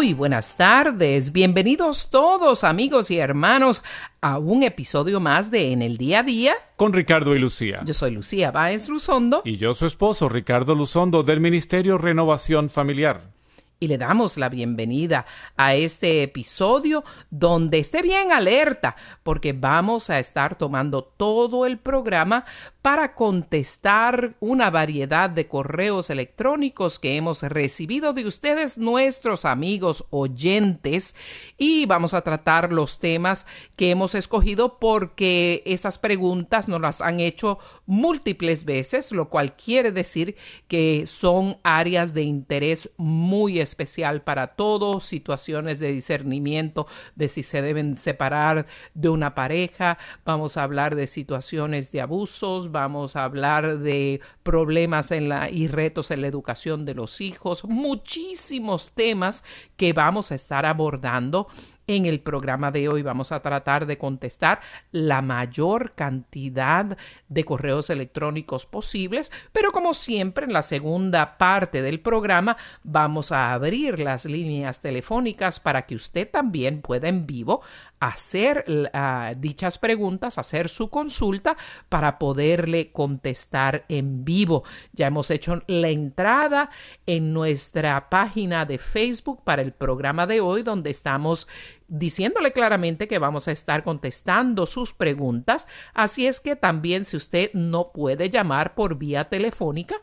Muy 0.00 0.14
buenas 0.14 0.56
tardes, 0.56 1.30
bienvenidos 1.30 2.08
todos 2.08 2.64
amigos 2.64 3.10
y 3.10 3.18
hermanos 3.18 3.84
a 4.22 4.38
un 4.38 4.62
episodio 4.62 5.20
más 5.20 5.50
de 5.50 5.72
En 5.72 5.82
el 5.82 5.98
Día 5.98 6.20
a 6.20 6.22
Día. 6.22 6.54
Con 6.76 6.94
Ricardo 6.94 7.36
y 7.36 7.38
Lucía. 7.38 7.82
Yo 7.84 7.92
soy 7.92 8.12
Lucía 8.12 8.50
Báez 8.50 8.88
Luzondo. 8.88 9.42
Y 9.44 9.58
yo 9.58 9.74
su 9.74 9.84
esposo, 9.84 10.30
Ricardo 10.30 10.74
Luzondo, 10.74 11.22
del 11.22 11.40
Ministerio 11.40 11.98
Renovación 11.98 12.70
Familiar 12.70 13.39
y 13.80 13.88
le 13.88 13.96
damos 13.96 14.36
la 14.36 14.50
bienvenida 14.50 15.24
a 15.56 15.74
este 15.74 16.22
episodio 16.22 17.02
donde 17.30 17.78
esté 17.78 18.02
bien 18.02 18.30
alerta 18.30 18.94
porque 19.22 19.54
vamos 19.54 20.10
a 20.10 20.18
estar 20.18 20.56
tomando 20.56 21.02
todo 21.02 21.64
el 21.64 21.78
programa 21.78 22.44
para 22.82 23.14
contestar 23.14 24.36
una 24.40 24.70
variedad 24.70 25.30
de 25.30 25.48
correos 25.48 26.10
electrónicos 26.10 26.98
que 26.98 27.16
hemos 27.16 27.42
recibido 27.42 28.12
de 28.12 28.26
ustedes, 28.26 28.76
nuestros 28.78 29.44
amigos 29.44 30.04
oyentes, 30.10 31.14
y 31.58 31.86
vamos 31.86 32.14
a 32.14 32.22
tratar 32.22 32.72
los 32.72 32.98
temas 32.98 33.46
que 33.76 33.90
hemos 33.90 34.14
escogido 34.14 34.78
porque 34.78 35.62
esas 35.66 35.98
preguntas 35.98 36.68
nos 36.68 36.80
las 36.80 37.00
han 37.00 37.20
hecho 37.20 37.58
múltiples 37.86 38.64
veces, 38.64 39.12
lo 39.12 39.28
cual 39.28 39.56
quiere 39.56 39.92
decir 39.92 40.36
que 40.68 41.06
son 41.06 41.58
áreas 41.62 42.14
de 42.14 42.22
interés 42.22 42.90
muy 42.96 43.58
específicas 43.58 43.69
especial 43.70 44.22
para 44.22 44.48
todos, 44.48 45.04
situaciones 45.04 45.78
de 45.78 45.92
discernimiento 45.92 46.86
de 47.14 47.28
si 47.28 47.42
se 47.42 47.62
deben 47.62 47.96
separar 47.96 48.66
de 48.94 49.08
una 49.08 49.34
pareja, 49.34 49.96
vamos 50.24 50.56
a 50.56 50.64
hablar 50.64 50.96
de 50.96 51.06
situaciones 51.06 51.92
de 51.92 52.00
abusos, 52.00 52.72
vamos 52.72 53.16
a 53.16 53.24
hablar 53.24 53.78
de 53.78 54.20
problemas 54.42 55.10
en 55.10 55.28
la, 55.28 55.50
y 55.50 55.68
retos 55.68 56.10
en 56.10 56.22
la 56.22 56.26
educación 56.26 56.84
de 56.84 56.94
los 56.94 57.20
hijos, 57.20 57.64
muchísimos 57.64 58.90
temas 58.90 59.44
que 59.76 59.92
vamos 59.92 60.32
a 60.32 60.34
estar 60.34 60.66
abordando 60.66 61.48
en 61.96 62.06
el 62.06 62.20
programa 62.20 62.70
de 62.70 62.88
hoy 62.88 63.02
vamos 63.02 63.32
a 63.32 63.40
tratar 63.40 63.86
de 63.86 63.98
contestar 63.98 64.60
la 64.92 65.22
mayor 65.22 65.92
cantidad 65.94 66.96
de 67.28 67.44
correos 67.44 67.90
electrónicos 67.90 68.66
posibles, 68.66 69.32
pero 69.52 69.70
como 69.70 69.94
siempre 69.94 70.44
en 70.44 70.52
la 70.52 70.62
segunda 70.62 71.36
parte 71.36 71.82
del 71.82 72.00
programa 72.00 72.56
vamos 72.84 73.32
a 73.32 73.52
abrir 73.52 73.98
las 73.98 74.24
líneas 74.24 74.80
telefónicas 74.80 75.58
para 75.58 75.86
que 75.86 75.96
usted 75.96 76.30
también 76.30 76.80
pueda 76.80 77.08
en 77.08 77.26
vivo 77.26 77.62
hacer 78.00 78.64
uh, 78.68 79.38
dichas 79.38 79.78
preguntas, 79.78 80.38
hacer 80.38 80.70
su 80.70 80.88
consulta 80.88 81.56
para 81.88 82.18
poderle 82.18 82.92
contestar 82.92 83.84
en 83.88 84.24
vivo. 84.24 84.64
Ya 84.92 85.06
hemos 85.06 85.30
hecho 85.30 85.62
la 85.66 85.90
entrada 85.90 86.70
en 87.06 87.32
nuestra 87.32 88.08
página 88.08 88.64
de 88.64 88.78
Facebook 88.78 89.44
para 89.44 89.62
el 89.62 89.72
programa 89.72 90.26
de 90.26 90.40
hoy, 90.40 90.62
donde 90.62 90.90
estamos 90.90 91.46
diciéndole 91.88 92.52
claramente 92.52 93.06
que 93.06 93.18
vamos 93.18 93.48
a 93.48 93.52
estar 93.52 93.84
contestando 93.84 94.64
sus 94.64 94.94
preguntas. 94.94 95.68
Así 95.92 96.26
es 96.26 96.40
que 96.40 96.56
también 96.56 97.04
si 97.04 97.18
usted 97.18 97.50
no 97.52 97.92
puede 97.92 98.30
llamar 98.30 98.74
por 98.74 98.96
vía 98.96 99.28
telefónica, 99.28 99.96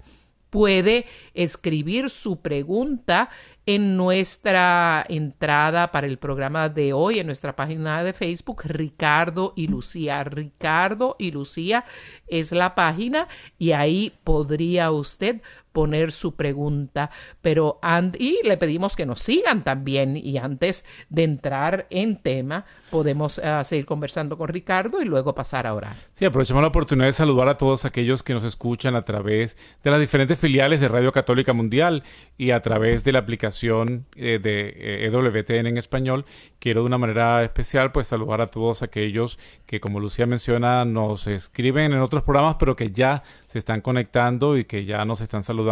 puede 0.50 1.06
escribir 1.34 2.10
su 2.10 2.42
pregunta 2.42 3.30
en 3.68 3.98
nuestra 3.98 5.06
entrada 5.10 5.92
para 5.92 6.08
el 6.08 6.18
programa 6.18 6.70
de 6.70 6.94
hoy, 6.94 7.20
en 7.20 7.26
nuestra 7.26 7.54
página 7.54 8.02
de 8.02 8.14
Facebook, 8.14 8.62
Ricardo 8.64 9.52
y 9.58 9.68
Lucía. 9.68 10.24
Ricardo 10.24 11.18
y 11.20 11.32
Lucía 11.32 11.84
es 12.28 12.54
la 12.54 12.76
página 12.76 13.28
y 13.60 13.74
ahí 13.74 14.14
podría 14.24 14.90
usted 14.92 15.42
poner 15.78 16.12
su 16.12 16.36
pregunta, 16.36 17.12
pero 17.40 17.80
y 18.18 18.40
le 18.44 18.58
pedimos 18.58 18.96
que 18.96 19.06
nos 19.06 19.20
sigan 19.20 19.64
también 19.64 20.18
y 20.18 20.40
antes 20.40 20.86
de 21.10 21.24
entrar 21.24 21.86
en 21.92 22.18
tema 22.18 22.66
podemos 22.90 23.38
uh, 23.38 23.64
seguir 23.64 23.86
conversando 23.86 24.40
con 24.40 24.48
Ricardo 24.48 25.02
y 25.04 25.06
luego 25.06 25.36
pasar 25.36 25.68
a 25.68 25.76
orar. 25.76 25.94
Sí, 26.14 26.26
aprovechamos 26.26 26.64
la 26.64 26.70
oportunidad 26.70 27.06
de 27.06 27.14
saludar 27.14 27.48
a 27.50 27.58
todos 27.58 27.86
aquellos 27.86 28.24
que 28.24 28.34
nos 28.34 28.44
escuchan 28.44 28.96
a 28.96 29.04
través 29.04 29.56
de 29.84 29.92
las 29.92 30.00
diferentes 30.00 30.40
filiales 30.40 30.80
de 30.80 30.88
Radio 30.88 31.12
Católica 31.12 31.54
Mundial 31.54 32.04
y 32.40 32.50
a 32.52 32.62
través 32.64 33.04
de 33.04 33.12
la 33.12 33.20
aplicación 33.20 34.08
eh, 34.16 34.40
de 34.42 35.06
EWTN 35.06 35.68
en 35.68 35.78
español. 35.78 36.26
Quiero 36.58 36.82
de 36.82 36.88
una 36.88 36.98
manera 36.98 37.44
especial 37.44 37.92
pues 37.92 38.08
saludar 38.08 38.42
a 38.42 38.48
todos 38.48 38.82
aquellos 38.82 39.38
que 39.68 39.80
como 39.80 40.00
Lucía 40.00 40.26
menciona 40.26 40.86
nos 40.86 41.28
escriben 41.28 41.94
en 41.94 42.00
otros 42.00 42.24
programas 42.24 42.56
pero 42.58 42.76
que 42.76 42.90
ya 42.90 43.22
se 43.46 43.60
están 43.60 43.82
conectando 43.82 44.58
y 44.58 44.66
que 44.66 44.86
ya 44.86 45.06
nos 45.06 45.22
están 45.22 45.44
saludando. 45.44 45.67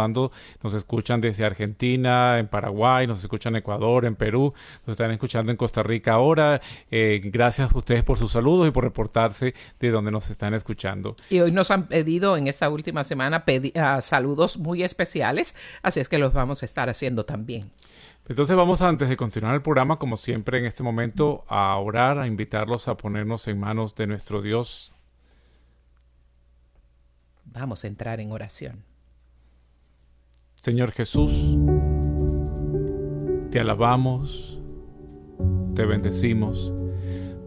Nos 0.62 0.74
escuchan 0.74 1.20
desde 1.20 1.44
Argentina, 1.44 2.38
en 2.38 2.48
Paraguay, 2.48 3.06
nos 3.06 3.20
escuchan 3.20 3.54
en 3.54 3.60
Ecuador, 3.60 4.04
en 4.04 4.16
Perú, 4.16 4.54
nos 4.86 4.94
están 4.94 5.10
escuchando 5.10 5.50
en 5.50 5.56
Costa 5.56 5.82
Rica 5.82 6.12
ahora. 6.12 6.60
Eh, 6.90 7.20
gracias 7.24 7.72
a 7.72 7.76
ustedes 7.76 8.02
por 8.02 8.18
sus 8.18 8.32
saludos 8.32 8.68
y 8.68 8.70
por 8.70 8.84
reportarse 8.84 9.54
de 9.80 9.90
donde 9.90 10.10
nos 10.10 10.30
están 10.30 10.54
escuchando. 10.54 11.16
Y 11.30 11.40
hoy 11.40 11.52
nos 11.52 11.70
han 11.70 11.88
pedido 11.88 12.36
en 12.36 12.48
esta 12.48 12.68
última 12.68 13.04
semana 13.04 13.44
uh, 13.46 14.00
saludos 14.00 14.58
muy 14.58 14.82
especiales, 14.82 15.54
así 15.82 16.00
es 16.00 16.08
que 16.08 16.18
los 16.18 16.32
vamos 16.32 16.62
a 16.62 16.66
estar 16.66 16.88
haciendo 16.88 17.24
también. 17.24 17.70
Entonces 18.28 18.56
vamos 18.56 18.82
antes 18.82 19.08
de 19.08 19.16
continuar 19.16 19.54
el 19.54 19.62
programa, 19.62 19.98
como 19.98 20.16
siempre 20.16 20.58
en 20.58 20.66
este 20.66 20.82
momento, 20.82 21.44
a 21.48 21.76
orar, 21.76 22.18
a 22.18 22.26
invitarlos 22.26 22.88
a 22.88 22.96
ponernos 22.96 23.46
en 23.46 23.60
manos 23.60 23.94
de 23.94 24.08
nuestro 24.08 24.42
Dios 24.42 24.92
Vamos 27.46 27.84
a 27.84 27.86
entrar 27.86 28.20
en 28.20 28.32
oración. 28.32 28.84
Señor 30.66 30.90
Jesús, 30.90 31.56
te 33.52 33.60
alabamos, 33.60 34.60
te 35.76 35.86
bendecimos, 35.86 36.72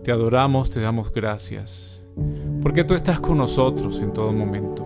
te 0.05 0.13
adoramos, 0.13 0.69
te 0.69 0.79
damos 0.79 1.11
gracias, 1.11 2.01
porque 2.61 2.85
tú 2.85 2.93
estás 2.93 3.19
con 3.19 3.37
nosotros 3.37 3.99
en 3.99 4.13
todo 4.13 4.31
momento, 4.31 4.85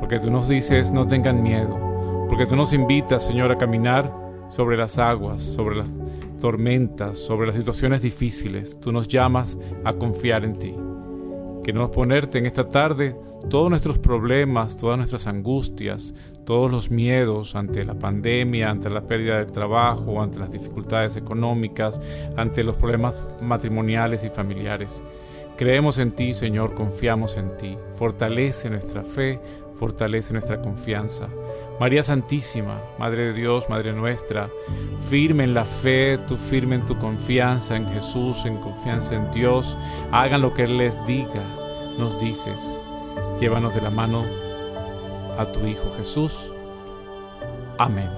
porque 0.00 0.18
tú 0.18 0.28
nos 0.28 0.48
dices 0.48 0.90
no 0.90 1.06
tengan 1.06 1.40
miedo, 1.40 2.26
porque 2.28 2.46
tú 2.46 2.56
nos 2.56 2.72
invitas, 2.72 3.24
Señor, 3.24 3.52
a 3.52 3.58
caminar 3.58 4.12
sobre 4.48 4.76
las 4.76 4.98
aguas, 4.98 5.40
sobre 5.40 5.76
las 5.76 5.94
tormentas, 6.40 7.16
sobre 7.16 7.46
las 7.46 7.54
situaciones 7.54 8.02
difíciles, 8.02 8.76
tú 8.80 8.90
nos 8.90 9.06
llamas 9.06 9.56
a 9.84 9.92
confiar 9.92 10.44
en 10.44 10.58
ti. 10.58 10.74
Queremos 11.62 11.90
ponerte 11.90 12.38
en 12.38 12.46
esta 12.46 12.68
tarde 12.68 13.16
todos 13.48 13.70
nuestros 13.70 13.98
problemas, 13.98 14.76
todas 14.76 14.96
nuestras 14.96 15.28
angustias, 15.28 16.12
todos 16.46 16.70
los 16.70 16.90
miedos 16.90 17.56
ante 17.56 17.84
la 17.84 17.94
pandemia, 17.94 18.70
ante 18.70 18.88
la 18.88 19.02
pérdida 19.02 19.38
de 19.38 19.46
trabajo, 19.46 20.22
ante 20.22 20.38
las 20.38 20.50
dificultades 20.50 21.16
económicas, 21.16 22.00
ante 22.36 22.62
los 22.62 22.76
problemas 22.76 23.26
matrimoniales 23.42 24.24
y 24.24 24.30
familiares. 24.30 25.02
Creemos 25.56 25.98
en 25.98 26.12
ti, 26.12 26.34
Señor, 26.34 26.74
confiamos 26.74 27.36
en 27.36 27.56
ti. 27.56 27.76
Fortalece 27.96 28.70
nuestra 28.70 29.02
fe, 29.02 29.40
fortalece 29.74 30.32
nuestra 30.32 30.60
confianza. 30.62 31.28
María 31.80 32.02
Santísima, 32.02 32.80
Madre 32.98 33.26
de 33.26 33.32
Dios, 33.32 33.68
Madre 33.68 33.92
nuestra, 33.92 34.48
firme 35.10 35.44
en 35.44 35.54
la 35.54 35.64
fe, 35.64 36.18
tú 36.28 36.36
firme 36.36 36.76
en 36.76 36.86
tu 36.86 36.96
confianza 36.96 37.74
en 37.74 37.88
Jesús, 37.88 38.46
en 38.46 38.58
confianza 38.58 39.16
en 39.16 39.30
Dios, 39.32 39.76
hagan 40.12 40.42
lo 40.42 40.54
que 40.54 40.62
Él 40.62 40.78
les 40.78 41.04
diga, 41.06 41.44
nos 41.98 42.18
dices. 42.20 42.80
Llévanos 43.40 43.74
de 43.74 43.82
la 43.82 43.90
mano 43.90 44.45
a 45.38 45.50
tu 45.52 45.66
Hijo 45.66 45.92
Jesús. 45.96 46.52
Amén. 47.78 48.10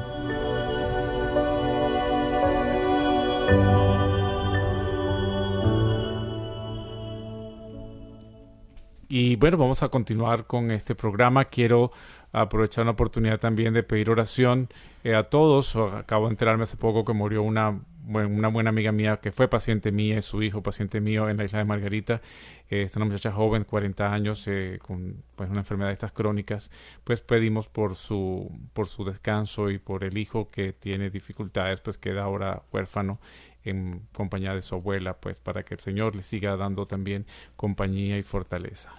y 9.08 9.36
bueno, 9.36 9.56
vamos 9.56 9.82
a 9.82 9.88
continuar 9.88 10.46
con 10.46 10.70
este 10.70 10.94
programa. 10.94 11.46
Quiero 11.46 11.90
aprovechar 12.32 12.82
una 12.82 12.92
oportunidad 12.92 13.40
también 13.40 13.72
de 13.74 13.82
pedir 13.82 14.10
oración 14.10 14.68
eh, 15.02 15.14
a 15.14 15.24
todos. 15.24 15.74
Acabo 15.76 16.26
de 16.26 16.32
enterarme 16.32 16.64
hace 16.64 16.76
poco 16.76 17.04
que 17.04 17.14
murió 17.14 17.42
una, 17.42 17.80
una 18.08 18.48
buena 18.48 18.70
amiga 18.70 18.90
mía 18.92 19.18
que 19.18 19.32
fue 19.32 19.48
paciente 19.48 19.92
mía 19.92 20.18
y 20.18 20.22
su 20.22 20.42
hijo 20.42 20.62
paciente 20.62 21.00
mío 21.00 21.28
en 21.28 21.36
la 21.36 21.44
isla 21.44 21.58
de 21.58 21.64
Margarita. 21.64 22.22
Eh, 22.70 22.82
es 22.82 22.96
una 22.96 23.04
muchacha 23.04 23.32
joven, 23.32 23.64
40 23.64 24.12
años, 24.12 24.46
eh, 24.48 24.78
con 24.82 25.22
pues, 25.36 25.50
una 25.50 25.60
enfermedad 25.60 25.90
de 25.90 25.94
estas 25.94 26.12
crónicas. 26.12 26.70
Pues 27.04 27.20
pedimos 27.20 27.68
por 27.68 27.94
su, 27.94 28.50
por 28.72 28.88
su 28.88 29.04
descanso 29.04 29.70
y 29.70 29.78
por 29.78 30.04
el 30.04 30.16
hijo 30.18 30.50
que 30.50 30.72
tiene 30.72 31.10
dificultades, 31.10 31.80
pues 31.80 31.98
queda 31.98 32.22
ahora 32.24 32.62
huérfano 32.72 33.20
en 33.64 34.02
compañía 34.12 34.54
de 34.54 34.62
su 34.62 34.76
abuela, 34.76 35.18
pues 35.20 35.40
para 35.40 35.62
que 35.62 35.74
el 35.74 35.80
Señor 35.80 36.16
le 36.16 36.22
siga 36.22 36.56
dando 36.56 36.86
también 36.86 37.26
compañía 37.56 38.18
y 38.18 38.22
fortaleza. 38.22 38.92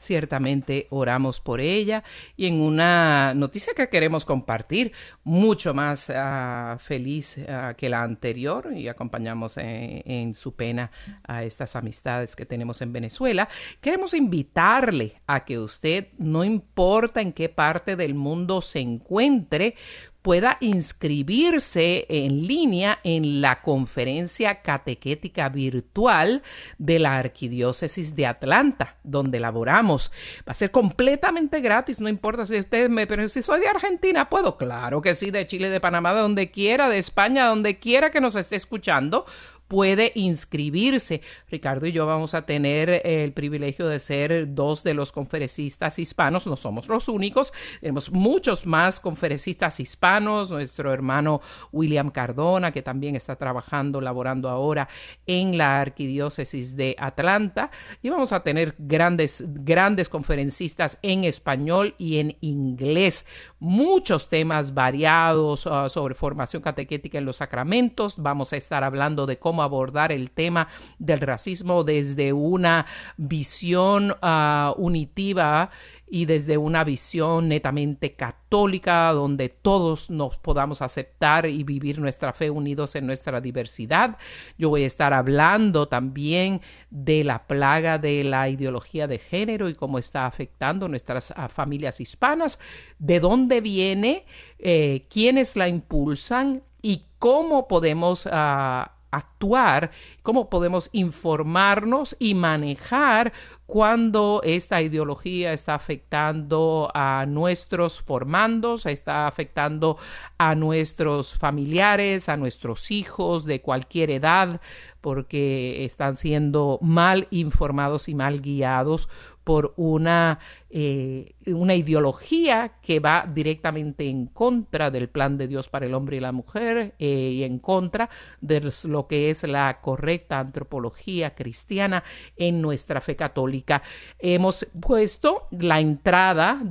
Ciertamente 0.00 0.86
oramos 0.88 1.40
por 1.40 1.60
ella 1.60 2.02
y 2.34 2.46
en 2.46 2.62
una 2.62 3.34
noticia 3.34 3.74
que 3.74 3.90
queremos 3.90 4.24
compartir, 4.24 4.92
mucho 5.24 5.74
más 5.74 6.08
uh, 6.08 6.78
feliz 6.78 7.36
uh, 7.36 7.74
que 7.76 7.90
la 7.90 8.02
anterior 8.02 8.72
y 8.74 8.88
acompañamos 8.88 9.58
en, 9.58 10.32
su 10.32 10.54
pena 10.54 10.90
a 11.22 11.44
estas 11.44 11.76
amistades 11.76 12.34
que 12.34 12.46
tenemos 12.46 12.80
en 12.80 12.94
Venezuela, 12.94 13.46
queremos 13.82 14.14
invitarle 14.14 15.20
a 15.26 15.44
que 15.44 15.58
usted, 15.58 16.08
no 16.16 16.44
importa 16.44 17.20
en 17.20 17.34
qué 17.34 17.50
parte 17.50 17.94
del 17.94 18.14
mundo 18.14 18.62
se 18.62 18.80
encuentre, 18.80 19.74
pueda 20.22 20.58
inscribirse 20.60 22.06
en 22.08 22.46
línea 22.46 22.98
en 23.04 23.40
la 23.40 23.62
conferencia 23.62 24.62
catequética 24.62 25.48
virtual 25.48 26.42
de 26.78 26.98
la 26.98 27.18
Arquidiócesis 27.18 28.14
de 28.14 28.26
Atlanta, 28.26 28.96
donde 29.02 29.40
laboramos. 29.40 30.12
Va 30.46 30.52
a 30.52 30.54
ser 30.54 30.70
completamente 30.70 31.60
gratis, 31.60 32.00
no 32.00 32.08
importa 32.08 32.46
si 32.46 32.58
ustedes 32.58 32.90
me, 32.90 33.06
pero 33.06 33.26
si 33.28 33.42
soy 33.42 33.60
de 33.60 33.68
Argentina, 33.68 34.28
puedo, 34.28 34.56
claro 34.56 35.00
que 35.00 35.14
sí, 35.14 35.30
de 35.30 35.46
Chile, 35.46 35.70
de 35.70 35.80
Panamá, 35.80 36.14
de 36.14 36.20
donde 36.20 36.50
quiera, 36.50 36.88
de 36.88 36.98
España, 36.98 37.46
donde 37.46 37.78
quiera 37.78 38.10
que 38.10 38.20
nos 38.20 38.36
esté 38.36 38.56
escuchando, 38.56 39.26
puede 39.70 40.10
inscribirse. 40.16 41.22
Ricardo 41.48 41.86
y 41.86 41.92
yo 41.92 42.04
vamos 42.04 42.34
a 42.34 42.44
tener 42.44 43.06
el 43.06 43.32
privilegio 43.32 43.86
de 43.86 44.00
ser 44.00 44.52
dos 44.52 44.82
de 44.82 44.94
los 44.94 45.12
conferencistas 45.12 46.00
hispanos, 46.00 46.48
no 46.48 46.56
somos 46.56 46.88
los 46.88 47.08
únicos, 47.08 47.52
tenemos 47.80 48.10
muchos 48.10 48.66
más 48.66 48.98
conferencistas 48.98 49.78
hispanos, 49.78 50.50
nuestro 50.50 50.92
hermano 50.92 51.40
William 51.70 52.10
Cardona, 52.10 52.72
que 52.72 52.82
también 52.82 53.14
está 53.14 53.36
trabajando, 53.36 54.00
laborando 54.00 54.48
ahora 54.48 54.88
en 55.24 55.56
la 55.56 55.76
arquidiócesis 55.76 56.74
de 56.74 56.96
Atlanta, 56.98 57.70
y 58.02 58.10
vamos 58.10 58.32
a 58.32 58.42
tener 58.42 58.74
grandes, 58.76 59.44
grandes 59.46 60.08
conferencistas 60.08 60.98
en 61.02 61.22
español 61.22 61.94
y 61.96 62.18
en 62.18 62.36
inglés, 62.40 63.24
muchos 63.60 64.28
temas 64.28 64.74
variados 64.74 65.64
uh, 65.66 65.88
sobre 65.88 66.16
formación 66.16 66.60
catequética 66.60 67.18
en 67.18 67.24
los 67.24 67.36
sacramentos, 67.36 68.20
vamos 68.20 68.52
a 68.52 68.56
estar 68.56 68.82
hablando 68.82 69.26
de 69.26 69.38
cómo 69.38 69.59
abordar 69.62 70.12
el 70.12 70.30
tema 70.30 70.68
del 70.98 71.20
racismo 71.20 71.84
desde 71.84 72.32
una 72.32 72.86
visión 73.16 74.12
uh, 74.12 74.72
unitiva 74.76 75.70
y 76.10 76.24
desde 76.24 76.58
una 76.58 76.82
visión 76.82 77.48
netamente 77.48 78.14
católica, 78.14 79.12
donde 79.12 79.48
todos 79.48 80.10
nos 80.10 80.36
podamos 80.38 80.82
aceptar 80.82 81.46
y 81.46 81.62
vivir 81.62 82.00
nuestra 82.00 82.32
fe 82.32 82.50
unidos 82.50 82.96
en 82.96 83.06
nuestra 83.06 83.40
diversidad. 83.40 84.18
Yo 84.58 84.68
voy 84.70 84.82
a 84.82 84.86
estar 84.86 85.14
hablando 85.14 85.86
también 85.86 86.60
de 86.90 87.22
la 87.22 87.46
plaga 87.46 87.98
de 87.98 88.24
la 88.24 88.48
ideología 88.48 89.06
de 89.06 89.18
género 89.18 89.68
y 89.68 89.74
cómo 89.74 89.98
está 89.98 90.26
afectando 90.26 90.88
nuestras 90.88 91.30
uh, 91.30 91.48
familias 91.48 92.00
hispanas, 92.00 92.58
de 92.98 93.20
dónde 93.20 93.60
viene, 93.60 94.26
eh, 94.58 95.06
quiénes 95.08 95.54
la 95.54 95.68
impulsan 95.68 96.62
y 96.82 97.04
cómo 97.18 97.68
podemos 97.68 98.26
uh, 98.26 98.90
actuar, 99.10 99.90
cómo 100.22 100.48
podemos 100.48 100.88
informarnos 100.92 102.16
y 102.18 102.34
manejar 102.34 103.32
cuando 103.66 104.40
esta 104.42 104.82
ideología 104.82 105.52
está 105.52 105.76
afectando 105.76 106.90
a 106.92 107.24
nuestros 107.26 108.00
formandos, 108.00 108.84
está 108.84 109.28
afectando 109.28 109.96
a 110.38 110.56
nuestros 110.56 111.34
familiares, 111.34 112.28
a 112.28 112.36
nuestros 112.36 112.90
hijos 112.90 113.44
de 113.44 113.60
cualquier 113.60 114.10
edad, 114.10 114.60
porque 115.00 115.84
están 115.84 116.16
siendo 116.16 116.80
mal 116.82 117.28
informados 117.30 118.08
y 118.08 118.14
mal 118.16 118.40
guiados 118.40 119.08
por 119.44 119.74
una, 119.76 120.38
eh, 120.68 121.34
una 121.46 121.74
ideología 121.74 122.74
que 122.82 123.00
va 123.00 123.26
directamente 123.32 124.08
en 124.08 124.26
contra 124.26 124.90
del 124.90 125.08
plan 125.08 125.38
de 125.38 125.48
Dios 125.48 125.68
para 125.68 125.86
el 125.86 125.94
hombre 125.94 126.16
y 126.16 126.20
la 126.20 126.32
mujer 126.32 126.94
eh, 126.98 127.06
y 127.34 127.42
en 127.44 127.58
contra 127.58 128.10
de 128.40 128.70
lo 128.84 129.06
que 129.06 129.30
es 129.30 129.42
la 129.44 129.80
correcta 129.80 130.38
antropología 130.38 131.34
cristiana 131.34 132.04
en 132.36 132.60
nuestra 132.60 133.00
fe 133.00 133.16
católica. 133.16 133.82
Hemos 134.18 134.66
puesto 134.80 135.48
la 135.50 135.80
entrada 135.80 136.62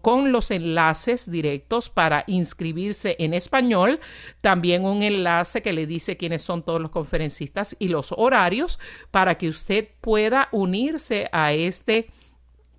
con 0.00 0.32
los 0.32 0.50
enlaces 0.50 1.30
directos 1.30 1.90
para 1.90 2.24
inscribirse 2.26 3.16
en 3.18 3.34
español, 3.34 4.00
también 4.40 4.84
un 4.84 5.02
enlace 5.02 5.62
que 5.62 5.72
le 5.72 5.86
dice 5.86 6.16
quiénes 6.16 6.42
son 6.42 6.62
todos 6.62 6.80
los 6.80 6.90
conferencistas 6.90 7.76
y 7.78 7.88
los 7.88 8.12
horarios 8.16 8.78
para 9.10 9.36
que 9.36 9.48
usted 9.48 9.88
pueda 10.02 10.48
unirse 10.52 11.30
a 11.32 11.54
este 11.54 12.10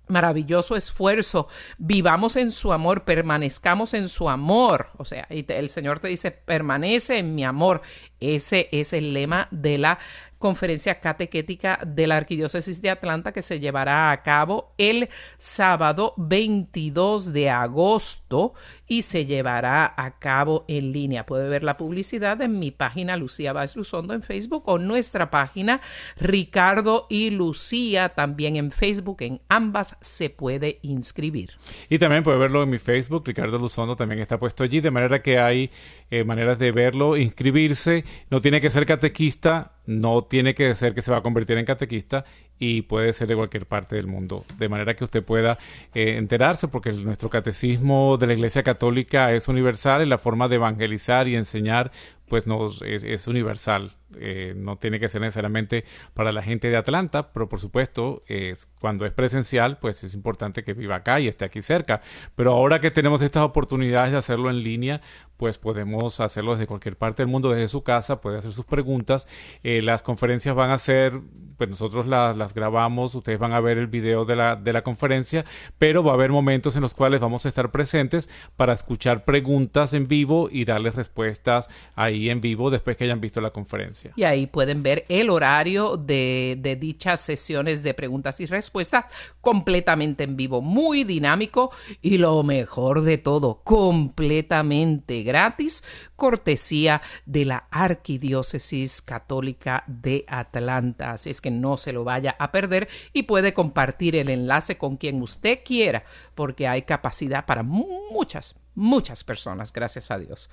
maravilloso 0.06 0.76
esfuerzo, 0.76 1.48
vivamos 1.78 2.36
en 2.36 2.50
su 2.50 2.72
amor, 2.72 3.04
permanezcamos 3.04 3.94
en 3.94 4.08
su 4.08 4.28
amor. 4.28 4.90
O 4.98 5.04
sea, 5.04 5.26
el 5.30 5.68
Señor 5.70 5.98
te 5.98 6.08
dice, 6.08 6.30
permanece 6.30 7.18
en 7.18 7.34
mi 7.34 7.44
amor. 7.44 7.82
Ese 8.20 8.68
es 8.70 8.92
el 8.92 9.14
lema 9.14 9.48
de 9.50 9.78
la 9.78 9.98
conferencia 10.38 11.00
catequética 11.00 11.80
de 11.86 12.06
la 12.06 12.18
Arquidiócesis 12.18 12.82
de 12.82 12.90
Atlanta 12.90 13.32
que 13.32 13.40
se 13.40 13.60
llevará 13.60 14.10
a 14.10 14.22
cabo 14.22 14.74
el 14.76 15.08
sábado 15.38 16.12
22 16.18 17.32
de 17.32 17.48
agosto 17.48 18.52
y 18.86 19.02
se 19.02 19.26
llevará 19.26 19.94
a 19.96 20.18
cabo 20.18 20.64
en 20.68 20.92
línea. 20.92 21.26
Puede 21.26 21.48
ver 21.48 21.62
la 21.62 21.76
publicidad 21.76 22.40
en 22.42 22.58
mi 22.58 22.70
página 22.70 23.16
Lucía 23.16 23.52
Báez 23.52 23.76
Luzondo 23.76 24.14
en 24.14 24.22
Facebook 24.22 24.64
o 24.66 24.78
nuestra 24.78 25.30
página 25.30 25.80
Ricardo 26.16 27.06
y 27.08 27.30
Lucía 27.30 28.10
también 28.10 28.56
en 28.56 28.70
Facebook. 28.70 29.18
En 29.20 29.40
ambas 29.48 29.96
se 30.00 30.30
puede 30.30 30.78
inscribir. 30.82 31.52
Y 31.88 31.98
también 31.98 32.22
puede 32.22 32.38
verlo 32.38 32.62
en 32.62 32.70
mi 32.70 32.78
Facebook. 32.78 33.24
Ricardo 33.26 33.58
Luzondo 33.58 33.96
también 33.96 34.20
está 34.20 34.38
puesto 34.38 34.64
allí, 34.64 34.80
de 34.80 34.90
manera 34.90 35.22
que 35.22 35.38
hay 35.38 35.70
eh, 36.10 36.24
maneras 36.24 36.58
de 36.58 36.72
verlo, 36.72 37.16
inscribirse. 37.16 38.04
No 38.30 38.40
tiene 38.40 38.60
que 38.60 38.70
ser 38.70 38.86
catequista, 38.86 39.72
no 39.86 40.24
tiene 40.24 40.54
que 40.54 40.74
ser 40.74 40.94
que 40.94 41.02
se 41.02 41.10
va 41.10 41.18
a 41.18 41.22
convertir 41.22 41.58
en 41.58 41.64
catequista 41.64 42.24
y 42.58 42.82
puede 42.82 43.12
ser 43.12 43.28
de 43.28 43.36
cualquier 43.36 43.66
parte 43.66 43.96
del 43.96 44.06
mundo, 44.06 44.44
de 44.58 44.68
manera 44.68 44.94
que 44.94 45.04
usted 45.04 45.22
pueda 45.22 45.58
eh, 45.94 46.16
enterarse, 46.16 46.68
porque 46.68 46.92
nuestro 46.92 47.28
catecismo 47.30 48.16
de 48.16 48.26
la 48.28 48.32
Iglesia 48.34 48.62
Católica 48.62 49.32
es 49.32 49.48
universal 49.48 50.02
y 50.02 50.06
la 50.06 50.18
forma 50.18 50.48
de 50.48 50.56
evangelizar 50.56 51.28
y 51.28 51.36
enseñar 51.36 51.90
pues 52.34 52.48
nos, 52.48 52.82
es, 52.82 53.28
universal. 53.28 53.92
Eh, 54.16 54.54
no 54.56 54.76
tiene 54.76 54.98
que 54.98 55.08
ser 55.08 55.20
necesariamente 55.20 55.84
para 56.14 56.32
la 56.32 56.42
gente 56.42 56.68
de 56.68 56.76
Atlanta, 56.76 57.32
pero 57.32 57.48
por 57.48 57.60
supuesto, 57.60 58.24
es, 58.26 58.66
cuando 58.80 59.06
es 59.06 59.12
presencial, 59.12 59.78
pues 59.78 60.02
es 60.02 60.14
importante 60.14 60.64
que 60.64 60.74
viva 60.74 60.96
acá 60.96 61.20
y 61.20 61.28
esté 61.28 61.44
aquí 61.44 61.62
cerca. 61.62 62.00
Pero 62.34 62.50
ahora 62.50 62.80
que 62.80 62.90
tenemos 62.90 63.22
estas 63.22 63.44
oportunidades 63.44 64.10
de 64.10 64.18
hacerlo 64.18 64.50
en 64.50 64.64
línea, 64.64 65.00
pues 65.36 65.58
podemos 65.58 66.20
hacerlo 66.20 66.52
desde 66.52 66.66
cualquier 66.66 66.96
parte 66.96 67.22
del 67.22 67.30
mundo, 67.30 67.50
desde 67.50 67.68
su 67.68 67.82
casa, 67.82 68.20
puede 68.20 68.38
hacer 68.38 68.52
sus 68.52 68.64
preguntas. 68.64 69.28
Eh, 69.62 69.82
las 69.82 70.02
conferencias 70.02 70.54
van 70.54 70.70
a 70.70 70.78
ser, 70.78 71.20
pues 71.56 71.70
nosotros 71.70 72.06
las, 72.06 72.36
las, 72.36 72.54
grabamos, 72.54 73.14
ustedes 73.14 73.38
van 73.38 73.52
a 73.52 73.60
ver 73.60 73.78
el 73.78 73.86
video 73.86 74.24
de 74.24 74.36
la, 74.36 74.56
de 74.56 74.72
la 74.72 74.82
conferencia, 74.82 75.44
pero 75.78 76.02
va 76.02 76.12
a 76.12 76.14
haber 76.14 76.30
momentos 76.30 76.76
en 76.76 76.82
los 76.82 76.94
cuales 76.94 77.20
vamos 77.20 77.44
a 77.44 77.48
estar 77.48 77.70
presentes 77.70 78.28
para 78.56 78.72
escuchar 78.72 79.24
preguntas 79.24 79.94
en 79.94 80.08
vivo 80.08 80.48
y 80.50 80.64
darles 80.64 80.94
respuestas 80.94 81.68
ahí 81.94 82.23
en 82.30 82.40
vivo 82.40 82.70
después 82.70 82.96
que 82.96 83.04
hayan 83.04 83.20
visto 83.20 83.40
la 83.40 83.50
conferencia. 83.50 84.12
Y 84.16 84.24
ahí 84.24 84.46
pueden 84.46 84.82
ver 84.82 85.04
el 85.08 85.30
horario 85.30 85.96
de, 85.96 86.56
de 86.60 86.76
dichas 86.76 87.20
sesiones 87.20 87.82
de 87.82 87.94
preguntas 87.94 88.40
y 88.40 88.46
respuestas 88.46 89.06
completamente 89.40 90.24
en 90.24 90.36
vivo, 90.36 90.62
muy 90.62 91.04
dinámico 91.04 91.70
y 92.02 92.18
lo 92.18 92.42
mejor 92.42 93.02
de 93.02 93.18
todo, 93.18 93.60
completamente 93.64 95.22
gratis, 95.22 95.82
cortesía 96.16 97.02
de 97.26 97.44
la 97.44 97.66
Arquidiócesis 97.70 99.02
Católica 99.02 99.84
de 99.86 100.24
Atlanta. 100.28 101.12
Así 101.12 101.30
es 101.30 101.40
que 101.40 101.50
no 101.50 101.76
se 101.76 101.92
lo 101.92 102.04
vaya 102.04 102.36
a 102.38 102.52
perder 102.52 102.88
y 103.12 103.24
puede 103.24 103.54
compartir 103.54 104.16
el 104.16 104.30
enlace 104.30 104.76
con 104.76 104.96
quien 104.96 105.22
usted 105.22 105.60
quiera, 105.64 106.04
porque 106.34 106.68
hay 106.68 106.82
capacidad 106.82 107.46
para 107.46 107.62
muchas, 107.62 108.56
muchas 108.74 109.24
personas, 109.24 109.72
gracias 109.72 110.10
a 110.10 110.18
Dios. 110.18 110.50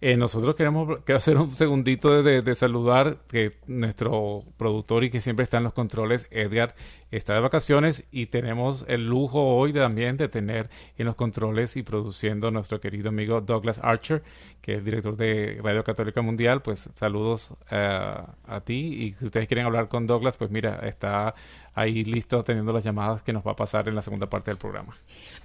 Eh, 0.00 0.16
nosotros 0.16 0.54
queremos 0.54 1.00
hacer 1.14 1.36
un 1.36 1.54
segundito 1.54 2.22
de, 2.22 2.54
saludar 2.54 3.18
que 3.28 3.58
nuestro 3.66 4.44
productor 4.56 5.04
y 5.04 5.10
que 5.10 5.20
siempre 5.20 5.44
está 5.44 5.58
en 5.58 5.64
los 5.64 5.72
controles, 5.72 6.26
Edgar, 6.30 6.74
está 7.10 7.34
de 7.34 7.40
vacaciones 7.40 8.04
y 8.10 8.26
tenemos 8.26 8.84
el 8.88 9.06
lujo 9.06 9.56
hoy 9.56 9.72
también 9.72 10.16
de 10.16 10.28
tener 10.28 10.68
en 10.98 11.06
los 11.06 11.14
controles 11.14 11.76
y 11.76 11.82
produciendo 11.82 12.50
nuestro 12.50 12.80
querido 12.80 13.10
amigo 13.10 13.40
Douglas 13.40 13.78
Archer, 13.82 14.22
que 14.60 14.74
es 14.74 14.84
director 14.84 15.16
de 15.16 15.60
Radio 15.62 15.84
Católica 15.84 16.22
Mundial. 16.22 16.62
Pues 16.62 16.88
saludos 16.94 17.50
eh, 17.70 18.14
a 18.46 18.60
ti 18.64 18.74
y 18.74 19.14
si 19.18 19.26
ustedes 19.26 19.46
quieren 19.46 19.66
hablar 19.66 19.88
con 19.88 20.06
Douglas, 20.06 20.36
pues 20.36 20.50
mira, 20.50 20.80
está 20.82 21.34
ahí 21.76 22.04
listo 22.04 22.42
teniendo 22.42 22.72
las 22.72 22.82
llamadas 22.82 23.22
que 23.22 23.32
nos 23.34 23.46
va 23.46 23.52
a 23.52 23.56
pasar 23.56 23.86
en 23.86 23.94
la 23.94 24.02
segunda 24.02 24.28
parte 24.28 24.50
del 24.50 24.58
programa. 24.58 24.96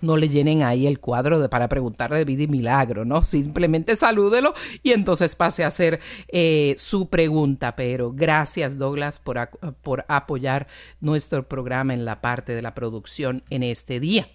No 0.01 0.15
le 0.15 0.29
llenen 0.29 0.63
ahí 0.63 0.87
el 0.87 0.99
cuadro 0.99 1.47
para 1.49 1.67
preguntarle 1.67 2.23
de 2.25 2.31
y 2.31 2.47
milagro, 2.47 3.03
¿no? 3.03 3.23
Simplemente 3.23 3.95
y 4.83 4.91
entonces 4.91 5.35
pase 5.35 5.63
a 5.63 5.67
hacer 5.67 5.99
eh, 6.27 6.75
su 6.77 7.09
pregunta. 7.09 7.75
Pero 7.75 8.11
gracias, 8.11 8.77
Douglas, 8.77 9.19
por, 9.19 9.49
por 9.81 10.05
apoyar 10.07 10.67
nuestro 10.99 11.47
programa 11.47 11.93
en 11.93 12.05
la 12.05 12.21
parte 12.21 12.53
de 12.53 12.61
la 12.61 12.73
producción 12.73 13.43
en 13.49 13.63
este 13.63 13.99
día. 13.99 14.27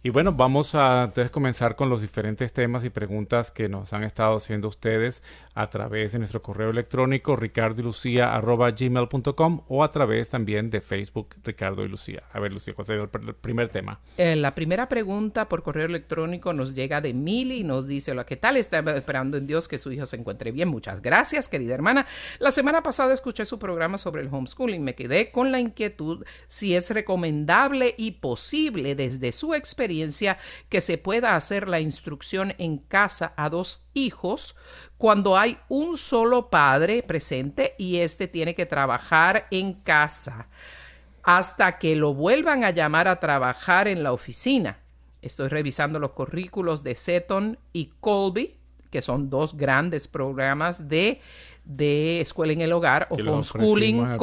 Y 0.00 0.10
bueno, 0.10 0.32
vamos 0.32 0.76
a 0.76 1.06
entonces 1.06 1.32
comenzar 1.32 1.74
con 1.74 1.90
los 1.90 2.00
diferentes 2.00 2.52
temas 2.52 2.84
y 2.84 2.90
preguntas 2.90 3.50
que 3.50 3.68
nos 3.68 3.92
han 3.92 4.04
estado 4.04 4.36
haciendo 4.36 4.68
ustedes 4.68 5.24
a 5.54 5.70
través 5.70 6.12
de 6.12 6.20
nuestro 6.20 6.40
correo 6.40 6.70
electrónico 6.70 7.34
ricardoylucia.gmail.com 7.34 9.62
o 9.66 9.82
a 9.82 9.90
través 9.90 10.30
también 10.30 10.70
de 10.70 10.80
Facebook 10.80 11.30
Ricardo 11.42 11.84
y 11.84 11.88
Lucía. 11.88 12.22
A 12.32 12.38
ver, 12.38 12.52
Lucía, 12.52 12.74
¿cuál 12.74 12.86
es 12.88 13.02
el 13.02 13.08
primer 13.34 13.70
tema? 13.70 13.98
Eh, 14.18 14.36
la 14.36 14.54
primera 14.54 14.88
pregunta 14.88 15.48
por 15.48 15.64
correo 15.64 15.86
electrónico 15.86 16.52
nos 16.52 16.76
llega 16.76 17.00
de 17.00 17.12
Mili 17.12 17.58
y 17.58 17.64
nos 17.64 17.88
dice, 17.88 18.12
hola, 18.12 18.24
¿qué 18.24 18.36
tal? 18.36 18.56
Estaba 18.56 18.92
esperando 18.92 19.36
en 19.36 19.48
Dios 19.48 19.66
que 19.66 19.78
su 19.78 19.90
hijo 19.90 20.06
se 20.06 20.14
encuentre 20.14 20.52
bien. 20.52 20.68
Muchas 20.68 21.02
gracias, 21.02 21.48
querida 21.48 21.74
hermana. 21.74 22.06
La 22.38 22.52
semana 22.52 22.84
pasada 22.84 23.12
escuché 23.12 23.44
su 23.44 23.58
programa 23.58 23.98
sobre 23.98 24.22
el 24.22 24.32
homeschooling. 24.32 24.84
Me 24.84 24.94
quedé 24.94 25.32
con 25.32 25.50
la 25.50 25.58
inquietud 25.58 26.24
si 26.46 26.76
es 26.76 26.88
recomendable 26.90 27.96
y 27.98 28.12
posible 28.12 28.94
desde 28.94 29.32
su 29.32 29.54
experiencia 29.54 29.88
que 30.68 30.80
se 30.80 30.98
pueda 30.98 31.36
hacer 31.36 31.68
la 31.68 31.80
instrucción 31.80 32.54
en 32.58 32.78
casa 32.78 33.32
a 33.36 33.48
dos 33.48 33.84
hijos 33.94 34.56
cuando 34.96 35.36
hay 35.36 35.58
un 35.68 35.96
solo 35.96 36.50
padre 36.50 37.02
presente 37.02 37.74
y 37.78 37.98
éste 37.98 38.28
tiene 38.28 38.54
que 38.54 38.66
trabajar 38.66 39.46
en 39.50 39.74
casa 39.74 40.48
hasta 41.22 41.78
que 41.78 41.96
lo 41.96 42.14
vuelvan 42.14 42.64
a 42.64 42.70
llamar 42.70 43.08
a 43.08 43.20
trabajar 43.20 43.88
en 43.88 44.02
la 44.02 44.12
oficina. 44.12 44.78
Estoy 45.20 45.48
revisando 45.48 45.98
los 45.98 46.12
currículos 46.12 46.82
de 46.82 46.94
Seton 46.94 47.58
y 47.72 47.92
Colby, 48.00 48.56
que 48.90 49.02
son 49.02 49.28
dos 49.28 49.54
grandes 49.56 50.08
programas 50.08 50.88
de 50.88 51.20
de 51.68 52.22
escuela 52.22 52.54
en 52.54 52.62
el 52.62 52.72
hogar 52.72 53.06
o 53.10 53.14
homeschooling 53.14 54.16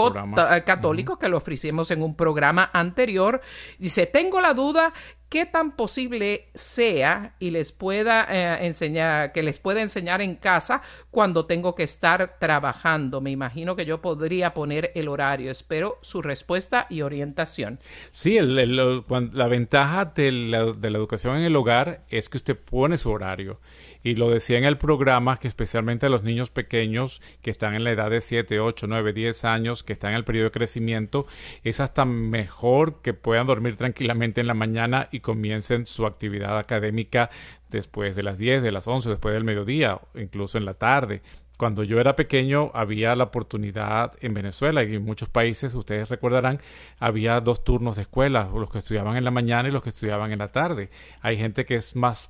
católico 0.66 1.20
que 1.20 1.30
lo 1.30 1.38
ofrecimos 1.38 1.92
en 1.92 2.02
un 2.02 2.16
programa 2.16 2.72
anterior. 2.74 3.40
Dice, 3.78 4.08
tengo 4.08 4.42
la 4.42 4.56
duda 4.56 4.94
qué 5.30 5.46
tan 5.46 5.76
posible 5.76 6.50
sea 6.54 7.36
y 7.40 7.52
les 7.52 7.72
pueda 7.72 8.28
eh, 8.30 8.66
enseñar, 8.66 9.32
que 9.32 9.44
les 9.44 9.60
pueda 9.60 9.82
enseñar 9.82 10.22
en 10.22 10.36
casa 10.36 10.82
cuando 11.12 11.46
tengo 11.46 11.76
que 11.76 11.84
estar 11.84 12.38
trabajando. 12.40 13.22
Me 13.22 13.32
imagino 13.32 13.76
que 13.76 13.86
yo 13.86 14.02
podría 14.02 14.54
poner 14.54 14.92
el 14.96 15.08
horario. 15.08 15.52
Espero 15.52 15.98
su 16.02 16.22
respuesta 16.22 16.88
y 16.90 17.02
orientación. 17.02 17.80
Sí, 18.12 18.40
la 18.40 19.48
ventaja 19.48 20.06
de 20.06 20.32
la, 20.32 20.66
de 20.72 20.90
la 20.90 20.98
educación 20.98 21.38
en 21.38 21.44
el 21.44 21.56
hogar 21.56 22.06
es 22.10 22.30
que 22.30 22.38
usted 22.38 22.58
pone 22.58 22.98
su 22.98 23.12
horario 23.12 23.60
y 24.06 24.16
lo 24.16 24.30
decía 24.30 24.60
en 24.60 24.66
el 24.66 24.78
programa 24.78 25.38
que 25.38 25.48
especialmente 25.48 26.06
a 26.06 26.10
los 26.10 26.22
niños 26.22 26.52
pequeños 26.52 27.24
que 27.42 27.50
están 27.50 27.74
en 27.74 27.84
la 27.84 27.92
edad 27.92 28.12
de 28.12 28.22
7, 28.22 28.60
8, 28.60 28.86
9, 28.88 29.14
10 29.14 29.46
años, 29.46 29.84
que 29.84 29.94
están 29.94 30.12
en 30.12 30.18
el 30.18 30.24
periodo 30.24 30.46
de 30.46 30.52
crecimiento, 30.52 31.26
es 31.64 31.80
hasta 31.80 32.06
mejor 32.06 33.02
que 33.02 33.16
puedan 33.16 33.48
dormir 33.48 33.78
tranquilamente 33.78 34.42
en 34.42 34.48
la 34.48 34.54
mañana 34.54 35.10
y 35.16 35.20
comiencen 35.20 35.86
su 35.86 36.06
actividad 36.06 36.58
académica 36.58 37.30
después 37.70 38.16
de 38.16 38.24
las 38.24 38.38
10, 38.38 38.64
de 38.64 38.72
las 38.72 38.88
11, 38.88 39.10
después 39.10 39.34
del 39.34 39.44
mediodía, 39.44 40.00
incluso 40.16 40.58
en 40.58 40.66
la 40.66 40.76
tarde. 40.76 41.22
Cuando 41.58 41.84
yo 41.84 42.00
era 42.00 42.16
pequeño 42.16 42.72
había 42.74 43.16
la 43.16 43.26
oportunidad 43.26 44.14
en 44.20 44.34
Venezuela 44.34 44.84
y 44.84 44.96
en 44.96 45.06
muchos 45.06 45.30
países, 45.30 45.74
ustedes 45.74 46.10
recordarán, 46.10 46.60
había 47.00 47.40
dos 47.40 47.64
turnos 47.64 47.96
de 47.96 48.02
escuela, 48.02 48.50
los 48.54 48.70
que 48.70 48.80
estudiaban 48.80 49.16
en 49.16 49.24
la 49.24 49.32
mañana 49.32 49.70
y 49.70 49.72
los 49.72 49.82
que 49.82 49.90
estudiaban 49.90 50.32
en 50.32 50.40
la 50.40 50.52
tarde. 50.52 50.90
Hay 51.22 51.38
gente 51.38 51.64
que 51.64 51.76
es 51.76 51.96
más 51.96 52.30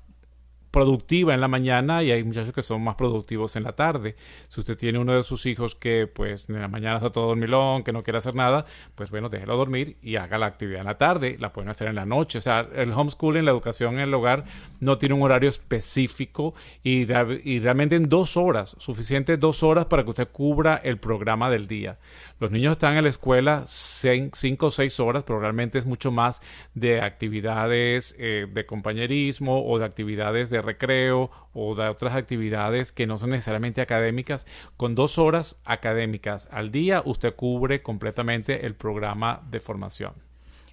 productiva 0.75 1.33
en 1.33 1.39
la 1.39 1.47
mañana 1.47 2.03
y 2.03 2.11
hay 2.11 2.21
muchachos 2.25 2.53
que 2.53 2.61
son 2.61 2.83
más 2.83 2.95
productivos 2.95 3.55
en 3.55 3.63
la 3.63 3.77
tarde. 3.77 4.17
Si 4.49 4.59
usted 4.59 4.75
tiene 4.75 4.99
uno 4.99 5.13
de 5.13 5.23
sus 5.23 5.45
hijos 5.45 5.73
que 5.73 6.05
pues 6.05 6.49
en 6.49 6.59
la 6.59 6.67
mañana 6.67 6.97
está 6.97 7.13
todo 7.13 7.27
dormilón, 7.27 7.81
que 7.85 7.93
no 7.93 8.03
quiere 8.03 8.17
hacer 8.17 8.35
nada, 8.35 8.65
pues 8.93 9.09
bueno, 9.09 9.29
déjelo 9.29 9.55
dormir 9.55 9.95
y 10.01 10.17
haga 10.17 10.37
la 10.37 10.47
actividad 10.47 10.81
en 10.81 10.87
la 10.87 10.97
tarde, 10.97 11.37
la 11.39 11.53
pueden 11.53 11.69
hacer 11.69 11.87
en 11.87 11.95
la 11.95 12.05
noche. 12.05 12.39
O 12.39 12.41
sea, 12.41 12.67
el 12.75 12.91
homeschooling, 12.91 13.45
la 13.45 13.51
educación 13.51 13.93
en 13.93 14.01
el 14.01 14.13
hogar, 14.13 14.43
no 14.81 14.97
tiene 14.97 15.15
un 15.15 15.21
horario 15.21 15.47
específico 15.47 16.53
y, 16.83 17.07
y 17.45 17.59
realmente 17.61 17.95
en 17.95 18.09
dos 18.09 18.35
horas, 18.35 18.75
suficiente 18.77 19.37
dos 19.37 19.63
horas 19.63 19.85
para 19.85 20.03
que 20.03 20.09
usted 20.09 20.27
cubra 20.27 20.75
el 20.83 20.97
programa 20.97 21.49
del 21.49 21.69
día. 21.69 21.99
Los 22.37 22.51
niños 22.51 22.73
están 22.73 22.97
en 22.97 23.03
la 23.03 23.09
escuela 23.09 23.63
cinco 23.65 24.67
o 24.67 24.71
seis 24.71 24.99
horas, 24.99 25.23
pero 25.23 25.39
realmente 25.39 25.79
es 25.79 25.85
mucho 25.85 26.11
más 26.11 26.41
de 26.73 27.01
actividades 27.01 28.13
eh, 28.17 28.47
de 28.51 28.65
compañerismo 28.65 29.65
o 29.65 29.79
de 29.79 29.85
actividades 29.85 30.49
de 30.49 30.61
recreo 30.61 31.31
o 31.53 31.75
de 31.75 31.87
otras 31.87 32.13
actividades 32.13 32.91
que 32.91 33.07
no 33.07 33.17
son 33.17 33.29
necesariamente 33.29 33.81
académicas. 33.81 34.45
Con 34.75 34.95
dos 34.95 35.17
horas 35.17 35.55
académicas 35.63 36.49
al 36.51 36.71
día, 36.71 37.01
usted 37.05 37.33
cubre 37.35 37.81
completamente 37.81 38.65
el 38.65 38.75
programa 38.75 39.41
de 39.49 39.61
formación. 39.61 40.13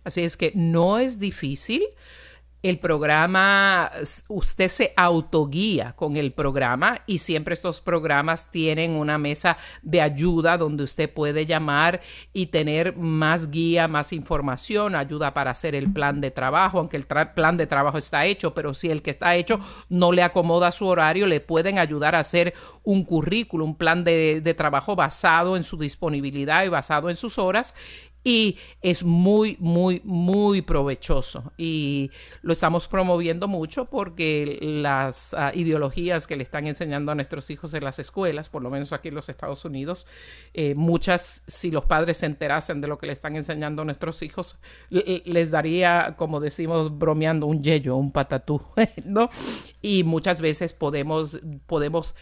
Así 0.02 0.22
es 0.22 0.36
que 0.36 0.50
no 0.56 0.98
es 0.98 1.20
difícil 1.20 1.84
el 2.62 2.78
programa, 2.78 3.90
usted 4.28 4.68
se 4.68 4.92
autoguía 4.96 5.94
con 5.96 6.16
el 6.16 6.32
programa 6.32 7.02
y 7.06 7.18
siempre 7.18 7.54
estos 7.54 7.80
programas 7.80 8.50
tienen 8.50 8.92
una 8.92 9.18
mesa 9.18 9.56
de 9.82 10.00
ayuda 10.00 10.56
donde 10.56 10.84
usted 10.84 11.12
puede 11.12 11.44
llamar 11.44 12.00
y 12.32 12.46
tener 12.46 12.96
más 12.96 13.50
guía, 13.50 13.88
más 13.88 14.12
información, 14.12 14.94
ayuda 14.94 15.34
para 15.34 15.50
hacer 15.50 15.74
el 15.74 15.92
plan 15.92 16.20
de 16.20 16.30
trabajo, 16.30 16.78
aunque 16.78 16.96
el 16.96 17.06
plan 17.06 17.56
de 17.56 17.66
trabajo 17.66 17.98
está 17.98 18.26
hecho, 18.26 18.54
pero 18.54 18.74
si 18.74 18.90
el 18.90 19.02
que 19.02 19.10
está 19.10 19.34
hecho 19.34 19.58
no 19.88 20.12
le 20.12 20.22
acomoda 20.22 20.70
su 20.70 20.86
horario, 20.86 21.26
le 21.26 21.40
pueden 21.40 21.80
ayudar 21.80 22.14
a 22.14 22.20
hacer 22.20 22.54
un 22.84 23.04
currículo, 23.04 23.64
un 23.64 23.76
plan 23.76 24.04
de 24.04 24.54
trabajo 24.56 24.94
basado 24.94 25.56
en 25.56 25.64
su 25.64 25.76
disponibilidad 25.76 26.64
y 26.64 26.68
basado 26.68 27.10
en 27.10 27.16
sus 27.16 27.38
horas 27.38 27.74
y 28.24 28.58
es 28.80 29.04
muy, 29.04 29.56
muy, 29.58 30.00
muy 30.04 30.62
provechoso. 30.62 31.52
Y 31.56 32.10
lo 32.42 32.52
estamos 32.52 32.88
promoviendo 32.88 33.48
mucho 33.48 33.86
porque 33.86 34.58
las 34.60 35.34
ah, 35.34 35.52
ideologías 35.54 36.26
que 36.26 36.36
le 36.36 36.42
están 36.42 36.66
enseñando 36.66 37.12
a 37.12 37.14
nuestros 37.14 37.50
hijos 37.50 37.74
en 37.74 37.84
las 37.84 37.98
escuelas, 37.98 38.48
por 38.48 38.62
lo 38.62 38.70
menos 38.70 38.92
aquí 38.92 39.08
en 39.08 39.14
los 39.14 39.28
Estados 39.28 39.64
Unidos, 39.64 40.06
eh, 40.54 40.74
muchas, 40.74 41.42
si 41.46 41.70
los 41.70 41.84
padres 41.84 42.18
se 42.18 42.26
enterasen 42.26 42.80
de 42.80 42.88
lo 42.88 42.98
que 42.98 43.06
le 43.06 43.12
están 43.12 43.36
enseñando 43.36 43.82
a 43.82 43.84
nuestros 43.84 44.22
hijos, 44.22 44.58
les 44.90 45.50
daría, 45.50 46.14
como 46.16 46.40
decimos 46.40 46.96
bromeando, 46.96 47.46
un 47.46 47.62
yello, 47.62 47.96
un 47.96 48.12
patatú, 48.12 48.60
¿no? 49.04 49.30
Y 49.80 50.04
muchas 50.04 50.40
veces 50.40 50.72
podemos, 50.72 51.40
podemos 51.66 52.14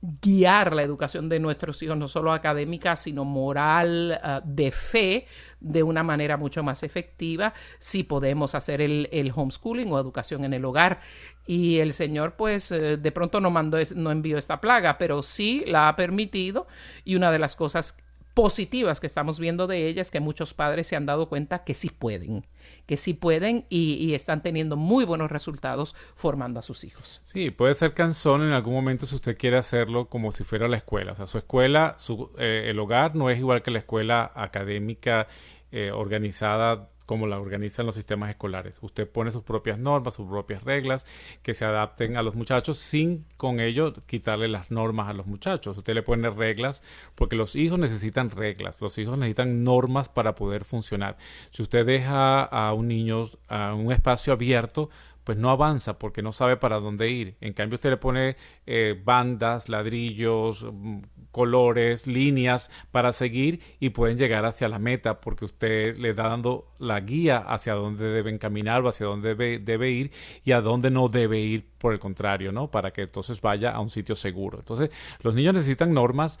guiar 0.00 0.74
la 0.74 0.82
educación 0.82 1.28
de 1.28 1.40
nuestros 1.40 1.82
hijos, 1.82 1.96
no 1.96 2.06
solo 2.06 2.32
académica, 2.32 2.94
sino 2.94 3.24
moral, 3.24 4.18
ah, 4.22 4.40
de 4.44 4.70
fe, 4.70 5.26
de 5.60 5.82
una 5.82 6.02
manera 6.02 6.36
mucho 6.36 6.62
más 6.62 6.82
efectiva, 6.82 7.52
si 7.78 8.04
podemos 8.04 8.54
hacer 8.54 8.80
el, 8.80 9.08
el, 9.10 9.32
homeschooling 9.34 9.90
o 9.92 9.98
educación 9.98 10.44
en 10.44 10.54
el 10.54 10.64
hogar. 10.64 11.00
Y 11.46 11.78
el 11.78 11.92
Señor, 11.92 12.36
pues, 12.36 12.70
eh, 12.70 12.96
de 12.96 13.12
pronto 13.12 13.40
no 13.40 13.50
mandó, 13.50 13.78
no 13.94 14.10
envió 14.10 14.38
esta 14.38 14.60
plaga, 14.60 14.98
pero 14.98 15.22
sí 15.22 15.64
la 15.66 15.88
ha 15.88 15.96
permitido. 15.96 16.68
Y 17.04 17.16
una 17.16 17.32
de 17.32 17.38
las 17.38 17.56
cosas 17.56 17.96
positivas 18.34 19.00
que 19.00 19.08
estamos 19.08 19.40
viendo 19.40 19.66
de 19.66 19.88
ella 19.88 20.02
es 20.02 20.12
que 20.12 20.20
muchos 20.20 20.54
padres 20.54 20.86
se 20.86 20.94
han 20.94 21.06
dado 21.06 21.28
cuenta 21.28 21.64
que 21.64 21.74
sí 21.74 21.90
pueden 21.90 22.46
que 22.88 22.96
sí 22.96 23.12
pueden 23.12 23.66
y, 23.68 24.14
están 24.14 24.40
teniendo 24.40 24.74
muy 24.74 25.04
buenos 25.04 25.30
resultados 25.30 25.94
formando 26.16 26.58
a 26.58 26.62
sus 26.62 26.84
hijos. 26.84 27.20
Sí, 27.24 27.50
puede 27.50 27.74
ser 27.74 27.92
cansón 27.92 28.42
en 28.42 28.52
algún 28.52 28.72
momento 28.72 29.04
si 29.04 29.14
usted 29.14 29.36
quiere 29.36 29.58
hacerlo 29.58 30.08
como 30.08 30.32
si 30.32 30.42
fuera 30.42 30.68
la 30.68 30.78
escuela. 30.78 31.12
O 31.12 31.14
sea, 31.14 31.26
su 31.26 31.36
escuela, 31.36 31.96
su, 31.98 32.32
eh, 32.38 32.64
el 32.68 32.78
hogar 32.78 33.14
no 33.14 33.28
es 33.28 33.38
igual 33.38 33.60
que 33.60 33.70
la 33.70 33.80
escuela 33.80 34.32
académica 34.34 35.28
eh, 35.70 35.90
organizada 35.92 36.88
como 37.08 37.26
la 37.26 37.40
organizan 37.40 37.86
los 37.86 37.94
sistemas 37.94 38.28
escolares. 38.28 38.80
Usted 38.82 39.08
pone 39.08 39.30
sus 39.30 39.42
propias 39.42 39.78
normas, 39.78 40.12
sus 40.12 40.28
propias 40.28 40.62
reglas 40.62 41.06
que 41.42 41.54
se 41.54 41.64
adapten 41.64 42.18
a 42.18 42.22
los 42.22 42.34
muchachos 42.34 42.76
sin 42.76 43.24
con 43.38 43.60
ello 43.60 43.94
quitarle 44.04 44.46
las 44.46 44.70
normas 44.70 45.08
a 45.08 45.14
los 45.14 45.26
muchachos. 45.26 45.78
Usted 45.78 45.94
le 45.94 46.02
pone 46.02 46.28
reglas 46.28 46.82
porque 47.14 47.34
los 47.34 47.56
hijos 47.56 47.78
necesitan 47.78 48.28
reglas, 48.28 48.82
los 48.82 48.98
hijos 48.98 49.16
necesitan 49.16 49.64
normas 49.64 50.10
para 50.10 50.34
poder 50.34 50.66
funcionar. 50.66 51.16
Si 51.50 51.62
usted 51.62 51.86
deja 51.86 52.42
a 52.42 52.74
un 52.74 52.88
niño 52.88 53.24
a 53.48 53.72
un 53.72 53.90
espacio 53.90 54.34
abierto, 54.34 54.90
pues 55.28 55.36
no 55.36 55.50
avanza 55.50 55.98
porque 55.98 56.22
no 56.22 56.32
sabe 56.32 56.56
para 56.56 56.80
dónde 56.80 57.10
ir. 57.10 57.36
En 57.42 57.52
cambio, 57.52 57.74
usted 57.74 57.90
le 57.90 57.98
pone 57.98 58.38
eh, 58.64 58.98
bandas, 59.04 59.68
ladrillos, 59.68 60.64
mm, 60.72 61.00
colores, 61.32 62.06
líneas 62.06 62.70
para 62.92 63.12
seguir 63.12 63.60
y 63.78 63.90
pueden 63.90 64.16
llegar 64.16 64.46
hacia 64.46 64.70
la 64.70 64.78
meta 64.78 65.20
porque 65.20 65.44
usted 65.44 65.98
le 65.98 66.14
da 66.14 66.30
dando 66.30 66.72
la 66.78 67.00
guía 67.00 67.40
hacia 67.40 67.74
dónde 67.74 68.06
deben 68.06 68.38
caminar 68.38 68.80
o 68.80 68.88
hacia 68.88 69.04
dónde 69.04 69.34
debe, 69.34 69.58
debe 69.58 69.90
ir 69.90 70.12
y 70.46 70.52
a 70.52 70.62
dónde 70.62 70.90
no 70.90 71.10
debe 71.10 71.40
ir 71.40 71.66
por 71.76 71.92
el 71.92 71.98
contrario, 71.98 72.50
¿no? 72.50 72.70
Para 72.70 72.90
que 72.90 73.02
entonces 73.02 73.42
vaya 73.42 73.72
a 73.72 73.80
un 73.80 73.90
sitio 73.90 74.16
seguro. 74.16 74.58
Entonces, 74.60 74.88
los 75.20 75.34
niños 75.34 75.52
necesitan 75.52 75.92
normas, 75.92 76.40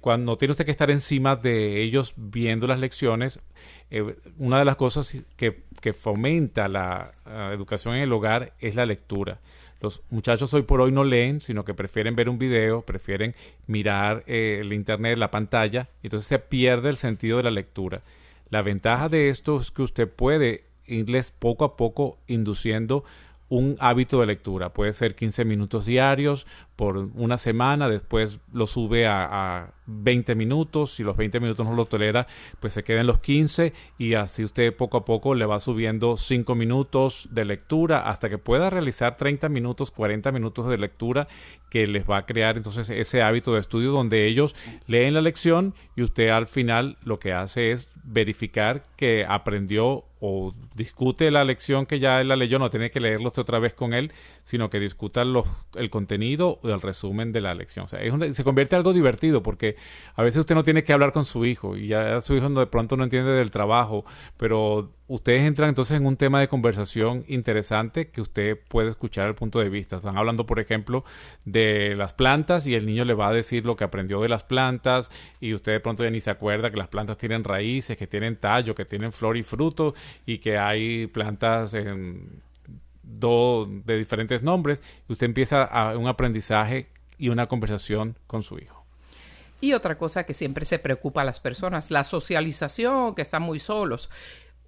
cuando 0.00 0.38
tiene 0.38 0.52
usted 0.52 0.64
que 0.64 0.70
estar 0.70 0.90
encima 0.90 1.34
de 1.34 1.82
ellos 1.82 2.14
viendo 2.16 2.68
las 2.68 2.78
lecciones, 2.78 3.40
eh, 3.90 4.16
una 4.38 4.58
de 4.58 4.64
las 4.64 4.76
cosas 4.76 5.16
que, 5.36 5.64
que 5.80 5.92
fomenta 5.92 6.68
la 6.68 7.12
educación 7.52 7.96
en 7.96 8.02
el 8.02 8.12
hogar 8.12 8.52
es 8.60 8.74
la 8.74 8.86
lectura. 8.86 9.40
Los 9.80 10.02
muchachos 10.10 10.52
hoy 10.52 10.62
por 10.62 10.82
hoy 10.82 10.92
no 10.92 11.04
leen, 11.04 11.40
sino 11.40 11.64
que 11.64 11.72
prefieren 11.72 12.14
ver 12.14 12.28
un 12.28 12.38
video, 12.38 12.82
prefieren 12.82 13.34
mirar 13.66 14.24
eh, 14.26 14.58
el 14.60 14.74
internet, 14.74 15.16
la 15.16 15.30
pantalla, 15.30 15.88
y 16.02 16.08
entonces 16.08 16.28
se 16.28 16.38
pierde 16.38 16.90
el 16.90 16.98
sentido 16.98 17.38
de 17.38 17.44
la 17.44 17.50
lectura. 17.50 18.02
La 18.50 18.60
ventaja 18.60 19.08
de 19.08 19.30
esto 19.30 19.58
es 19.58 19.70
que 19.70 19.82
usted 19.82 20.08
puede 20.08 20.64
irles 20.86 21.32
poco 21.32 21.64
a 21.64 21.76
poco 21.76 22.18
induciendo 22.26 23.04
un 23.48 23.76
hábito 23.80 24.20
de 24.20 24.26
lectura. 24.26 24.72
Puede 24.72 24.92
ser 24.92 25.14
15 25.14 25.44
minutos 25.46 25.86
diarios 25.86 26.46
por 26.80 26.96
una 26.96 27.36
semana, 27.36 27.90
después 27.90 28.40
lo 28.54 28.66
sube 28.66 29.06
a, 29.06 29.74
20 29.92 30.36
minutos, 30.36 30.92
si 30.92 31.02
los 31.02 31.16
20 31.16 31.40
minutos 31.40 31.66
no 31.66 31.74
lo 31.74 31.84
tolera, 31.84 32.28
pues 32.60 32.74
se 32.74 32.84
queda 32.84 33.00
en 33.00 33.08
los 33.08 33.18
15 33.18 33.72
y 33.98 34.14
así 34.14 34.44
usted 34.44 34.72
poco 34.72 34.98
a 34.98 35.04
poco 35.04 35.34
le 35.34 35.46
va 35.46 35.58
subiendo 35.58 36.16
5 36.16 36.54
minutos 36.54 37.28
de 37.32 37.44
lectura 37.44 38.08
hasta 38.08 38.30
que 38.30 38.38
pueda 38.38 38.70
realizar 38.70 39.16
30 39.16 39.48
minutos, 39.48 39.90
40 39.90 40.30
minutos 40.30 40.68
de 40.68 40.78
lectura 40.78 41.26
que 41.70 41.88
les 41.88 42.08
va 42.08 42.18
a 42.18 42.26
crear 42.26 42.56
entonces 42.56 42.88
ese 42.88 43.20
hábito 43.20 43.52
de 43.52 43.60
estudio 43.60 43.90
donde 43.90 44.26
ellos 44.26 44.54
leen 44.86 45.14
la 45.14 45.22
lección 45.22 45.74
y 45.96 46.02
usted 46.02 46.28
al 46.28 46.46
final 46.46 46.96
lo 47.02 47.18
que 47.18 47.32
hace 47.32 47.72
es 47.72 47.88
verificar 48.04 48.84
que 48.96 49.24
aprendió 49.26 50.04
o 50.20 50.52
discute 50.74 51.30
la 51.30 51.44
lección 51.44 51.86
que 51.86 51.98
ya 51.98 52.20
él 52.20 52.28
la 52.28 52.36
leyó, 52.36 52.58
no 52.58 52.70
tiene 52.70 52.90
que 52.90 53.00
leerlo 53.00 53.28
usted 53.28 53.42
otra 53.42 53.58
vez 53.58 53.72
con 53.72 53.94
él, 53.94 54.12
sino 54.44 54.68
que 54.68 54.78
discuta 54.78 55.24
los, 55.24 55.46
el 55.74 55.88
contenido 55.88 56.60
el 56.74 56.80
resumen 56.80 57.32
de 57.32 57.40
la 57.40 57.54
lección. 57.54 57.84
O 57.84 57.88
sea, 57.88 58.00
se 58.32 58.44
convierte 58.44 58.74
en 58.74 58.78
algo 58.78 58.92
divertido 58.92 59.42
porque 59.42 59.76
a 60.14 60.22
veces 60.22 60.40
usted 60.40 60.54
no 60.54 60.64
tiene 60.64 60.84
que 60.84 60.92
hablar 60.92 61.12
con 61.12 61.24
su 61.24 61.44
hijo 61.44 61.76
y 61.76 61.88
ya 61.88 62.20
su 62.20 62.34
hijo 62.34 62.48
de 62.48 62.66
pronto 62.66 62.96
no 62.96 63.04
entiende 63.04 63.30
del 63.32 63.50
trabajo, 63.50 64.04
pero 64.36 64.92
ustedes 65.10 65.42
entran 65.42 65.68
entonces 65.68 65.96
en 65.96 66.06
un 66.06 66.16
tema 66.16 66.38
de 66.38 66.46
conversación 66.46 67.24
interesante 67.26 68.10
que 68.10 68.20
usted 68.20 68.58
puede 68.68 68.90
escuchar 68.90 69.26
el 69.26 69.34
punto 69.34 69.58
de 69.58 69.68
vista. 69.68 69.96
Están 69.96 70.16
hablando, 70.16 70.46
por 70.46 70.60
ejemplo, 70.60 71.04
de 71.44 71.94
las 71.96 72.14
plantas 72.14 72.66
y 72.66 72.74
el 72.74 72.86
niño 72.86 73.04
le 73.04 73.14
va 73.14 73.28
a 73.28 73.32
decir 73.32 73.66
lo 73.66 73.74
que 73.74 73.84
aprendió 73.84 74.20
de 74.20 74.28
las 74.28 74.44
plantas 74.44 75.10
y 75.40 75.52
usted 75.52 75.72
de 75.72 75.80
pronto 75.80 76.04
ya 76.04 76.10
ni 76.10 76.20
se 76.20 76.30
acuerda 76.30 76.70
que 76.70 76.76
las 76.76 76.88
plantas 76.88 77.18
tienen 77.18 77.42
raíces, 77.42 77.96
que 77.96 78.06
tienen 78.06 78.36
tallo, 78.36 78.74
que 78.74 78.84
tienen 78.84 79.10
flor 79.10 79.36
y 79.36 79.42
fruto 79.42 79.94
y 80.26 80.38
que 80.38 80.58
hay 80.58 81.08
plantas 81.08 81.74
en 81.74 82.40
de 83.18 83.98
diferentes 83.98 84.42
nombres 84.42 84.82
y 85.08 85.12
usted 85.12 85.26
empieza 85.26 85.64
a 85.64 85.96
un 85.96 86.06
aprendizaje 86.06 86.88
y 87.18 87.28
una 87.28 87.46
conversación 87.46 88.16
con 88.26 88.42
su 88.42 88.58
hijo. 88.58 88.84
Y 89.60 89.74
otra 89.74 89.98
cosa 89.98 90.24
que 90.24 90.32
siempre 90.32 90.64
se 90.64 90.78
preocupa 90.78 91.20
a 91.20 91.24
las 91.24 91.38
personas, 91.38 91.90
la 91.90 92.04
socialización, 92.04 93.14
que 93.14 93.22
están 93.22 93.42
muy 93.42 93.58
solos 93.58 94.08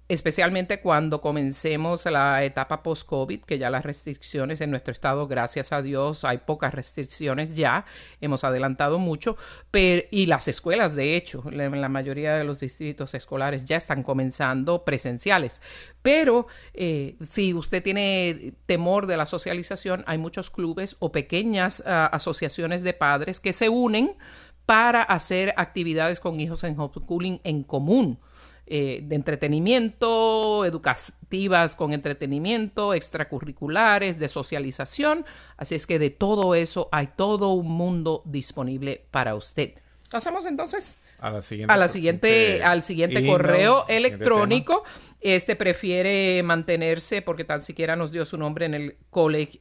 especialmente 0.09 0.81
cuando 0.81 1.21
comencemos 1.21 2.05
la 2.05 2.43
etapa 2.43 2.83
post-COVID, 2.83 3.41
que 3.41 3.57
ya 3.57 3.69
las 3.69 3.85
restricciones 3.85 4.59
en 4.61 4.69
nuestro 4.69 4.91
estado, 4.91 5.27
gracias 5.27 5.71
a 5.71 5.81
Dios, 5.81 6.25
hay 6.25 6.39
pocas 6.39 6.73
restricciones 6.73 7.55
ya, 7.55 7.85
hemos 8.19 8.43
adelantado 8.43 8.99
mucho, 8.99 9.37
pero, 9.71 10.03
y 10.11 10.25
las 10.25 10.47
escuelas, 10.47 10.95
de 10.95 11.15
hecho, 11.15 11.43
la 11.51 11.89
mayoría 11.89 12.35
de 12.35 12.43
los 12.43 12.59
distritos 12.59 13.13
escolares 13.13 13.65
ya 13.65 13.77
están 13.77 14.03
comenzando 14.03 14.83
presenciales. 14.83 15.61
Pero 16.01 16.47
eh, 16.73 17.15
si 17.21 17.53
usted 17.53 17.81
tiene 17.81 18.53
temor 18.65 19.07
de 19.07 19.17
la 19.17 19.25
socialización, 19.25 20.03
hay 20.05 20.17
muchos 20.17 20.51
clubes 20.51 20.97
o 20.99 21.11
pequeñas 21.11 21.81
ah, 21.85 22.07
asociaciones 22.07 22.83
de 22.83 22.93
padres 22.93 23.39
que 23.39 23.53
se 23.53 23.69
unen 23.69 24.17
para 24.65 25.01
hacer 25.01 25.53
actividades 25.57 26.19
con 26.19 26.39
hijos 26.39 26.63
en 26.63 26.79
homeschooling 26.79 27.41
en 27.43 27.63
común 27.63 28.19
eh, 28.65 29.01
de 29.03 29.15
entretenimiento, 29.15 30.65
educativas 30.65 31.75
con 31.75 31.93
entretenimiento, 31.93 32.93
extracurriculares, 32.93 34.19
de 34.19 34.29
socialización. 34.29 35.25
Así 35.57 35.75
es 35.75 35.85
que 35.85 35.99
de 35.99 36.09
todo 36.09 36.55
eso 36.55 36.89
hay 36.91 37.07
todo 37.15 37.49
un 37.53 37.69
mundo 37.69 38.21
disponible 38.25 39.05
para 39.11 39.35
usted. 39.35 39.73
Pasamos 40.09 40.45
entonces 40.45 40.97
a 41.23 41.31
la 41.77 41.87
siguiente, 41.87 42.61
al 42.63 42.83
siguiente 42.83 43.25
correo 43.25 43.85
electrónico. 43.87 44.83
este 45.21 45.55
prefiere 45.55 46.43
mantenerse 46.43 47.21
porque 47.21 47.45
tan 47.45 47.61
siquiera 47.61 47.95
nos 47.95 48.11
dio 48.11 48.25
su 48.25 48.37
nombre 48.37 48.65
en 48.65 48.73
el, 48.73 48.97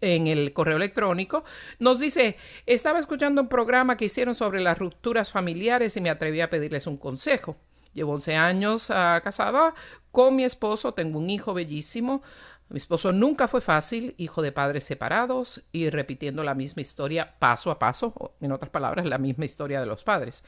en 0.00 0.26
el 0.26 0.52
correo 0.52 0.76
electrónico. 0.76 1.44
Nos 1.78 2.00
dice, 2.00 2.36
estaba 2.66 2.98
escuchando 2.98 3.42
un 3.42 3.48
programa 3.48 3.96
que 3.96 4.06
hicieron 4.06 4.34
sobre 4.34 4.60
las 4.60 4.78
rupturas 4.78 5.30
familiares 5.30 5.96
y 5.96 6.00
me 6.00 6.10
atreví 6.10 6.40
a 6.40 6.50
pedirles 6.50 6.88
un 6.88 6.96
consejo. 6.96 7.56
Llevo 7.92 8.12
11 8.12 8.36
años 8.36 8.90
ah, 8.90 9.20
casada 9.22 9.74
con 10.10 10.36
mi 10.36 10.44
esposo, 10.44 10.94
tengo 10.94 11.18
un 11.18 11.30
hijo 11.30 11.54
bellísimo. 11.54 12.22
Mi 12.68 12.78
esposo 12.78 13.12
nunca 13.12 13.48
fue 13.48 13.60
fácil, 13.60 14.14
hijo 14.16 14.40
de 14.40 14.52
padres 14.52 14.84
separados 14.84 15.62
y 15.72 15.90
repitiendo 15.90 16.42
la 16.42 16.54
misma 16.54 16.82
historia 16.82 17.34
paso 17.38 17.70
a 17.70 17.78
paso, 17.78 18.34
en 18.40 18.52
otras 18.52 18.70
palabras, 18.70 19.04
la 19.04 19.18
misma 19.18 19.44
historia 19.44 19.80
de 19.80 19.86
los 19.86 20.04
padres. 20.04 20.42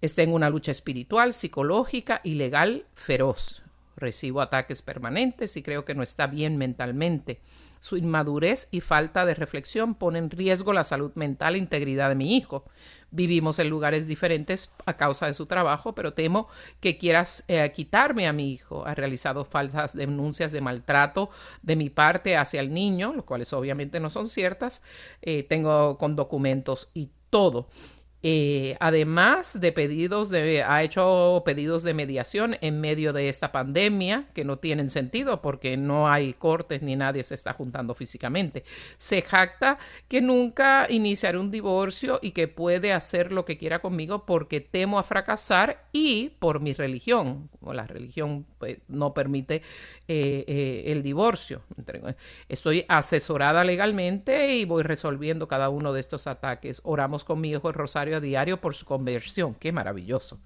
Está 0.00 0.22
en 0.22 0.32
una 0.32 0.50
lucha 0.50 0.70
espiritual, 0.70 1.34
psicológica 1.34 2.20
y 2.22 2.34
legal 2.34 2.86
feroz. 2.94 3.62
Recibo 3.96 4.40
ataques 4.40 4.82
permanentes 4.82 5.56
y 5.56 5.62
creo 5.64 5.84
que 5.84 5.96
no 5.96 6.04
está 6.04 6.28
bien 6.28 6.56
mentalmente. 6.56 7.40
Su 7.80 7.96
inmadurez 7.96 8.68
y 8.70 8.80
falta 8.80 9.24
de 9.24 9.34
reflexión 9.34 9.94
ponen 9.94 10.24
en 10.24 10.30
riesgo 10.30 10.72
la 10.72 10.84
salud 10.84 11.12
mental 11.14 11.54
e 11.54 11.58
integridad 11.58 12.08
de 12.08 12.14
mi 12.14 12.36
hijo. 12.36 12.64
Vivimos 13.10 13.58
en 13.58 13.70
lugares 13.70 14.06
diferentes 14.06 14.70
a 14.84 14.96
causa 14.96 15.26
de 15.26 15.34
su 15.34 15.46
trabajo, 15.46 15.94
pero 15.94 16.12
temo 16.12 16.48
que 16.80 16.98
quieras 16.98 17.44
eh, 17.48 17.70
quitarme 17.74 18.26
a 18.26 18.32
mi 18.32 18.52
hijo. 18.52 18.86
Ha 18.86 18.94
realizado 18.94 19.44
falsas 19.44 19.94
denuncias 19.94 20.52
de 20.52 20.60
maltrato 20.60 21.30
de 21.62 21.76
mi 21.76 21.88
parte 21.88 22.36
hacia 22.36 22.60
el 22.60 22.74
niño, 22.74 23.14
lo 23.14 23.24
cuales 23.24 23.52
obviamente 23.52 24.00
no 24.00 24.10
son 24.10 24.28
ciertas. 24.28 24.82
Eh, 25.22 25.42
tengo 25.44 25.96
con 25.96 26.16
documentos 26.16 26.90
y 26.92 27.10
todo. 27.30 27.68
Eh, 28.20 28.76
además 28.80 29.60
de 29.60 29.70
pedidos 29.70 30.28
de, 30.28 30.64
ha 30.64 30.82
hecho 30.82 31.42
pedidos 31.44 31.84
de 31.84 31.94
mediación 31.94 32.56
en 32.60 32.80
medio 32.80 33.12
de 33.12 33.28
esta 33.28 33.52
pandemia 33.52 34.26
que 34.34 34.44
no 34.44 34.58
tienen 34.58 34.90
sentido 34.90 35.40
porque 35.40 35.76
no 35.76 36.08
hay 36.08 36.32
cortes 36.32 36.82
ni 36.82 36.96
nadie 36.96 37.22
se 37.22 37.36
está 37.36 37.52
juntando 37.52 37.94
físicamente. 37.94 38.64
Se 38.96 39.22
jacta 39.22 39.78
que 40.08 40.20
nunca 40.20 40.86
iniciaré 40.90 41.38
un 41.38 41.52
divorcio 41.52 42.18
y 42.20 42.32
que 42.32 42.48
puede 42.48 42.92
hacer 42.92 43.30
lo 43.30 43.44
que 43.44 43.56
quiera 43.56 43.78
conmigo 43.78 44.26
porque 44.26 44.60
temo 44.60 44.98
a 44.98 45.04
fracasar 45.04 45.84
y 45.92 46.30
por 46.40 46.60
mi 46.60 46.72
religión. 46.72 47.48
La 47.62 47.86
religión 47.86 48.46
pues, 48.58 48.78
no 48.88 49.14
permite 49.14 49.62
eh, 50.08 50.44
eh, 50.48 50.84
el 50.86 51.02
divorcio. 51.02 51.62
Estoy 52.48 52.84
asesorada 52.88 53.62
legalmente 53.62 54.56
y 54.56 54.64
voy 54.64 54.82
resolviendo 54.82 55.46
cada 55.46 55.68
uno 55.68 55.92
de 55.92 56.00
estos 56.00 56.26
ataques. 56.26 56.80
Oramos 56.84 57.24
con 57.24 57.40
mi 57.40 57.50
hijo 57.50 57.70
Rosario 57.70 58.07
diario 58.20 58.60
por 58.60 58.74
su 58.74 58.84
conversión. 58.84 59.54
Qué 59.54 59.72
maravilloso. 59.72 60.38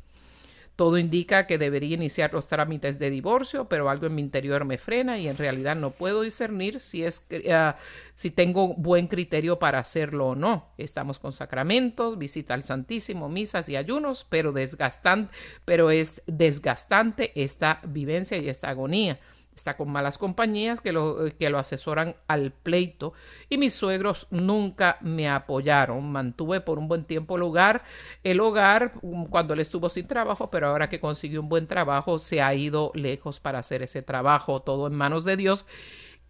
Todo 0.75 0.97
indica 0.97 1.47
que 1.47 1.59
debería 1.59 1.97
iniciar 1.97 2.33
los 2.33 2.49
trámites 2.49 2.99
de 2.99 3.11
divorcio, 3.11 3.67
pero 3.67 3.91
algo 3.91 4.07
en 4.07 4.15
mi 4.15 4.23
interior 4.23 4.65
me 4.65 4.79
frena 4.79 5.19
y 5.19 5.29
en 5.29 5.37
realidad 5.37 5.77
no 5.77 5.91
puedo 5.91 6.23
discernir 6.23 6.81
si 6.81 7.05
es 7.05 7.27
uh, 7.31 7.79
si 8.15 8.31
tengo 8.31 8.75
buen 8.75 9.07
criterio 9.07 9.59
para 9.59 9.79
hacerlo 9.79 10.29
o 10.29 10.35
no. 10.35 10.71
Estamos 10.79 11.19
con 11.19 11.35
sacramentos, 11.35 12.17
visita 12.17 12.55
al 12.55 12.65
Santísimo, 12.65 13.29
misas 13.29 13.69
y 13.69 13.77
ayunos, 13.77 14.27
pero 14.31 14.53
desgastante, 14.53 15.33
pero 15.67 15.91
es 15.91 16.23
desgastante 16.27 17.33
esta 17.35 17.81
vivencia 17.85 18.39
y 18.39 18.49
esta 18.49 18.71
agonía 18.71 19.21
está 19.55 19.77
con 19.77 19.91
malas 19.91 20.19
compañías 20.19 20.81
que 20.81 20.93
lo, 20.93 21.27
que 21.39 21.51
lo 21.51 21.59
asesoran 21.59 22.17
al 22.27 22.53
pleito 22.53 23.13
y 23.49 23.59
mis 23.59 23.75
suegros 23.75 24.27
nunca 24.31 24.99
me 25.01 25.29
apoyaron. 25.29 26.11
Mantuve 26.11 26.61
por 26.61 26.79
un 26.79 26.89
buen 26.89 27.05
tiempo 27.05 27.37
el 27.37 27.43
hogar, 27.43 27.85
el 28.25 28.41
hogar 28.41 28.95
um, 29.03 29.27
cuando 29.27 29.55
él 29.55 29.61
estuvo 29.61 29.89
sin 29.89 30.07
trabajo, 30.07 30.51
pero 30.51 30.69
ahora 30.69 30.89
que 30.89 31.01
consiguió 31.01 31.41
un 31.41 31.49
buen 31.49 31.67
trabajo 31.67 32.19
se 32.19 32.41
ha 32.41 32.55
ido 32.55 32.93
lejos 32.95 33.41
para 33.41 33.59
hacer 33.59 33.83
ese 33.83 34.03
trabajo, 34.03 34.61
todo 34.63 34.87
en 34.87 34.95
manos 34.95 35.25
de 35.25 35.37
Dios. 35.37 35.67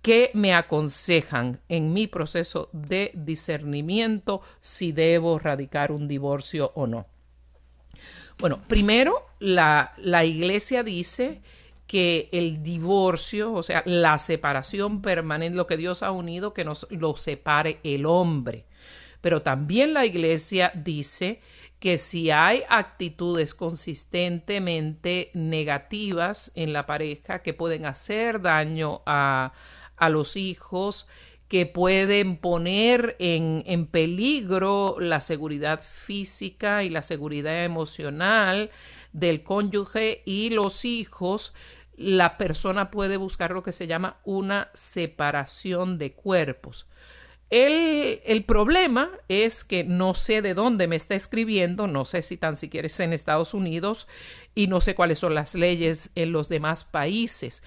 ¿Qué 0.02 0.32
me 0.34 0.52
aconsejan 0.52 1.60
en 1.68 1.92
mi 1.92 2.08
proceso 2.08 2.68
de 2.72 3.12
discernimiento 3.14 4.42
si 4.58 4.90
debo 4.90 5.38
radicar 5.38 5.92
un 5.92 6.08
divorcio 6.08 6.72
o 6.74 6.88
no? 6.88 7.06
Bueno, 8.38 8.58
primero, 8.66 9.26
la, 9.38 9.92
la 9.98 10.24
iglesia 10.24 10.82
dice 10.82 11.40
que 11.92 12.30
el 12.32 12.62
divorcio, 12.62 13.52
o 13.52 13.62
sea, 13.62 13.82
la 13.84 14.18
separación 14.18 15.02
permanente, 15.02 15.58
lo 15.58 15.66
que 15.66 15.76
Dios 15.76 16.02
ha 16.02 16.10
unido, 16.10 16.54
que 16.54 16.64
nos 16.64 16.86
lo 16.88 17.18
separe 17.18 17.80
el 17.84 18.06
hombre. 18.06 18.64
Pero 19.20 19.42
también 19.42 19.92
la 19.92 20.06
iglesia 20.06 20.72
dice 20.74 21.42
que 21.80 21.98
si 21.98 22.30
hay 22.30 22.62
actitudes 22.70 23.52
consistentemente 23.52 25.32
negativas 25.34 26.50
en 26.54 26.72
la 26.72 26.86
pareja 26.86 27.42
que 27.42 27.52
pueden 27.52 27.84
hacer 27.84 28.40
daño 28.40 29.02
a, 29.04 29.52
a 29.98 30.08
los 30.08 30.36
hijos, 30.36 31.06
que 31.46 31.66
pueden 31.66 32.38
poner 32.38 33.16
en, 33.18 33.64
en, 33.66 33.86
peligro 33.86 34.96
la 34.98 35.20
seguridad 35.20 35.82
física 35.86 36.84
y 36.84 36.88
la 36.88 37.02
seguridad 37.02 37.66
emocional 37.66 38.70
del 39.12 39.42
cónyuge 39.42 40.22
y 40.24 40.48
los 40.48 40.86
hijos, 40.86 41.52
la 42.02 42.36
persona 42.36 42.90
puede 42.90 43.16
buscar 43.16 43.52
lo 43.52 43.62
que 43.62 43.72
se 43.72 43.86
llama 43.86 44.18
una 44.24 44.70
separación 44.74 45.98
de 45.98 46.12
cuerpos. 46.12 46.86
El, 47.48 48.22
el, 48.24 48.44
problema 48.44 49.10
es 49.28 49.62
que 49.62 49.84
no 49.84 50.14
sé 50.14 50.40
de 50.40 50.54
dónde 50.54 50.88
me 50.88 50.96
está 50.96 51.14
escribiendo, 51.14 51.86
no 51.86 52.06
sé 52.06 52.22
si 52.22 52.38
tan 52.38 52.56
siquiera 52.56 52.86
es 52.86 52.98
en 52.98 53.12
Estados 53.12 53.52
Unidos 53.52 54.08
y 54.54 54.68
no 54.68 54.80
sé 54.80 54.94
cuáles 54.94 55.18
son 55.18 55.34
las 55.34 55.54
leyes 55.54 56.10
en 56.14 56.32
los 56.32 56.48
demás 56.48 56.84
países. 56.84 57.62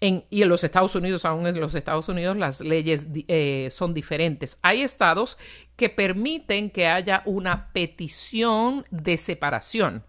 En, 0.00 0.24
y 0.30 0.42
en 0.42 0.48
los 0.48 0.64
Estados 0.64 0.94
Unidos, 0.94 1.24
aún 1.24 1.46
en 1.46 1.60
los 1.60 1.74
Estados 1.74 2.08
Unidos, 2.08 2.36
las 2.36 2.60
leyes 2.60 3.08
eh, 3.28 3.68
son 3.70 3.92
diferentes. 3.92 4.58
Hay 4.62 4.82
estados 4.82 5.36
que 5.76 5.90
permiten 5.90 6.70
que 6.70 6.86
haya 6.86 7.22
una 7.26 7.72
petición 7.72 8.86
de 8.90 9.16
separación 9.18 10.02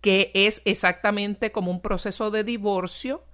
que 0.00 0.30
es 0.34 0.62
exactamente 0.64 1.52
como 1.52 1.70
un 1.70 1.80
proceso 1.80 2.30
de 2.30 2.44
divorcio 2.44 3.24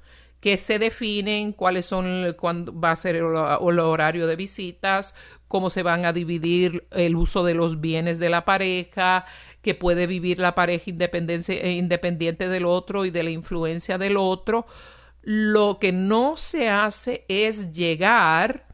que 0.40 0.58
se 0.58 0.78
definen 0.78 1.52
cuáles 1.52 1.86
son, 1.86 2.34
cuándo 2.38 2.78
va 2.78 2.92
a 2.92 2.96
ser 2.96 3.16
el, 3.16 3.24
horario 3.24 4.26
de 4.26 4.36
visitas, 4.36 5.14
cómo 5.48 5.70
se 5.70 5.82
van 5.82 6.04
a 6.04 6.12
dividir 6.12 6.86
el 6.90 7.16
uso 7.16 7.42
de 7.42 7.54
los 7.54 7.80
bienes 7.80 8.18
de 8.18 8.28
la 8.28 8.44
pareja, 8.44 9.24
que 9.62 9.74
puede 9.74 10.06
vivir 10.06 10.38
la 10.38 10.54
pareja 10.54 10.84
eh, 10.88 11.70
independiente 11.72 12.48
del 12.48 12.66
otro 12.66 13.04
y 13.04 13.10
de 13.10 13.22
la 13.22 13.30
influencia 13.30 13.98
del 13.98 14.16
otro. 14.16 14.66
Lo 15.22 15.78
que 15.80 15.90
no 15.92 16.36
se 16.36 16.68
hace 16.68 17.24
es 17.28 17.72
llegar 17.72 18.66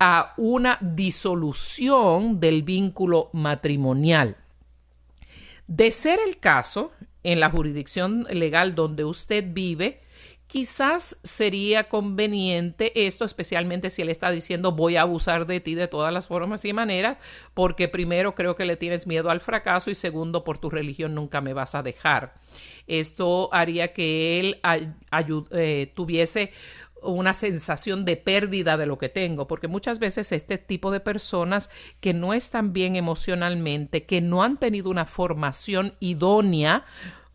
a 0.00 0.32
una 0.38 0.78
disolución 0.80 2.40
del 2.40 2.62
vínculo 2.62 3.28
matrimonial. 3.34 4.36
De 5.68 5.92
ser 5.92 6.18
el 6.26 6.38
caso, 6.38 6.90
en 7.22 7.40
la 7.40 7.50
jurisdicción 7.50 8.26
legal 8.30 8.74
donde 8.74 9.04
usted 9.04 9.44
vive, 9.48 10.00
quizás 10.50 11.20
sería 11.22 11.88
conveniente 11.88 13.06
esto, 13.06 13.24
especialmente 13.24 13.88
si 13.88 14.02
él 14.02 14.08
está 14.08 14.32
diciendo 14.32 14.72
voy 14.72 14.96
a 14.96 15.02
abusar 15.02 15.46
de 15.46 15.60
ti 15.60 15.76
de 15.76 15.86
todas 15.86 16.12
las 16.12 16.26
formas 16.26 16.64
y 16.64 16.72
maneras, 16.72 17.18
porque 17.54 17.86
primero 17.86 18.34
creo 18.34 18.56
que 18.56 18.64
le 18.64 18.76
tienes 18.76 19.06
miedo 19.06 19.30
al 19.30 19.40
fracaso 19.40 19.90
y 19.90 19.94
segundo 19.94 20.42
por 20.42 20.58
tu 20.58 20.68
religión 20.68 21.14
nunca 21.14 21.40
me 21.40 21.52
vas 21.52 21.76
a 21.76 21.84
dejar. 21.84 22.34
Esto 22.88 23.48
haría 23.52 23.92
que 23.92 24.40
él 24.40 24.60
eh, 25.52 25.92
tuviese 25.94 26.50
una 27.02 27.34
sensación 27.34 28.04
de 28.04 28.16
pérdida 28.16 28.76
de 28.76 28.86
lo 28.86 28.98
que 28.98 29.08
tengo, 29.08 29.46
porque 29.46 29.68
muchas 29.68 29.98
veces 29.98 30.32
este 30.32 30.58
tipo 30.58 30.90
de 30.90 31.00
personas 31.00 31.70
que 32.00 32.14
no 32.14 32.34
están 32.34 32.72
bien 32.72 32.96
emocionalmente, 32.96 34.04
que 34.04 34.20
no 34.20 34.42
han 34.42 34.58
tenido 34.58 34.90
una 34.90 35.06
formación 35.06 35.94
idónea 36.00 36.84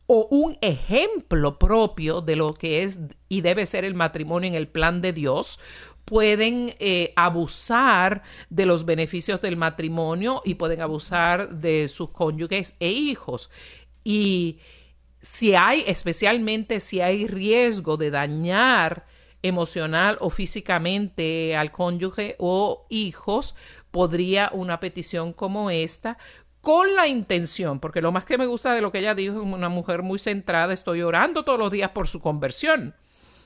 o 0.08 0.28
un 0.30 0.58
ejemplo 0.62 1.58
propio 1.58 2.22
de 2.22 2.36
lo 2.36 2.54
que 2.54 2.84
es 2.84 3.00
y 3.28 3.42
debe 3.42 3.66
ser 3.66 3.86
el 3.86 3.96
matrimonio 3.96 4.50
en 4.50 4.56
el 4.56 4.68
plan 4.68 5.02
de 5.02 5.14
Dios, 5.14 5.60
pueden 6.06 6.76
eh, 6.80 7.12
abusar 7.16 8.22
de 8.50 8.68
los 8.68 8.86
beneficios 8.86 9.42
del 9.42 9.58
matrimonio 9.58 10.42
y 10.46 10.56
pueden 10.56 10.82
abusar 10.82 11.50
de 11.50 11.88
sus 11.88 12.12
cónyuges 12.12 12.76
e 12.80 12.92
hijos. 12.92 13.50
Y 14.04 14.60
si 15.20 15.56
hay, 15.56 15.84
especialmente 15.88 16.80
si 16.80 17.02
hay 17.02 17.26
riesgo 17.26 17.98
de 17.98 18.12
dañar 18.12 19.08
emocional 19.48 20.18
o 20.22 20.30
físicamente 20.30 21.56
al 21.56 21.72
cónyuge 21.72 22.36
o 22.40 22.86
hijos, 22.90 23.56
podría 23.92 24.50
una 24.54 24.80
petición 24.80 25.34
como 25.34 25.70
esta 25.70 26.18
con 26.62 26.96
la 26.96 27.08
intención, 27.08 27.80
porque 27.80 28.02
lo 28.02 28.12
más 28.12 28.26
que 28.26 28.40
me 28.40 28.48
gusta 28.48 28.74
de 28.74 28.82
lo 28.82 28.92
que 28.92 28.98
ella 28.98 29.14
dijo 29.14 29.36
es 29.36 29.44
una 29.44 29.70
mujer 29.70 30.02
muy 30.02 30.18
centrada, 30.18 30.74
estoy 30.74 31.04
orando 31.04 31.46
todos 31.46 31.60
los 31.60 31.72
días 31.72 31.92
por 31.92 32.08
su 32.08 32.20
conversión. 32.20 32.96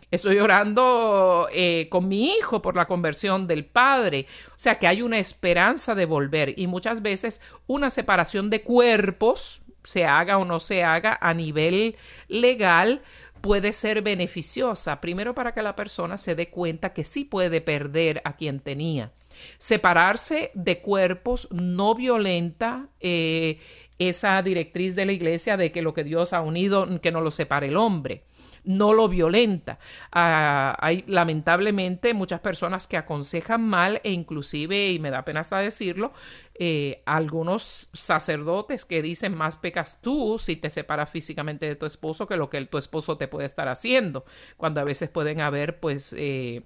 Estoy 0.09 0.39
orando 0.39 1.47
eh, 1.51 1.87
con 1.91 2.07
mi 2.07 2.31
hijo 2.31 2.61
por 2.61 2.75
la 2.75 2.87
conversión 2.87 3.45
del 3.45 3.65
padre. 3.65 4.25
O 4.49 4.57
sea 4.57 4.79
que 4.79 4.87
hay 4.87 5.01
una 5.01 5.19
esperanza 5.19 5.93
de 5.95 6.05
volver 6.05 6.57
y 6.57 6.67
muchas 6.67 7.01
veces 7.01 7.41
una 7.67 7.89
separación 7.89 8.49
de 8.49 8.61
cuerpos, 8.63 9.61
se 9.83 10.05
haga 10.05 10.37
o 10.37 10.45
no 10.45 10.59
se 10.59 10.83
haga 10.83 11.17
a 11.21 11.33
nivel 11.33 11.95
legal, 12.27 13.01
puede 13.41 13.73
ser 13.73 14.01
beneficiosa, 14.01 15.01
primero 15.01 15.33
para 15.33 15.53
que 15.53 15.61
la 15.61 15.75
persona 15.75 16.17
se 16.17 16.35
dé 16.35 16.49
cuenta 16.49 16.93
que 16.93 17.03
sí 17.03 17.25
puede 17.25 17.61
perder 17.61 18.21
a 18.25 18.35
quien 18.35 18.59
tenía. 18.59 19.11
Separarse 19.57 20.51
de 20.53 20.81
cuerpos 20.81 21.47
no 21.51 21.95
violenta 21.95 22.87
eh, 22.99 23.59
esa 23.97 24.41
directriz 24.41 24.95
de 24.95 25.05
la 25.05 25.11
iglesia 25.13 25.57
de 25.57 25.71
que 25.71 25.81
lo 25.81 25.93
que 25.93 26.03
Dios 26.03 26.33
ha 26.33 26.41
unido, 26.41 27.01
que 27.01 27.11
no 27.11 27.21
lo 27.21 27.31
separe 27.31 27.67
el 27.67 27.77
hombre 27.77 28.23
no 28.63 28.93
lo 28.93 29.07
violenta. 29.07 29.79
Ah, 30.11 30.75
hay 30.79 31.03
lamentablemente 31.07 32.13
muchas 32.13 32.39
personas 32.39 32.87
que 32.87 32.97
aconsejan 32.97 33.61
mal 33.61 34.01
e 34.03 34.11
inclusive, 34.11 34.89
y 34.89 34.99
me 34.99 35.11
da 35.11 35.25
pena 35.25 35.41
hasta 35.41 35.59
decirlo, 35.59 36.13
eh, 36.55 37.01
algunos 37.05 37.89
sacerdotes 37.93 38.85
que 38.85 39.01
dicen 39.01 39.37
más 39.37 39.55
pecas 39.55 40.01
tú 40.01 40.37
si 40.39 40.55
te 40.55 40.69
separas 40.69 41.09
físicamente 41.09 41.65
de 41.65 41.75
tu 41.75 41.85
esposo 41.85 42.27
que 42.27 42.35
lo 42.37 42.49
que 42.49 42.57
el, 42.57 42.67
tu 42.67 42.77
esposo 42.77 43.17
te 43.17 43.27
puede 43.27 43.45
estar 43.45 43.67
haciendo, 43.67 44.25
cuando 44.57 44.81
a 44.81 44.83
veces 44.83 45.09
pueden 45.09 45.41
haber 45.41 45.79
pues... 45.79 46.13
Eh, 46.17 46.63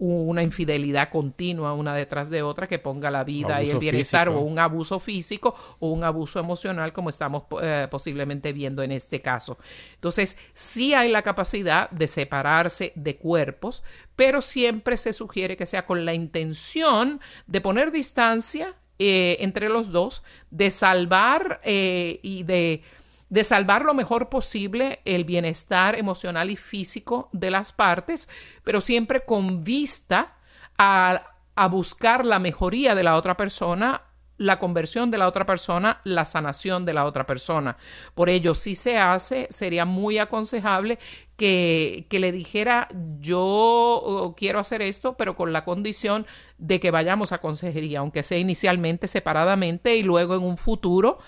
una 0.00 0.42
infidelidad 0.42 1.10
continua 1.10 1.74
una 1.74 1.94
detrás 1.94 2.30
de 2.30 2.42
otra 2.42 2.66
que 2.66 2.78
ponga 2.78 3.10
la 3.10 3.22
vida 3.22 3.62
y 3.62 3.70
el 3.70 3.78
bienestar 3.78 4.30
o 4.30 4.40
un 4.40 4.58
abuso 4.58 4.98
físico 4.98 5.54
o 5.78 5.90
un 5.90 6.04
abuso 6.04 6.40
emocional 6.40 6.92
como 6.92 7.10
estamos 7.10 7.44
eh, 7.60 7.86
posiblemente 7.90 8.52
viendo 8.54 8.82
en 8.82 8.92
este 8.92 9.20
caso. 9.20 9.58
Entonces, 9.94 10.38
sí 10.54 10.94
hay 10.94 11.10
la 11.10 11.22
capacidad 11.22 11.90
de 11.90 12.08
separarse 12.08 12.92
de 12.94 13.16
cuerpos, 13.16 13.82
pero 14.16 14.40
siempre 14.40 14.96
se 14.96 15.12
sugiere 15.12 15.56
que 15.58 15.66
sea 15.66 15.84
con 15.84 16.06
la 16.06 16.14
intención 16.14 17.20
de 17.46 17.60
poner 17.60 17.92
distancia 17.92 18.74
eh, 18.98 19.36
entre 19.40 19.68
los 19.68 19.92
dos, 19.92 20.22
de 20.50 20.70
salvar 20.70 21.60
eh, 21.64 22.20
y 22.22 22.42
de 22.42 22.82
de 23.30 23.44
salvar 23.44 23.84
lo 23.84 23.94
mejor 23.94 24.28
posible 24.28 25.00
el 25.04 25.24
bienestar 25.24 25.94
emocional 25.94 26.50
y 26.50 26.56
físico 26.56 27.30
de 27.32 27.50
las 27.50 27.72
partes, 27.72 28.28
pero 28.64 28.80
siempre 28.80 29.24
con 29.24 29.64
vista 29.64 30.36
a, 30.76 31.26
buscar 31.70 32.24
la 32.24 32.38
mejoría 32.38 32.94
de 32.94 33.02
la 33.02 33.16
otra 33.16 33.36
persona 33.36 34.02
la 34.38 34.58
conversión 34.58 35.10
de 35.10 35.18
la 35.18 35.28
otra 35.28 35.44
persona, 35.44 36.00
la 36.04 36.24
sanación 36.24 36.86
de 36.86 36.94
la 36.94 37.04
otra 37.04 37.26
persona. 37.26 37.76
Por 38.14 38.30
ello, 38.30 38.54
si 38.54 38.74
se 38.74 38.96
hace, 38.96 39.46
sería 39.50 39.84
muy 39.84 40.16
aconsejable 40.16 40.98
que, 41.36 42.06
que, 42.08 42.18
le 42.20 42.32
dijera, 42.32 42.88
yo 43.20 43.38
oh, 43.38 44.34
quiero 44.34 44.58
hacer 44.58 44.80
esto, 44.80 45.14
pero 45.18 45.36
con 45.36 45.52
la 45.52 45.66
condición 45.66 46.26
de 46.56 46.80
que 46.80 46.90
vayamos 46.90 47.32
a 47.32 47.42
consejería, 47.42 47.98
aunque 47.98 48.22
sea 48.22 48.38
inicialmente 48.38 49.08
separadamente 49.08 49.96
y 49.96 50.02
luego 50.02 50.34
en 50.36 50.42
un 50.42 50.56
futuro 50.56 51.18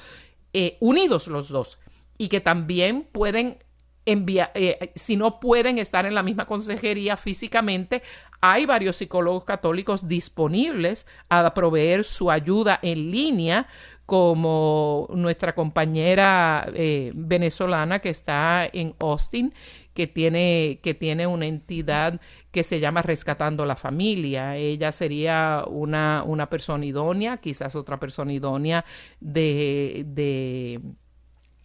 eh, 0.54 0.78
unidos 0.80 1.28
los 1.28 1.50
dos 1.50 1.78
y 2.18 2.29
que 2.29 2.40
también 2.40 3.07
pueden 3.11 3.59
enviar, 4.05 4.51
eh, 4.55 4.92
si 4.94 5.16
no 5.16 5.38
pueden 5.38 5.79
estar 5.79 6.07
en 6.07 6.14
la 6.14 6.22
misma 6.22 6.46
consejería 6.46 7.16
físicamente, 7.16 8.03
hay 8.40 8.66
varios 8.66 8.96
psicólogos 8.96 9.44
católicos 9.44 10.09
disponibles 10.09 11.07
a 11.29 11.55
proveer 11.55 12.05
su 12.05 12.31
ayuda 12.31 12.79
en 12.83 13.11
línea 13.11 13.68
como 14.05 15.09
nuestra 15.14 15.55
compañera 15.55 16.68
eh, 16.75 17.12
venezolana 17.14 18.01
que 18.01 18.11
está 18.11 18.68
en 18.70 18.94
Austin, 18.98 19.55
que 19.94 20.07
tiene, 20.09 20.81
que 20.83 20.94
tiene 20.94 21.27
una 21.27 21.46
entidad 21.46 22.20
que 22.51 22.62
se 22.64 22.81
llama 22.81 23.03
Rescatando 23.03 23.64
la 23.64 23.77
Familia. 23.77 24.57
Ella 24.57 24.90
sería 24.90 25.64
una, 25.68 26.25
una 26.27 26.51
persona 26.51 26.85
idónea, 26.85 27.37
quizás 27.37 27.77
otra 27.77 28.01
persona 28.01 28.33
idónea 28.33 28.85
de, 29.20 30.05
de 30.09 30.81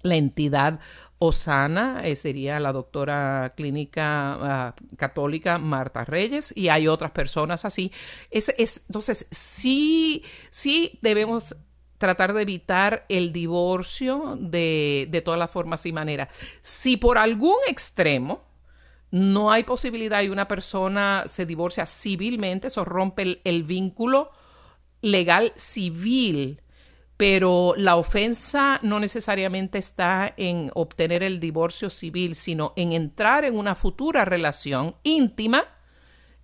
la 0.01 0.15
entidad 0.15 0.79
Osana 1.19 2.01
eh, 2.03 2.15
sería 2.15 2.59
la 2.59 2.71
doctora 2.71 3.53
clínica 3.55 4.33
ah, 4.33 4.75
católica 4.97 5.57
Marta 5.57 6.05
Reyes 6.05 6.53
y 6.55 6.69
hay 6.69 6.87
otras 6.87 7.11
personas 7.11 7.65
así. 7.65 7.91
Es, 8.29 8.53
entonces, 8.87 9.27
sí, 9.31 10.23
sí 10.49 10.99
debemos 11.01 11.55
tratar 11.97 12.33
de 12.33 12.43
evitar 12.43 13.05
el 13.09 13.33
divorcio 13.33 14.37
de, 14.39 15.07
de 15.09 15.21
todas 15.21 15.39
las 15.39 15.49
formas 15.49 15.85
y 15.85 15.91
maneras. 15.91 16.29
Si 16.61 16.97
por 16.97 17.17
algún 17.17 17.57
extremo 17.67 18.47
no 19.11 19.51
hay 19.51 19.63
posibilidad 19.63 20.21
y 20.21 20.29
una 20.29 20.47
persona 20.47 21.23
se 21.27 21.45
divorcia 21.45 21.85
civilmente, 21.85 22.67
eso 22.67 22.83
rompe 22.83 23.39
el, 23.43 23.63
vínculo 23.63 24.31
legal 25.01 25.53
civil, 25.55 26.61
pero 27.17 27.73
la 27.75 27.95
ofensa 27.95 28.79
no 28.83 28.99
necesariamente 28.99 29.79
está 29.79 30.33
en 30.37 30.71
obtener 30.75 31.23
el 31.23 31.39
divorcio 31.39 31.89
civil, 31.89 32.35
sino 32.35 32.73
en 32.75 32.91
entrar 32.91 33.43
en 33.43 33.57
una 33.57 33.73
futura 33.73 34.23
relación 34.23 34.95
íntima, 35.01 35.65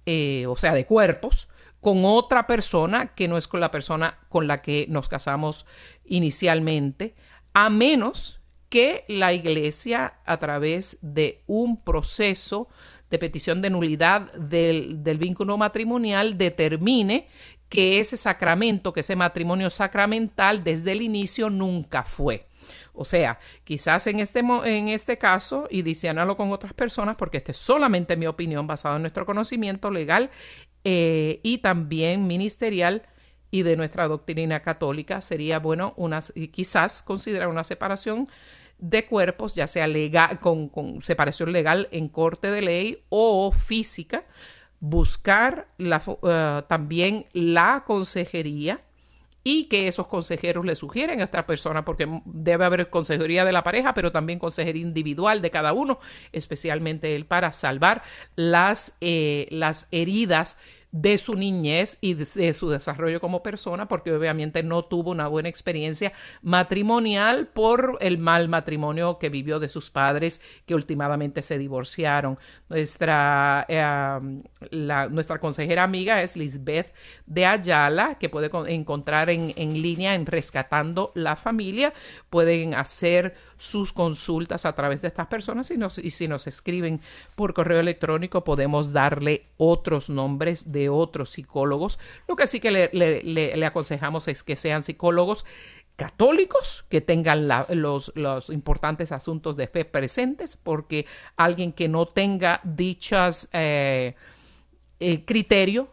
eh, 0.07 0.45
o 0.47 0.57
sea, 0.57 0.73
de 0.73 0.85
cuerpos, 0.87 1.47
con 1.79 2.05
otra 2.05 2.47
persona 2.47 3.13
que 3.13 3.27
no 3.27 3.37
es 3.37 3.47
con 3.47 3.59
la 3.59 3.69
persona 3.69 4.17
con 4.29 4.47
la 4.47 4.57
que 4.59 4.87
nos 4.89 5.09
casamos 5.09 5.67
inicialmente, 6.05 7.13
a 7.53 7.69
menos 7.69 8.39
que 8.69 9.05
la 9.07 9.33
iglesia 9.33 10.15
a 10.25 10.37
través 10.37 10.97
de 11.01 11.43
un 11.45 11.83
proceso 11.83 12.69
de 13.11 13.19
petición 13.19 13.61
de 13.61 13.69
nulidad 13.69 14.33
del, 14.33 15.03
vínculo 15.19 15.55
matrimonial 15.55 16.35
determine 16.35 17.27
que 17.73 17.99
ese 17.99 18.17
sacramento, 18.17 18.93
que 18.93 18.99
ese 18.99 19.15
matrimonio 19.15 19.67
sacramental 19.71 20.63
desde 20.63 20.91
el 20.91 21.01
inicio 21.01 21.49
nunca 21.49 22.03
fue. 22.03 22.45
O 22.93 23.03
sea, 23.03 23.39
quizás 23.63 24.05
en 24.05 24.19
este, 24.19 24.41
en 24.41 24.89
este 24.89 25.17
caso, 25.17 25.67
y 25.71 25.81
diciéndolo 25.81 26.37
con 26.37 26.51
otras 26.51 26.73
personas, 26.73 27.17
porque 27.17 27.37
esta 27.37 27.51
es 27.51 27.57
solamente 27.57 28.15
mi 28.15 28.27
opinión 28.27 28.67
basada 28.67 28.97
en 28.97 29.01
nuestro 29.01 29.25
conocimiento 29.25 29.89
legal 29.89 30.29
eh, 30.83 31.39
y 31.41 31.57
también 31.57 32.27
ministerial, 32.27 33.07
y 33.49 33.63
de 33.63 33.75
nuestra 33.75 34.07
doctrina 34.07 34.59
católica 34.61 35.21
sería 35.21 35.57
bueno 35.57 35.95
quizás 36.51 37.01
considerar 37.01 37.47
una 37.47 37.63
separación 37.63 38.27
de 38.77 39.07
cuerpos, 39.07 39.55
ya 39.55 39.65
sea 39.65 39.87
legal, 39.87 40.39
con, 40.39 40.69
separación 41.01 41.51
legal 41.51 41.87
en 41.91 42.05
corte 42.05 42.51
de 42.51 42.61
ley 42.61 43.03
o 43.09 43.51
física, 43.51 44.25
buscar 44.85 45.69
eh, 45.79 46.61
también 46.67 47.25
la 47.31 47.85
consejería 47.87 48.81
y 49.41 49.69
que 49.69 49.87
esos 49.87 50.07
consejeros 50.07 50.65
le 50.65 50.75
sugieren 50.75 51.21
a 51.21 51.23
esta 51.23 51.45
persona, 51.45 51.85
porque 51.85 52.05
debe 52.25 52.65
haber 52.65 52.89
consejería 52.89 53.45
de 53.45 53.53
la 53.53 53.63
pareja, 53.63 53.93
pero 53.93 54.11
también 54.11 54.39
consejería 54.39 54.81
individual 54.81 55.41
de 55.41 55.51
cada 55.51 55.71
uno, 55.71 55.99
especialmente 56.33 57.15
él, 57.15 57.25
para 57.25 57.53
salvar 57.53 58.03
las, 58.35 58.93
eh, 58.99 59.47
las 59.51 59.87
heridas 59.91 60.57
de 60.93 61.17
su 61.17 61.33
niñez 61.33 61.97
y 62.01 62.13
de, 62.13 62.53
su 62.53 62.69
desarrollo 62.69 63.19
como 63.19 63.41
persona, 63.41 63.87
porque 63.87 64.13
obviamente 64.13 64.61
no 64.61 64.85
tuvo 64.85 65.09
una 65.09 65.27
buena 65.27 65.49
experiencia 65.49 66.13
matrimonial 66.43 67.47
por 67.47 67.97
el 67.99 68.19
mal 68.19 68.47
matrimonio 68.47 69.17
que 69.17 69.29
vivió 69.29 69.59
de 69.59 69.69
sus 69.69 69.89
padres, 69.89 70.39
que 70.67 70.75
últimamente 70.75 71.41
se 71.41 71.57
divorciaron. 71.57 72.37
Nuestra, 72.69 73.65
la, 74.69 75.09
nuestra 75.09 75.39
consejera 75.39 75.81
amiga 75.81 76.21
es 76.21 76.37
Lisbeth 76.37 76.93
de 77.25 77.47
Ayala, 77.47 78.19
que 78.19 78.29
puede 78.29 78.51
encontrar 78.67 79.31
en, 79.31 79.51
en 79.55 79.81
línea 79.81 80.13
en 80.13 80.27
Rescatando 80.27 81.11
la 81.15 81.35
Familia. 81.35 81.91
Pueden 82.29 82.75
hacer 82.75 83.33
sus 83.63 83.93
consultas 83.93 84.65
a 84.65 84.73
través 84.73 85.01
de 85.01 85.07
estas 85.07 85.27
personas 85.27 85.71
y, 85.71 85.77
nos, 85.77 85.97
y 85.97 86.11
si 86.11 86.27
nos 86.27 86.47
escriben 86.47 86.99
por 87.35 87.53
correo 87.53 87.79
electrónico 87.79 88.43
podemos 88.43 88.91
darle 88.91 89.47
otros 89.55 90.09
nombres 90.09 90.69
de 90.71 90.82
otros 90.89 91.31
psicólogos. 91.31 91.99
Lo 92.27 92.35
que 92.35 92.47
sí 92.47 92.59
que 92.59 92.71
le, 92.71 93.65
aconsejamos 93.65 94.27
es 94.27 94.43
que 94.43 94.55
sean 94.55 94.81
psicólogos 94.81 95.45
católicos 95.95 96.85
que 96.89 97.01
tengan 97.01 97.47
los, 97.69 98.11
los, 98.15 98.49
importantes 98.49 99.11
asuntos 99.11 99.55
de 99.55 99.67
fe 99.67 99.85
presentes, 99.85 100.57
porque 100.57 101.05
alguien 101.37 101.71
que 101.71 101.87
no 101.87 102.07
tenga 102.07 102.61
dichas 102.63 103.47
eh, 103.53 104.15
eh, 104.99 105.25
criterio 105.25 105.92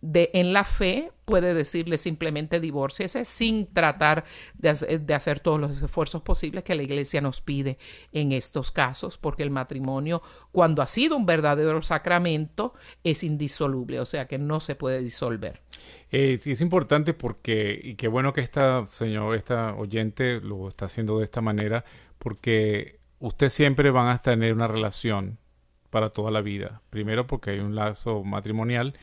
de, 0.00 0.30
en 0.34 0.52
la 0.52 0.64
fe 0.64 1.10
puede 1.24 1.54
decirle 1.54 1.98
simplemente 1.98 2.60
divórciese 2.60 3.24
sin 3.24 3.66
tratar 3.66 4.24
de, 4.54 5.14
hacer 5.14 5.40
todos 5.40 5.60
los 5.60 5.82
esfuerzos 5.82 6.22
posibles 6.22 6.62
que 6.62 6.74
la 6.74 6.84
iglesia 6.84 7.20
nos 7.20 7.40
pide 7.40 7.78
en 8.12 8.32
estos 8.32 8.70
casos, 8.70 9.18
porque 9.18 9.42
el 9.42 9.50
matrimonio, 9.50 10.22
cuando 10.52 10.82
ha 10.82 10.86
sido 10.86 11.16
un 11.16 11.26
verdadero 11.26 11.82
sacramento, 11.82 12.74
es 13.02 13.24
indisoluble, 13.24 13.98
o 14.00 14.04
sea 14.04 14.26
que 14.26 14.38
no 14.38 14.60
se 14.60 14.76
puede 14.76 15.00
disolver. 15.00 15.60
Eh, 16.12 16.38
es 16.44 16.60
importante 16.60 17.12
porque, 17.12 17.78
y 17.82 17.96
qué 17.96 18.06
bueno 18.06 18.32
que 18.32 18.40
esta 18.40 18.86
señor, 18.86 19.34
esta 19.34 19.74
oyente 19.74 20.40
lo 20.40 20.68
está 20.68 20.86
haciendo 20.86 21.18
de 21.18 21.24
esta 21.24 21.40
manera, 21.40 21.84
porque 22.18 23.00
usted 23.18 23.48
siempre 23.48 23.90
van 23.90 24.08
a 24.08 24.18
tener 24.18 24.52
una 24.52 24.68
relación 24.68 25.38
para 25.90 26.10
toda 26.10 26.30
la 26.30 26.40
vida. 26.40 26.82
Primero 26.90 27.26
porque 27.26 27.50
hay 27.50 27.60
un 27.60 27.74
lazo 27.74 28.22
matrimonial 28.22 28.94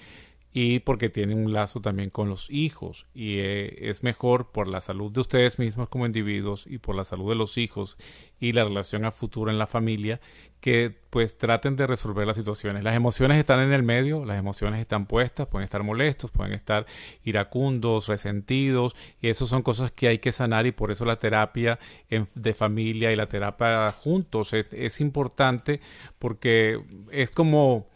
y 0.54 0.80
porque 0.80 1.10
tiene 1.10 1.34
un 1.34 1.52
lazo 1.52 1.82
también 1.82 2.12
con 2.12 2.30
los 2.30 2.50
hijos 2.52 3.08
y 3.16 3.40
eh, 3.40 3.90
es 3.90 4.04
mejor 4.04 4.52
por 4.52 4.68
la 4.68 4.82
salud 4.82 5.12
de 5.12 5.22
ustedes 5.22 5.58
mismos 5.58 5.90
como 5.90 6.06
individuos 6.06 6.68
y 6.68 6.78
por 6.78 6.96
la 6.96 7.04
salud 7.04 7.30
de 7.30 7.36
los 7.36 7.58
hijos 7.58 7.98
y 8.40 8.54
la 8.54 8.64
relación 8.64 9.04
a 9.04 9.12
futuro 9.12 9.50
en 9.50 9.58
la 9.58 9.66
familia 9.66 10.22
que 10.62 10.96
pues 11.10 11.38
traten 11.38 11.76
de 11.76 11.88
resolver 11.88 12.26
las 12.26 12.38
situaciones. 12.38 12.84
Las 12.84 12.96
emociones 12.96 13.38
están 13.38 13.60
en 13.60 13.74
el 13.74 13.84
medio, 13.84 14.24
las 14.24 14.38
emociones 14.38 14.80
están 14.80 15.08
puestas, 15.08 15.48
pueden 15.48 15.66
estar 15.66 15.84
molestos, 15.84 16.32
pueden 16.32 16.54
estar 16.54 16.86
iracundos, 17.24 18.08
resentidos 18.08 18.96
y 19.22 19.30
eso 19.30 19.48
son 19.48 19.64
cosas 19.64 19.92
que 19.92 20.08
hay 20.08 20.20
que 20.20 20.32
sanar 20.32 20.68
y 20.68 20.72
por 20.72 20.92
eso 20.92 21.04
la 21.04 21.18
terapia 21.18 21.80
de 22.10 22.54
familia 22.54 23.12
y 23.12 23.16
la 23.16 23.28
terapia 23.28 23.92
juntos 23.92 24.54
es 24.54 25.02
importante 25.02 25.82
porque 26.20 26.80
es 27.12 27.32
como 27.32 27.88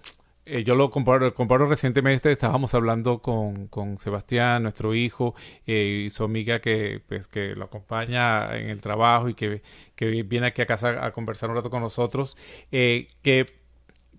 eh, 0.50 0.64
yo 0.64 0.76
lo 0.76 0.90
comparo, 0.90 1.34
comparo, 1.34 1.68
recientemente, 1.68 2.32
estábamos 2.32 2.74
hablando 2.74 3.22
con, 3.22 3.68
con 3.68 3.98
Sebastián, 4.00 4.64
nuestro 4.64 4.96
hijo, 4.96 5.36
eh, 5.66 6.06
y 6.06 6.10
su 6.10 6.24
amiga 6.24 6.60
que, 6.60 7.02
pues, 7.08 7.28
que 7.28 7.56
lo 7.56 7.66
acompaña 7.66 8.56
en 8.58 8.70
el 8.70 8.82
trabajo 8.82 9.30
y 9.30 9.34
que, 9.34 9.62
que 9.96 10.24
viene 10.24 10.48
aquí 10.48 10.62
a 10.62 10.66
casa 10.66 11.06
a 11.06 11.12
conversar 11.12 11.50
un 11.50 11.58
rato 11.58 11.70
con 11.70 11.82
nosotros, 11.82 12.38
eh, 12.72 13.08
que 13.22 13.46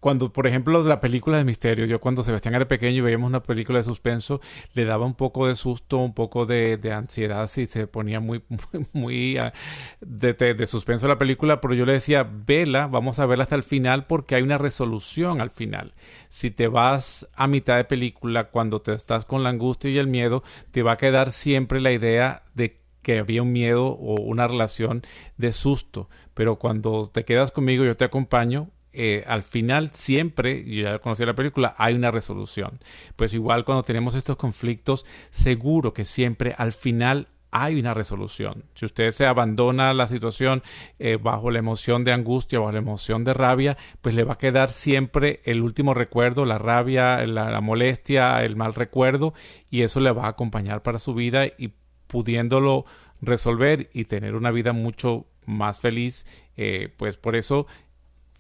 cuando, 0.01 0.33
por 0.33 0.47
ejemplo, 0.47 0.83
la 0.85 1.01
película 1.01 1.39
de 1.39 1.45
misterio, 1.45 1.85
yo 1.87 2.01
cuando 2.01 2.23
Sebastián 2.23 2.55
era 2.55 2.69
pequeño 2.69 2.99
y 2.99 3.01
veíamos 3.01 3.29
una 3.29 3.43
película 3.43 3.79
de 3.79 3.85
suspenso, 3.85 4.41
le 4.75 4.85
daba 4.85 5.07
un 5.07 5.15
poco 5.15 5.49
de 5.49 5.57
susto, 5.57 5.99
un 5.99 6.15
poco 6.15 6.47
de, 6.47 6.79
ansiedad 6.93 7.49
si 7.49 7.67
se 7.67 7.87
ponía 7.87 8.21
muy, 8.21 8.43
muy, 8.49 8.87
muy 8.93 9.37
ah, 9.39 9.53
de, 10.01 10.35
de, 10.35 10.67
suspenso 10.67 11.09
la 11.09 11.19
película, 11.19 11.61
pero 11.61 11.75
yo 11.75 11.85
le 11.87 11.95
decía, 11.95 12.29
vela, 12.47 12.87
vamos 12.87 13.19
a 13.19 13.27
verla 13.27 13.45
hasta 13.45 13.57
el 13.57 13.63
final 13.63 14.07
porque 14.07 14.35
hay 14.35 14.43
una 14.43 14.59
resolución 14.59 15.41
al 15.41 15.51
final. 15.51 15.95
Si 16.29 16.51
te 16.51 16.69
vas 16.69 17.29
a 17.35 17.47
mitad 17.47 17.77
de 17.77 17.85
película, 17.85 18.45
cuando 18.45 18.81
te 18.81 18.93
estás 18.93 19.25
con 19.25 19.43
la 19.43 19.51
angustia 19.51 19.91
y 19.91 19.99
el 19.99 20.07
miedo, 20.07 20.43
te 20.71 20.83
va 20.83 20.93
a 20.93 20.97
quedar 20.97 21.33
siempre 21.33 21.81
la 21.81 21.93
idea 21.93 22.45
de 22.55 22.81
que 23.03 23.19
había 23.19 23.43
un 23.43 23.53
miedo 23.53 23.87
o 23.87 24.21
una 24.21 24.47
relación 24.47 25.03
de 25.37 25.53
susto. 25.53 26.09
Pero 26.35 26.57
cuando 26.57 27.09
te 27.13 27.25
quedas 27.25 27.51
conmigo, 27.51 27.85
yo 27.85 27.97
te 27.97 28.05
acompaño, 28.05 28.71
eh, 28.93 29.25
al 29.27 29.43
final 29.43 29.91
siempre, 29.93 30.65
yo 30.65 30.83
ya 30.83 30.99
conocí 30.99 31.25
la 31.25 31.35
película, 31.35 31.75
hay 31.79 31.95
una 31.95 32.11
resolución. 32.11 32.81
Pues 33.17 33.35
igual 33.35 33.65
cuando 33.65 33.83
tenemos 33.83 34.15
estos 34.15 34.37
conflictos, 34.37 35.05
seguro 35.31 35.93
que 35.93 36.05
siempre 36.05 36.55
al 36.57 36.73
final 36.73 37.29
hay 37.51 37.81
una 37.81 37.95
resolución. 37.95 38.65
Si 38.75 38.85
usted 38.85 39.11
se 39.11 39.27
abandona 39.27 39.95
la 39.95 40.07
situación 40.07 40.63
eh, 40.99 41.19
bajo 41.21 41.51
la 41.51 41.59
emoción 41.59 42.05
de 42.05 42.13
angustia, 42.13 42.59
bajo 42.59 42.73
la 42.73 42.79
emoción 42.79 43.25
de 43.25 43.35
rabia, 43.35 43.77
pues 44.03 44.15
le 44.15 44.25
va 44.25 44.35
a 44.35 44.39
quedar 44.39 44.71
siempre 44.71 45.41
el 45.45 45.63
último 45.63 45.95
recuerdo, 45.95 46.45
la 46.45 46.59
rabia, 46.59 47.25
la, 47.27 47.61
molestia, 47.61 48.45
el 48.45 48.57
mal 48.57 48.75
recuerdo, 48.75 49.33
y 49.71 49.83
eso 49.83 50.01
le 50.01 50.13
va 50.13 50.27
a 50.27 50.29
acompañar 50.29 50.83
para 50.83 50.99
su 50.99 51.15
vida 51.15 51.47
y 51.47 51.73
pudiéndolo 52.07 52.85
resolver 53.21 53.91
y 53.93 54.05
tener 54.05 54.35
una 54.35 54.51
vida 54.51 54.73
mucho 54.73 55.27
más 55.47 55.81
feliz, 55.81 56.27
eh, 56.57 56.93
pues 56.97 57.17
por 57.17 57.35
eso 57.35 57.67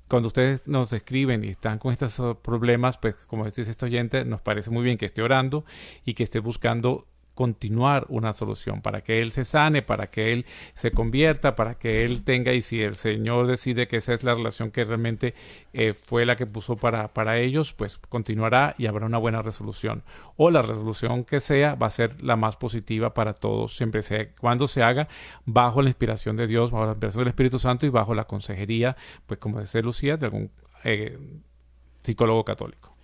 cuando 0.08 0.28
ustedes 0.28 0.66
nos 0.66 0.92
escriben 0.92 1.44
y 1.44 1.48
están 1.48 1.78
con 1.78 1.92
estos 1.92 2.36
problemas, 2.38 2.98
pues 2.98 3.14
como 3.26 3.44
dice 3.44 3.62
este 3.62 3.84
oyente, 3.84 4.24
nos 4.24 4.40
parece 4.40 4.70
muy 4.70 4.82
bien 4.82 4.98
que 4.98 5.06
esté 5.06 5.22
orando 5.22 5.64
y 6.04 6.14
que 6.14 6.24
esté 6.24 6.40
buscando 6.40 7.06
continuar 7.38 8.04
una 8.08 8.32
solución, 8.32 8.82
para 8.82 9.02
que 9.02 9.22
Él 9.22 9.30
se 9.30 9.44
sane, 9.44 9.80
para 9.80 10.10
que 10.10 10.32
Él 10.32 10.44
se 10.74 10.90
convierta, 10.90 11.54
para 11.54 11.78
que 11.78 12.04
Él 12.04 12.24
tenga, 12.24 12.52
y 12.52 12.62
si 12.62 12.82
el 12.82 12.96
Señor 12.96 13.46
decide 13.46 13.86
que 13.86 13.98
esa 13.98 14.12
es 14.12 14.24
la 14.24 14.34
relación 14.34 14.72
que 14.72 14.84
realmente 14.84 15.34
eh, 15.72 15.94
fue 15.94 16.26
la 16.26 16.34
que 16.34 16.46
puso 16.46 16.74
para, 16.74 17.14
para 17.14 17.38
ellos, 17.38 17.72
pues 17.74 17.98
continuará 18.08 18.74
y 18.76 18.86
habrá 18.86 19.06
una 19.06 19.18
buena 19.18 19.40
resolución. 19.40 20.02
O 20.34 20.50
la 20.50 20.62
resolución 20.62 21.22
que 21.22 21.38
sea 21.38 21.76
va 21.76 21.86
a 21.86 21.90
ser 21.90 22.20
la 22.24 22.34
más 22.34 22.56
positiva 22.56 23.14
para 23.14 23.34
todos, 23.34 23.76
siempre 23.76 24.02
sea, 24.02 24.34
cuando 24.40 24.66
se 24.66 24.82
haga 24.82 25.06
bajo 25.44 25.80
la 25.80 25.90
inspiración 25.90 26.34
de 26.34 26.48
Dios, 26.48 26.72
bajo 26.72 26.86
la 26.86 26.90
inspiración 26.94 27.20
del 27.20 27.28
Espíritu 27.28 27.60
Santo 27.60 27.86
y 27.86 27.90
bajo 27.90 28.16
la 28.16 28.24
consejería, 28.24 28.96
pues 29.26 29.38
como 29.38 29.60
dice 29.60 29.80
Lucía, 29.80 30.16
de 30.16 30.26
algún 30.26 30.50
eh, 30.82 31.16
psicólogo 32.02 32.44
católico. 32.44 32.97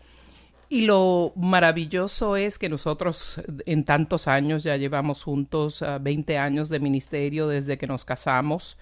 Y 0.68 0.82
lo 0.82 1.32
maravilloso 1.36 2.36
es 2.36 2.58
que 2.58 2.68
nosotros 2.68 3.40
en 3.66 3.84
tantos 3.84 4.28
años, 4.28 4.62
ya 4.62 4.76
llevamos 4.76 5.22
juntos 5.22 5.84
20 6.00 6.38
ah, 6.38 6.44
años 6.44 6.68
de 6.68 6.80
ministerio 6.80 7.48
desde 7.48 7.78
que 7.78 7.86
nos 7.86 8.04
casamos, 8.04 8.78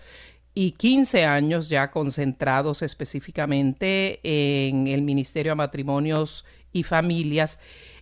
y 0.55 0.73
15 0.73 1.25
años 1.25 1.69
ya 1.69 1.91
concentrados 1.91 2.83
específicamente 2.83 4.21
en 4.23 4.87
el 4.87 5.03
Ministerio 5.03 5.53
de 5.53 5.57
Matrimonios 5.57 6.45
y 6.73 6.83
Familias, 6.83 7.59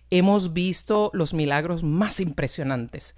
hemos 0.09 0.53
visto 0.53 1.09
los 1.13 1.33
milagros 1.33 1.81
más 1.81 2.19
impresionantes. 2.19 3.15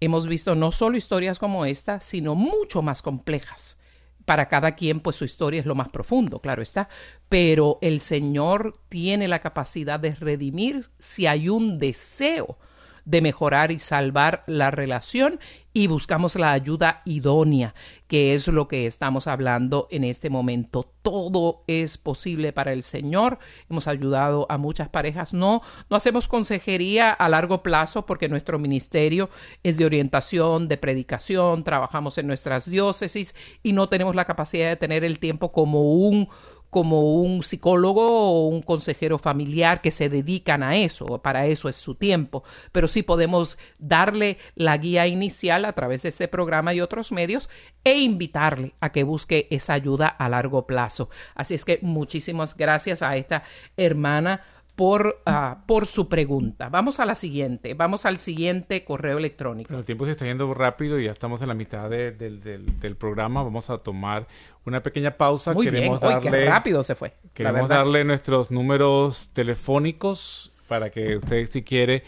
Hemos 0.00 0.26
visto 0.26 0.54
no 0.54 0.70
solo 0.70 0.98
historias 0.98 1.38
como 1.38 1.64
esta, 1.64 2.00
sino 2.00 2.34
mucho 2.34 2.82
más 2.82 3.00
complejas. 3.00 3.78
Para 4.24 4.48
cada 4.48 4.74
quien, 4.74 5.00
pues 5.00 5.16
su 5.16 5.24
historia 5.24 5.60
es 5.60 5.66
lo 5.66 5.74
más 5.74 5.90
profundo, 5.90 6.40
claro 6.40 6.62
está, 6.62 6.88
pero 7.28 7.78
el 7.82 8.00
Señor 8.00 8.78
tiene 8.88 9.28
la 9.28 9.40
capacidad 9.40 10.00
de 10.00 10.14
redimir 10.14 10.80
si 10.98 11.26
hay 11.26 11.48
un 11.48 11.78
deseo 11.78 12.58
de 13.04 13.20
mejorar 13.20 13.70
y 13.70 13.78
salvar 13.78 14.44
la 14.46 14.70
relación 14.70 15.38
y 15.76 15.88
buscamos 15.88 16.36
la 16.36 16.52
ayuda 16.52 17.02
idónea, 17.04 17.74
que 18.06 18.32
es 18.32 18.46
lo 18.46 18.68
que 18.68 18.86
estamos 18.86 19.26
hablando 19.26 19.88
en 19.90 20.04
este 20.04 20.30
momento. 20.30 20.88
Todo 21.02 21.64
es 21.66 21.98
posible 21.98 22.52
para 22.52 22.72
el 22.72 22.84
Señor. 22.84 23.40
Hemos 23.68 23.88
ayudado 23.88 24.46
a 24.48 24.56
muchas 24.56 24.88
parejas. 24.88 25.34
No, 25.34 25.62
no 25.90 25.96
hacemos 25.96 26.28
consejería 26.28 27.10
a 27.10 27.28
largo 27.28 27.64
plazo 27.64 28.06
porque 28.06 28.28
nuestro 28.28 28.60
ministerio 28.60 29.30
es 29.64 29.76
de 29.76 29.84
orientación, 29.84 30.68
de 30.68 30.76
predicación, 30.76 31.64
trabajamos 31.64 32.18
en 32.18 32.28
nuestras 32.28 32.70
diócesis 32.70 33.34
y 33.64 33.72
no 33.72 33.88
tenemos 33.88 34.14
la 34.14 34.24
capacidad 34.24 34.68
de 34.68 34.76
tener 34.76 35.02
el 35.02 35.18
tiempo 35.18 35.50
como 35.50 35.92
un 35.94 36.28
como 36.74 37.14
un 37.14 37.44
psicólogo 37.44 38.04
o 38.04 38.48
un 38.48 38.60
consejero 38.60 39.20
familiar 39.20 39.80
que 39.80 39.92
se 39.92 40.08
dedican 40.08 40.64
a 40.64 40.74
eso, 40.74 41.22
para 41.22 41.46
eso 41.46 41.68
es 41.68 41.76
su 41.76 41.94
tiempo, 41.94 42.42
pero 42.72 42.88
sí 42.88 43.04
podemos 43.04 43.58
darle 43.78 44.38
la 44.56 44.76
guía 44.76 45.06
inicial 45.06 45.66
a 45.66 45.74
través 45.74 46.02
de 46.02 46.08
este 46.08 46.26
programa 46.26 46.74
y 46.74 46.80
otros 46.80 47.12
medios 47.12 47.48
e 47.84 48.00
invitarle 48.00 48.74
a 48.80 48.90
que 48.90 49.04
busque 49.04 49.46
esa 49.52 49.74
ayuda 49.74 50.08
a 50.08 50.28
largo 50.28 50.66
plazo. 50.66 51.10
Así 51.36 51.54
es 51.54 51.64
que 51.64 51.78
muchísimas 51.80 52.56
gracias 52.56 53.02
a 53.02 53.16
esta 53.16 53.44
hermana 53.76 54.40
por, 54.76 55.20
ah, 55.26 55.58
por 55.66 55.86
su 55.86 56.08
pregunta. 56.08 56.68
Vamos 56.68 56.98
a 56.98 57.06
la 57.06 57.14
siguiente, 57.14 57.74
vamos 57.74 58.06
al 58.06 58.18
siguiente 58.18 58.84
correo 58.84 59.18
electrónico. 59.18 59.74
el 59.74 59.84
tiempo 59.84 60.04
se 60.04 60.12
está 60.12 60.24
yendo 60.24 60.52
rápido 60.52 60.98
y 60.98 61.04
ya 61.04 61.12
estamos 61.12 61.42
en 61.42 61.48
la 61.48 61.54
mitad 61.54 61.88
del 61.88 62.96
programa. 62.98 63.42
Vamos 63.42 63.70
a 63.70 63.78
tomar 63.78 64.26
una 64.64 64.82
pequeña 64.82 65.16
pausa. 65.16 65.52
Muy 65.52 65.66
queremos 65.66 66.00
bien, 66.00 66.20
qué 66.20 66.46
rápido 66.46 66.82
se 66.82 66.94
fue. 66.94 67.12
Queremos 67.32 67.68
darle 67.68 68.04
nuestros 68.04 68.50
números 68.50 69.30
telefónicos 69.32 70.52
para 70.68 70.90
que 70.90 71.16
usted 71.16 71.46
si 71.46 71.62
quiere 71.62 72.02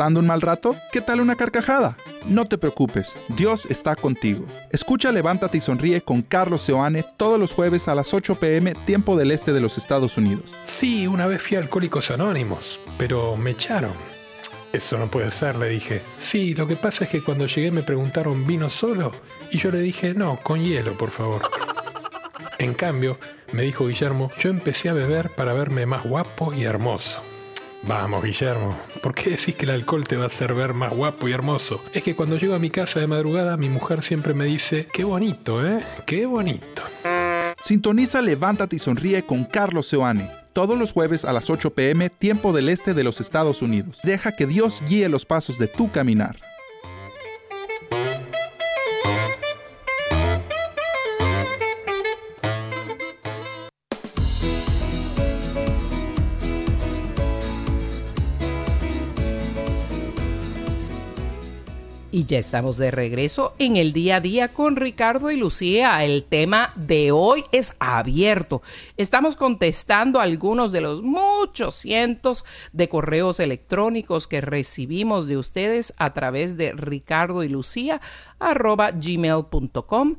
¿Pasando 0.00 0.20
un 0.20 0.26
mal 0.26 0.40
rato? 0.40 0.74
¿Qué 0.92 1.02
tal 1.02 1.20
una 1.20 1.36
carcajada? 1.36 1.94
No 2.24 2.46
te 2.46 2.56
preocupes, 2.56 3.12
Dios 3.28 3.66
está 3.66 3.94
contigo. 3.94 4.46
Escucha 4.70 5.12
Levántate 5.12 5.58
y 5.58 5.60
Sonríe 5.60 6.00
con 6.00 6.22
Carlos 6.22 6.62
Seoane 6.62 7.04
todos 7.18 7.38
los 7.38 7.52
jueves 7.52 7.86
a 7.86 7.94
las 7.94 8.14
8 8.14 8.36
pm, 8.36 8.74
tiempo 8.86 9.14
del 9.14 9.30
este 9.30 9.52
de 9.52 9.60
los 9.60 9.76
Estados 9.76 10.16
Unidos. 10.16 10.56
Sí, 10.64 11.06
una 11.06 11.26
vez 11.26 11.42
fui 11.42 11.58
a 11.58 11.60
Alcohólicos 11.60 12.10
Anónimos, 12.10 12.80
pero 12.96 13.36
me 13.36 13.50
echaron. 13.50 13.92
Eso 14.72 14.96
no 14.96 15.08
puede 15.08 15.30
ser, 15.30 15.56
le 15.56 15.68
dije. 15.68 16.00
Sí, 16.16 16.54
lo 16.54 16.66
que 16.66 16.76
pasa 16.76 17.04
es 17.04 17.10
que 17.10 17.22
cuando 17.22 17.44
llegué 17.44 17.70
me 17.70 17.82
preguntaron, 17.82 18.46
¿vino 18.46 18.70
solo? 18.70 19.12
Y 19.50 19.58
yo 19.58 19.70
le 19.70 19.80
dije, 19.80 20.14
no, 20.14 20.38
con 20.42 20.64
hielo, 20.64 20.96
por 20.96 21.10
favor. 21.10 21.42
En 22.56 22.72
cambio, 22.72 23.18
me 23.52 23.64
dijo 23.64 23.86
Guillermo, 23.86 24.30
yo 24.38 24.48
empecé 24.48 24.88
a 24.88 24.94
beber 24.94 25.28
para 25.28 25.52
verme 25.52 25.84
más 25.84 26.04
guapo 26.04 26.54
y 26.54 26.64
hermoso. 26.64 27.22
Vamos, 27.82 28.22
Guillermo, 28.22 28.78
¿por 29.02 29.14
qué 29.14 29.30
decís 29.30 29.54
que 29.54 29.64
el 29.64 29.70
alcohol 29.70 30.06
te 30.06 30.16
va 30.16 30.24
a 30.24 30.26
hacer 30.26 30.54
ver 30.54 30.74
más 30.74 30.92
guapo 30.92 31.28
y 31.28 31.32
hermoso? 31.32 31.82
Es 31.94 32.02
que 32.02 32.14
cuando 32.14 32.36
llego 32.36 32.54
a 32.54 32.58
mi 32.58 32.70
casa 32.70 33.00
de 33.00 33.06
madrugada, 33.06 33.56
mi 33.56 33.68
mujer 33.68 34.02
siempre 34.02 34.34
me 34.34 34.44
dice, 34.44 34.86
qué 34.92 35.04
bonito, 35.04 35.66
¿eh? 35.66 35.82
Qué 36.06 36.26
bonito. 36.26 36.82
Sintoniza 37.62 38.20
Levántate 38.20 38.76
y 38.76 38.78
Sonríe 38.78 39.22
con 39.24 39.44
Carlos 39.44 39.86
Seoane. 39.88 40.30
Todos 40.52 40.78
los 40.78 40.92
jueves 40.92 41.24
a 41.24 41.32
las 41.32 41.48
8 41.48 41.70
pm, 41.74 42.10
tiempo 42.10 42.52
del 42.52 42.68
este 42.68 42.92
de 42.92 43.04
los 43.04 43.20
Estados 43.20 43.62
Unidos. 43.62 43.98
Deja 44.02 44.32
que 44.32 44.46
Dios 44.46 44.82
guíe 44.88 45.08
los 45.08 45.24
pasos 45.24 45.58
de 45.58 45.68
tu 45.68 45.90
caminar. 45.90 46.36
Y 62.12 62.24
ya 62.24 62.38
estamos 62.38 62.76
de 62.76 62.90
regreso 62.90 63.54
en 63.60 63.76
el 63.76 63.92
día 63.92 64.16
a 64.16 64.20
día 64.20 64.48
con 64.48 64.74
Ricardo 64.74 65.30
y 65.30 65.36
Lucía. 65.36 66.04
El 66.04 66.24
tema 66.24 66.72
de 66.74 67.12
hoy 67.12 67.44
es 67.52 67.72
abierto. 67.78 68.62
Estamos 68.96 69.36
contestando 69.36 70.18
algunos 70.18 70.72
de 70.72 70.80
los 70.80 71.02
muchos 71.02 71.76
cientos 71.76 72.44
de 72.72 72.88
correos 72.88 73.38
electrónicos 73.38 74.26
que 74.26 74.40
recibimos 74.40 75.28
de 75.28 75.36
ustedes 75.36 75.94
a 75.98 76.12
través 76.12 76.56
de 76.56 76.72
ricardo 76.72 77.44
y 77.44 77.48
lucía 77.48 78.00
gmail.com 78.40 80.16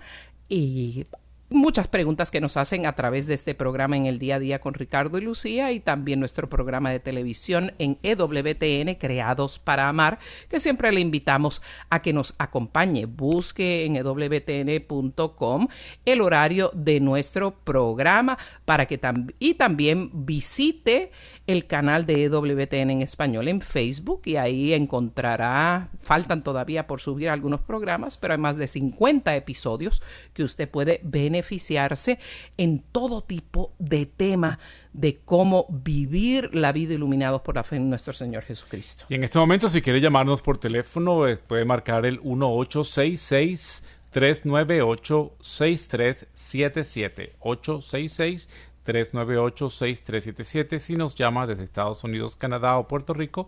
y 0.48 1.06
muchas 1.52 1.88
preguntas 1.88 2.32
que 2.32 2.42
nos 2.42 2.58
hacen 2.58 2.86
a 2.86 2.96
través 2.96 3.28
de 3.28 3.34
este 3.34 3.54
programa 3.54 3.98
en 3.98 4.06
el 4.06 4.20
día 4.20 4.36
a 4.36 4.40
día 4.40 4.60
con 4.60 4.74
Ricardo 4.74 5.18
y 5.18 5.22
Lucía 5.22 5.72
y 5.72 5.80
también 5.80 6.20
nuestro 6.20 6.50
programa 6.50 6.92
de 6.92 7.00
televisión 7.00 7.74
en 7.78 8.00
EWTN 8.02 8.96
Creados 8.96 9.60
para 9.60 9.90
Amar, 9.90 10.20
que 10.50 10.60
siempre 10.60 10.92
le 10.92 11.02
invitamos 11.02 11.62
a 11.90 12.02
que 12.02 12.14
nos 12.14 12.34
acompañe. 12.38 13.06
Busque 13.06 13.86
en 13.86 13.98
EWTN.com 13.98 15.68
el 16.06 16.22
horario 16.22 16.72
de 16.74 17.00
nuestro 17.00 17.52
programa 17.52 18.38
para 18.66 18.86
que 18.86 19.02
y 19.40 19.56
también 19.56 20.10
visite 20.14 21.12
el 21.52 21.68
canal 21.68 22.06
de 22.06 22.24
EWTN 22.24 22.90
en 22.90 23.02
español 23.02 23.48
en 23.48 23.62
Facebook 23.62 24.22
y 24.26 24.36
ahí 24.38 24.74
encontrará, 24.74 25.90
faltan 26.00 26.44
todavía 26.44 26.88
por 26.88 27.02
subir 27.02 27.30
algunos 27.30 27.62
programas, 27.62 28.18
pero 28.18 28.34
hay 28.34 28.40
más 28.40 28.58
de 28.58 28.68
50 28.68 29.36
episodios 29.36 30.02
que 30.34 30.44
usted 30.44 30.70
puede 30.70 31.02
beneficiarse 31.04 32.20
en 32.58 32.80
todo 32.80 33.22
tipo 33.22 33.74
de 33.80 34.06
tema 34.06 34.60
de 34.94 35.20
cómo 35.24 35.66
vivir 35.70 36.54
la 36.54 36.72
vida 36.72 36.94
iluminados 36.94 37.42
por 37.42 37.56
la 37.56 37.64
fe 37.64 37.78
en 37.78 37.90
nuestro 37.90 38.14
Señor 38.14 38.44
Jesucristo. 38.44 39.06
Y 39.10 39.16
en 39.16 39.24
este 39.24 39.40
momento, 39.40 39.68
si 39.68 39.82
quiere 39.82 40.02
llamarnos 40.02 40.42
por 40.42 40.58
teléfono, 40.58 41.28
eh, 41.28 41.38
puede 41.38 41.66
marcar 41.66 42.06
el 42.06 42.20
1866 42.22 43.84
398 44.12 45.38
6377 45.40 47.36
866 47.40 48.50
398-6377 48.86 50.80
si 50.80 50.96
nos 50.96 51.16
llama 51.16 51.48
desde 51.48 51.64
Estados 51.64 52.04
Unidos, 52.04 52.36
Canadá 52.36 52.78
o 52.78 52.88
Puerto 52.88 53.14
Rico 53.14 53.48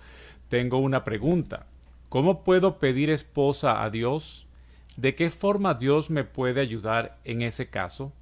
Tengo 0.47 0.77
una 0.77 1.03
pregunta. 1.03 1.65
¿Cómo 2.09 2.43
puedo 2.43 2.77
pedir 2.77 3.09
esposa 3.09 3.83
a 3.83 3.89
Dios? 3.89 4.45
¿De 4.97 5.15
qué 5.15 5.29
forma 5.29 5.75
Dios 5.75 6.09
me 6.11 6.23
puede 6.23 6.61
ayudar 6.61 7.17
en 7.23 7.41
ese 7.41 7.69
caso? 7.69 8.13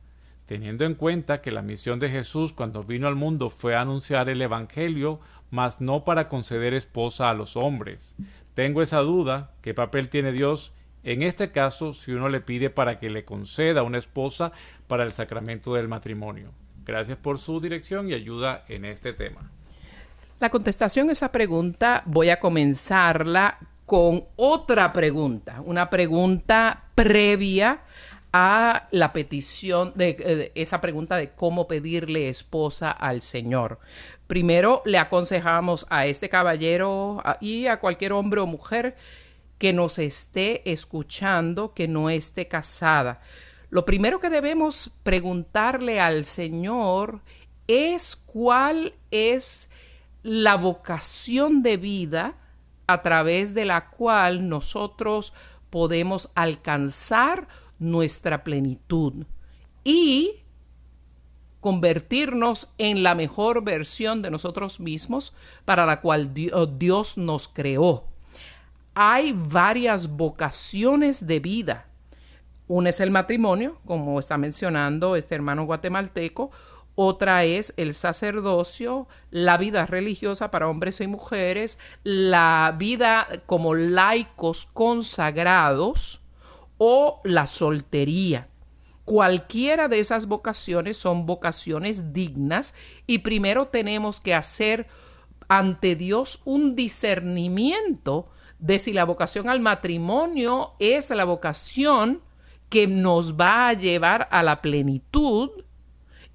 Teniendo 0.45 0.85
en 0.85 0.95
cuenta 0.95 1.41
que 1.41 1.51
la 1.51 1.61
misión 1.61 1.99
de 1.99 2.09
Jesús 2.09 2.53
cuando 2.53 2.83
vino 2.83 3.07
al 3.07 3.15
mundo 3.15 3.49
fue 3.49 3.75
anunciar 3.75 4.29
el 4.29 4.41
Evangelio, 4.41 5.19
mas 5.51 5.81
no 5.81 6.05
para 6.05 6.29
conceder 6.29 6.73
esposa 6.73 7.29
a 7.29 7.33
los 7.33 7.57
hombres. 7.57 8.15
Tengo 8.53 8.81
esa 8.81 8.99
duda, 8.99 9.51
¿qué 9.61 9.73
papel 9.73 10.07
tiene 10.07 10.31
Dios 10.31 10.73
en 11.03 11.23
este 11.23 11.51
caso, 11.51 11.93
si 11.93 12.11
uno 12.11 12.29
le 12.29 12.41
pide 12.41 12.69
para 12.69 12.99
que 12.99 13.09
le 13.09 13.25
conceda 13.25 13.83
una 13.83 13.97
esposa 13.97 14.51
para 14.87 15.03
el 15.03 15.11
sacramento 15.11 15.73
del 15.73 15.87
matrimonio. 15.87 16.51
Gracias 16.85 17.17
por 17.17 17.37
su 17.37 17.61
dirección 17.61 18.09
y 18.09 18.13
ayuda 18.13 18.65
en 18.67 18.85
este 18.85 19.13
tema. 19.13 19.51
La 20.39 20.49
contestación 20.49 21.09
a 21.09 21.11
esa 21.11 21.31
pregunta 21.31 22.03
voy 22.05 22.29
a 22.29 22.39
comenzarla 22.39 23.59
con 23.85 24.25
otra 24.35 24.93
pregunta, 24.93 25.61
una 25.65 25.89
pregunta 25.89 26.85
previa 26.95 27.81
a 28.31 28.87
la 28.91 29.11
petición 29.11 29.93
de, 29.95 30.13
de, 30.13 30.51
esa 30.55 30.79
pregunta 30.79 31.15
de 31.17 31.31
cómo 31.31 31.67
pedirle 31.67 32.29
esposa 32.29 32.91
al 32.91 33.21
Señor. 33.21 33.79
Primero 34.27 34.83
le 34.85 34.99
aconsejamos 34.99 35.87
a 35.89 36.05
este 36.05 36.29
caballero 36.29 37.23
y 37.41 37.65
a 37.65 37.79
cualquier 37.79 38.13
hombre 38.13 38.41
o 38.41 38.45
mujer 38.45 38.95
que 39.59 39.73
nos 39.73 39.99
esté 39.99 40.71
escuchando, 40.71 41.73
que 41.73 41.87
no 41.87 42.09
esté 42.09 42.47
casada. 42.47 43.21
Lo 43.69 43.85
primero 43.85 44.19
que 44.19 44.29
debemos 44.29 44.91
preguntarle 45.03 45.99
al 45.99 46.25
Señor 46.25 47.21
es 47.67 48.15
cuál 48.15 48.93
es 49.11 49.69
la 50.23 50.55
vocación 50.55 51.61
de 51.61 51.77
vida 51.77 52.35
a 52.87 53.01
través 53.03 53.53
de 53.53 53.65
la 53.65 53.89
cual 53.89 54.49
nosotros 54.49 55.33
podemos 55.69 56.31
alcanzar 56.33 57.47
nuestra 57.77 58.43
plenitud 58.43 59.25
y 59.83 60.31
convertirnos 61.59 62.69
en 62.77 63.03
la 63.03 63.13
mejor 63.13 63.63
versión 63.63 64.21
de 64.21 64.31
nosotros 64.31 64.79
mismos 64.79 65.35
para 65.65 65.85
la 65.85 66.01
cual 66.01 66.33
Dios 66.33 67.17
nos 67.17 67.47
creó 67.49 68.09
hay 69.01 69.31
varias 69.31 70.17
vocaciones 70.17 71.25
de 71.25 71.39
vida. 71.39 71.85
Una 72.67 72.89
es 72.89 72.99
el 72.99 73.11
matrimonio, 73.11 73.79
como 73.85 74.19
está 74.19 74.37
mencionando 74.37 75.15
este 75.15 75.35
hermano 75.35 75.63
guatemalteco. 75.63 76.51
Otra 76.95 77.45
es 77.45 77.73
el 77.77 77.95
sacerdocio, 77.95 79.07
la 79.31 79.57
vida 79.57 79.85
religiosa 79.85 80.51
para 80.51 80.67
hombres 80.67 80.99
y 80.99 81.07
mujeres, 81.07 81.79
la 82.03 82.75
vida 82.77 83.29
como 83.45 83.73
laicos 83.73 84.65
consagrados 84.73 86.21
o 86.77 87.21
la 87.23 87.47
soltería. 87.47 88.49
Cualquiera 89.05 89.87
de 89.87 89.99
esas 89.99 90.27
vocaciones 90.27 90.97
son 90.97 91.25
vocaciones 91.25 92.11
dignas 92.11 92.73
y 93.07 93.19
primero 93.19 93.69
tenemos 93.69 94.19
que 94.19 94.35
hacer 94.35 94.87
ante 95.47 95.95
Dios 95.95 96.41
un 96.43 96.75
discernimiento 96.75 98.27
de 98.59 98.79
si 98.79 98.93
la 98.93 99.05
vocación 99.05 99.49
al 99.49 99.59
matrimonio 99.59 100.73
es 100.79 101.09
la 101.09 101.23
vocación 101.23 102.21
que 102.69 102.87
nos 102.87 103.39
va 103.39 103.69
a 103.69 103.73
llevar 103.73 104.27
a 104.31 104.43
la 104.43 104.61
plenitud 104.61 105.49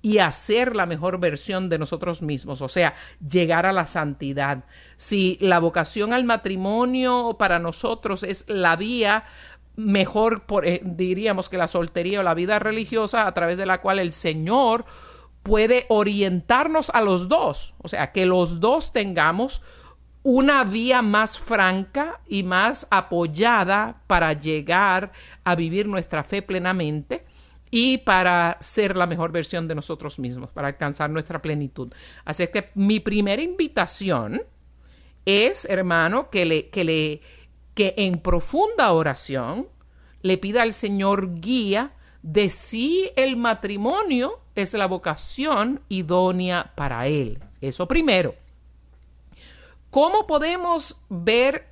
y 0.03 0.19
a 0.19 0.31
ser 0.33 0.77
la 0.77 0.85
mejor 0.85 1.19
versión 1.19 1.71
de 1.71 1.79
nosotros 1.79 2.21
mismos, 2.21 2.61
o 2.61 2.69
sea, 2.69 2.95
llegar 3.27 3.65
a 3.65 3.73
la 3.73 3.87
santidad. 3.87 4.65
Si 4.97 5.39
la 5.41 5.61
vocación 5.61 6.13
al 6.13 6.25
matrimonio 6.25 7.37
para 7.39 7.59
nosotros 7.59 8.23
es 8.23 8.45
la 8.47 8.77
vía 8.77 9.25
mejor, 9.77 10.45
por, 10.45 10.67
eh, 10.67 10.83
diríamos 10.85 11.49
que 11.49 11.57
la 11.57 11.69
soltería 11.69 12.21
o 12.21 12.23
la 12.23 12.35
vida 12.35 12.59
religiosa 12.59 13.27
a 13.27 13.33
través 13.33 13.57
de 13.57 13.65
la 13.65 13.81
cual 13.81 13.99
el 13.99 14.13
Señor 14.13 14.85
puede 15.43 15.87
orientarnos 15.89 16.91
a 16.91 17.01
los 17.01 17.29
dos, 17.29 17.75
o 17.79 17.89
sea, 17.89 18.13
que 18.13 18.27
los 18.27 18.61
dos 18.61 18.93
tengamos 18.93 19.63
una 20.25 20.65
vía 20.65 21.03
más 21.03 21.39
franca 21.39 22.21
y 22.27 22.43
más 22.43 22.87
apoyada 22.91 24.03
para 24.07 24.33
llegar 24.33 25.13
a 25.45 25.55
vivir 25.55 25.87
nuestra 25.87 26.25
fe 26.25 26.41
plenamente 26.41 27.27
y 27.71 27.99
para 27.99 28.57
ser 28.61 28.97
la 28.97 29.07
mejor 29.07 29.33
versión 29.33 29.69
de 29.69 29.75
nosotros 29.75 30.19
mismos, 30.19 30.51
para 30.51 30.69
alcanzar 30.69 31.11
nuestra 31.11 31.43
plenitud. 31.43 31.93
Así 32.25 32.47
que 32.47 32.71
mi 32.75 33.01
primera 33.01 33.43
invitación 33.43 34.43
es, 35.27 35.67
hermano, 35.67 36.31
que 36.31 36.47
le, 36.47 36.69
que 36.71 36.85
le, 36.85 37.21
que 37.75 37.95
en 37.99 38.15
profunda 38.15 38.93
oración 38.93 39.69
le 40.23 40.39
pida 40.39 40.63
al 40.63 40.73
Señor 40.73 41.41
guía 41.41 41.93
de 42.23 42.49
si 42.49 43.11
el 43.17 43.37
matrimonio 43.37 44.41
es 44.55 44.73
la 44.73 44.87
vocación 44.87 45.83
idónea 45.91 46.73
para 46.77 47.09
él. 47.09 47.41
Eso 47.61 47.87
primero. 47.87 48.35
¿Cómo 49.95 50.27
podemos 50.27 50.97
ver 51.09 51.69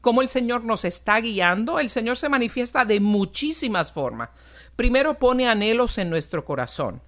cómo 0.00 0.22
el 0.22 0.28
Señor 0.28 0.62
nos 0.62 0.84
está 0.84 1.18
guiando? 1.18 1.80
El 1.80 1.90
Señor 1.90 2.16
se 2.16 2.28
manifiesta 2.28 2.84
de 2.84 3.00
muchísimas 3.00 3.90
formas. 3.90 4.28
Primero 4.76 5.18
pone 5.18 5.48
anhelos 5.48 5.98
en 5.98 6.08
nuestro 6.08 6.44
corazón. 6.44 7.02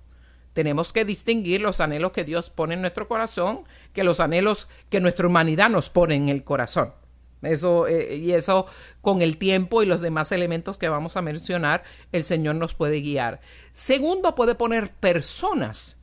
Tenemos 0.54 0.92
que 0.92 1.04
distinguir 1.04 1.60
los 1.60 1.80
anhelos 1.80 2.10
que 2.10 2.24
Dios 2.24 2.50
pone 2.50 2.74
en 2.74 2.80
nuestro 2.80 3.06
corazón 3.06 3.60
que 3.92 4.02
los 4.02 4.18
anhelos 4.18 4.68
que 4.90 4.98
nuestra 4.98 5.28
humanidad 5.28 5.70
nos 5.70 5.88
pone 5.88 6.16
en 6.16 6.28
el 6.28 6.42
corazón. 6.42 6.94
Eso, 7.42 7.86
eh, 7.86 8.16
y 8.16 8.32
eso 8.32 8.66
con 9.00 9.22
el 9.22 9.36
tiempo 9.36 9.84
y 9.84 9.86
los 9.86 10.00
demás 10.00 10.32
elementos 10.32 10.78
que 10.78 10.88
vamos 10.88 11.16
a 11.16 11.22
mencionar, 11.22 11.84
el 12.10 12.24
Señor 12.24 12.56
nos 12.56 12.74
puede 12.74 13.02
guiar. 13.02 13.40
Segundo, 13.70 14.34
puede 14.34 14.56
poner 14.56 14.90
personas 14.90 16.02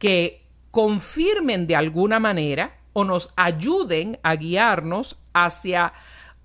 que 0.00 0.48
confirmen 0.72 1.68
de 1.68 1.76
alguna 1.76 2.18
manera 2.18 2.81
o 2.92 3.04
nos 3.04 3.32
ayuden 3.36 4.18
a 4.22 4.36
guiarnos 4.36 5.18
hacia 5.32 5.92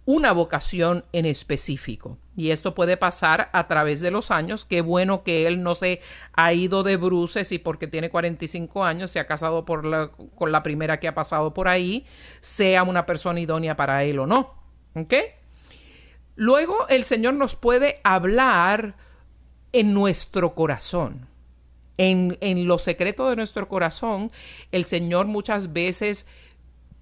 una 0.06 0.32
vocación 0.32 1.04
en 1.12 1.26
específico. 1.26 2.18
Y 2.38 2.52
esto 2.52 2.74
puede 2.74 2.96
pasar 2.96 3.50
a 3.52 3.68
través 3.68 4.00
de 4.00 4.10
los 4.10 4.32
años. 4.32 4.64
Qué 4.64 4.80
bueno 4.80 5.24
que 5.24 5.48
él 5.48 5.64
no 5.64 5.76
se 5.76 6.02
ha 6.32 6.54
ido 6.54 6.84
de 6.84 6.96
bruces 6.96 7.52
y 7.52 7.60
porque 7.60 7.88
tiene 7.88 8.10
45 8.10 8.86
años 8.86 9.12
se 9.12 9.20
ha 9.20 9.28
casado 9.28 9.66
por 9.66 9.86
la, 9.86 10.10
con 10.10 10.52
la 10.54 10.64
primera 10.64 11.02
que 11.02 11.10
ha 11.10 11.14
pasado 11.14 11.54
por 11.54 11.68
ahí, 11.68 12.06
sea 12.40 12.84
una 12.84 13.06
persona 13.06 13.42
idónea 13.42 13.76
para 13.76 14.06
él 14.06 14.20
o 14.20 14.28
no. 14.28 14.54
¿Ok? 14.96 15.14
Luego 16.36 16.88
el 16.88 17.04
Señor 17.04 17.34
nos 17.34 17.56
puede 17.56 18.00
hablar 18.04 18.96
en 19.74 19.94
nuestro 19.94 20.56
corazón. 20.56 21.28
En, 21.98 22.38
en 22.42 22.68
lo 22.68 22.78
secreto 22.78 23.30
de 23.30 23.36
nuestro 23.36 23.68
corazón, 23.68 24.32
el 24.72 24.86
Señor 24.86 25.26
muchas 25.26 25.74
veces 25.74 26.28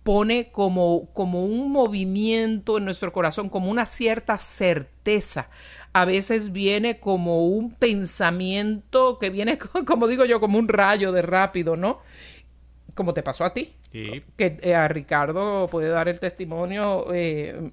pone 0.06 0.52
como, 0.52 1.10
como 1.14 1.44
un 1.44 1.72
movimiento 1.72 2.78
en 2.78 2.86
nuestro 2.86 3.12
corazón, 3.12 3.50
como 3.50 3.72
una 3.72 3.88
cierta 3.88 4.38
certeza. 4.38 5.50
A 5.94 6.06
veces 6.06 6.52
viene 6.52 7.00
como 7.00 7.48
un 7.48 7.72
pensamiento 7.74 9.18
que 9.18 9.32
viene, 9.32 9.58
como 9.88 10.08
digo 10.08 10.24
yo, 10.24 10.40
como 10.40 10.60
un 10.60 10.68
rayo 10.68 11.12
de 11.12 11.24
rápido, 11.24 11.76
¿no? 11.76 11.98
Como 12.94 13.16
te 13.16 13.24
pasó 13.24 13.46
a 13.46 13.54
ti. 13.56 13.74
Que 13.92 14.24
eh, 14.38 14.76
a 14.76 14.88
Ricardo 14.88 15.68
puede 15.72 15.90
dar 15.90 16.08
el 16.08 16.20
testimonio 16.20 17.08
eh, 17.12 17.72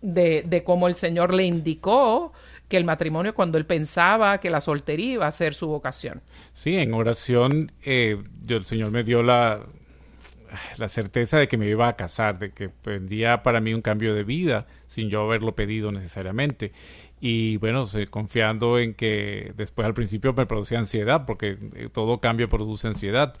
de, 0.00 0.44
de 0.46 0.62
cómo 0.62 0.86
el 0.86 0.94
Señor 0.94 1.34
le 1.34 1.42
indicó 1.42 2.32
que 2.74 2.78
el 2.78 2.84
matrimonio 2.84 3.36
cuando 3.36 3.56
él 3.56 3.66
pensaba 3.66 4.38
que 4.38 4.50
la 4.50 4.60
soltería 4.60 5.12
iba 5.12 5.26
a 5.28 5.30
ser 5.30 5.54
su 5.54 5.68
vocación. 5.68 6.22
Sí, 6.54 6.76
en 6.76 6.92
oración 6.92 7.70
eh, 7.84 8.20
yo, 8.44 8.56
el 8.56 8.64
Señor 8.64 8.90
me 8.90 9.04
dio 9.04 9.22
la, 9.22 9.60
la 10.76 10.88
certeza 10.88 11.38
de 11.38 11.46
que 11.46 11.56
me 11.56 11.68
iba 11.68 11.86
a 11.86 11.94
casar, 11.94 12.40
de 12.40 12.50
que 12.50 12.70
vendría 12.84 13.44
para 13.44 13.60
mí 13.60 13.72
un 13.72 13.80
cambio 13.80 14.12
de 14.12 14.24
vida 14.24 14.66
sin 14.88 15.08
yo 15.08 15.22
haberlo 15.22 15.54
pedido 15.54 15.92
necesariamente. 15.92 16.72
Y 17.20 17.58
bueno, 17.58 17.84
confiando 18.10 18.80
en 18.80 18.92
que 18.92 19.52
después 19.56 19.86
al 19.86 19.94
principio 19.94 20.32
me 20.34 20.46
producía 20.46 20.80
ansiedad, 20.80 21.24
porque 21.26 21.56
eh, 21.74 21.88
todo 21.92 22.20
cambio 22.20 22.48
produce 22.48 22.88
ansiedad. 22.88 23.34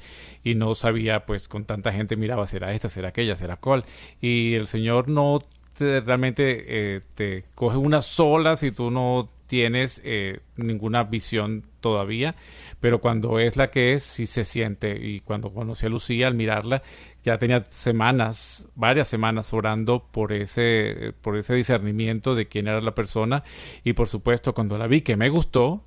Y 0.44 0.54
no 0.54 0.76
sabía, 0.76 1.26
pues 1.26 1.48
con 1.48 1.64
tanta 1.64 1.92
gente 1.92 2.16
miraba, 2.16 2.46
será 2.46 2.72
esta, 2.72 2.88
será 2.88 3.08
aquella, 3.08 3.34
será 3.34 3.56
cual. 3.56 3.84
Y 4.20 4.54
el 4.54 4.68
Señor 4.68 5.08
no 5.08 5.40
te, 5.74 6.00
realmente 6.00 6.64
eh, 6.66 7.00
te 7.14 7.44
coge 7.54 7.76
una 7.76 8.02
sola 8.02 8.56
si 8.56 8.70
tú 8.70 8.90
no 8.90 9.30
tienes 9.46 10.00
eh, 10.04 10.40
ninguna 10.56 11.04
visión 11.04 11.64
todavía, 11.80 12.34
pero 12.80 13.00
cuando 13.00 13.38
es 13.38 13.56
la 13.56 13.70
que 13.70 13.92
es, 13.92 14.02
sí 14.02 14.26
se 14.26 14.44
siente. 14.44 14.98
Y 15.00 15.20
cuando 15.20 15.52
conocí 15.52 15.86
a 15.86 15.90
Lucía, 15.90 16.26
al 16.26 16.34
mirarla, 16.34 16.82
ya 17.22 17.38
tenía 17.38 17.64
semanas, 17.68 18.66
varias 18.74 19.08
semanas 19.08 19.52
orando 19.52 20.06
por 20.10 20.32
ese, 20.32 21.12
por 21.20 21.36
ese 21.36 21.54
discernimiento 21.54 22.34
de 22.34 22.46
quién 22.48 22.68
era 22.68 22.80
la 22.80 22.94
persona. 22.94 23.44
Y 23.84 23.92
por 23.92 24.08
supuesto, 24.08 24.54
cuando 24.54 24.78
la 24.78 24.86
vi 24.86 25.02
que 25.02 25.16
me 25.16 25.28
gustó, 25.28 25.84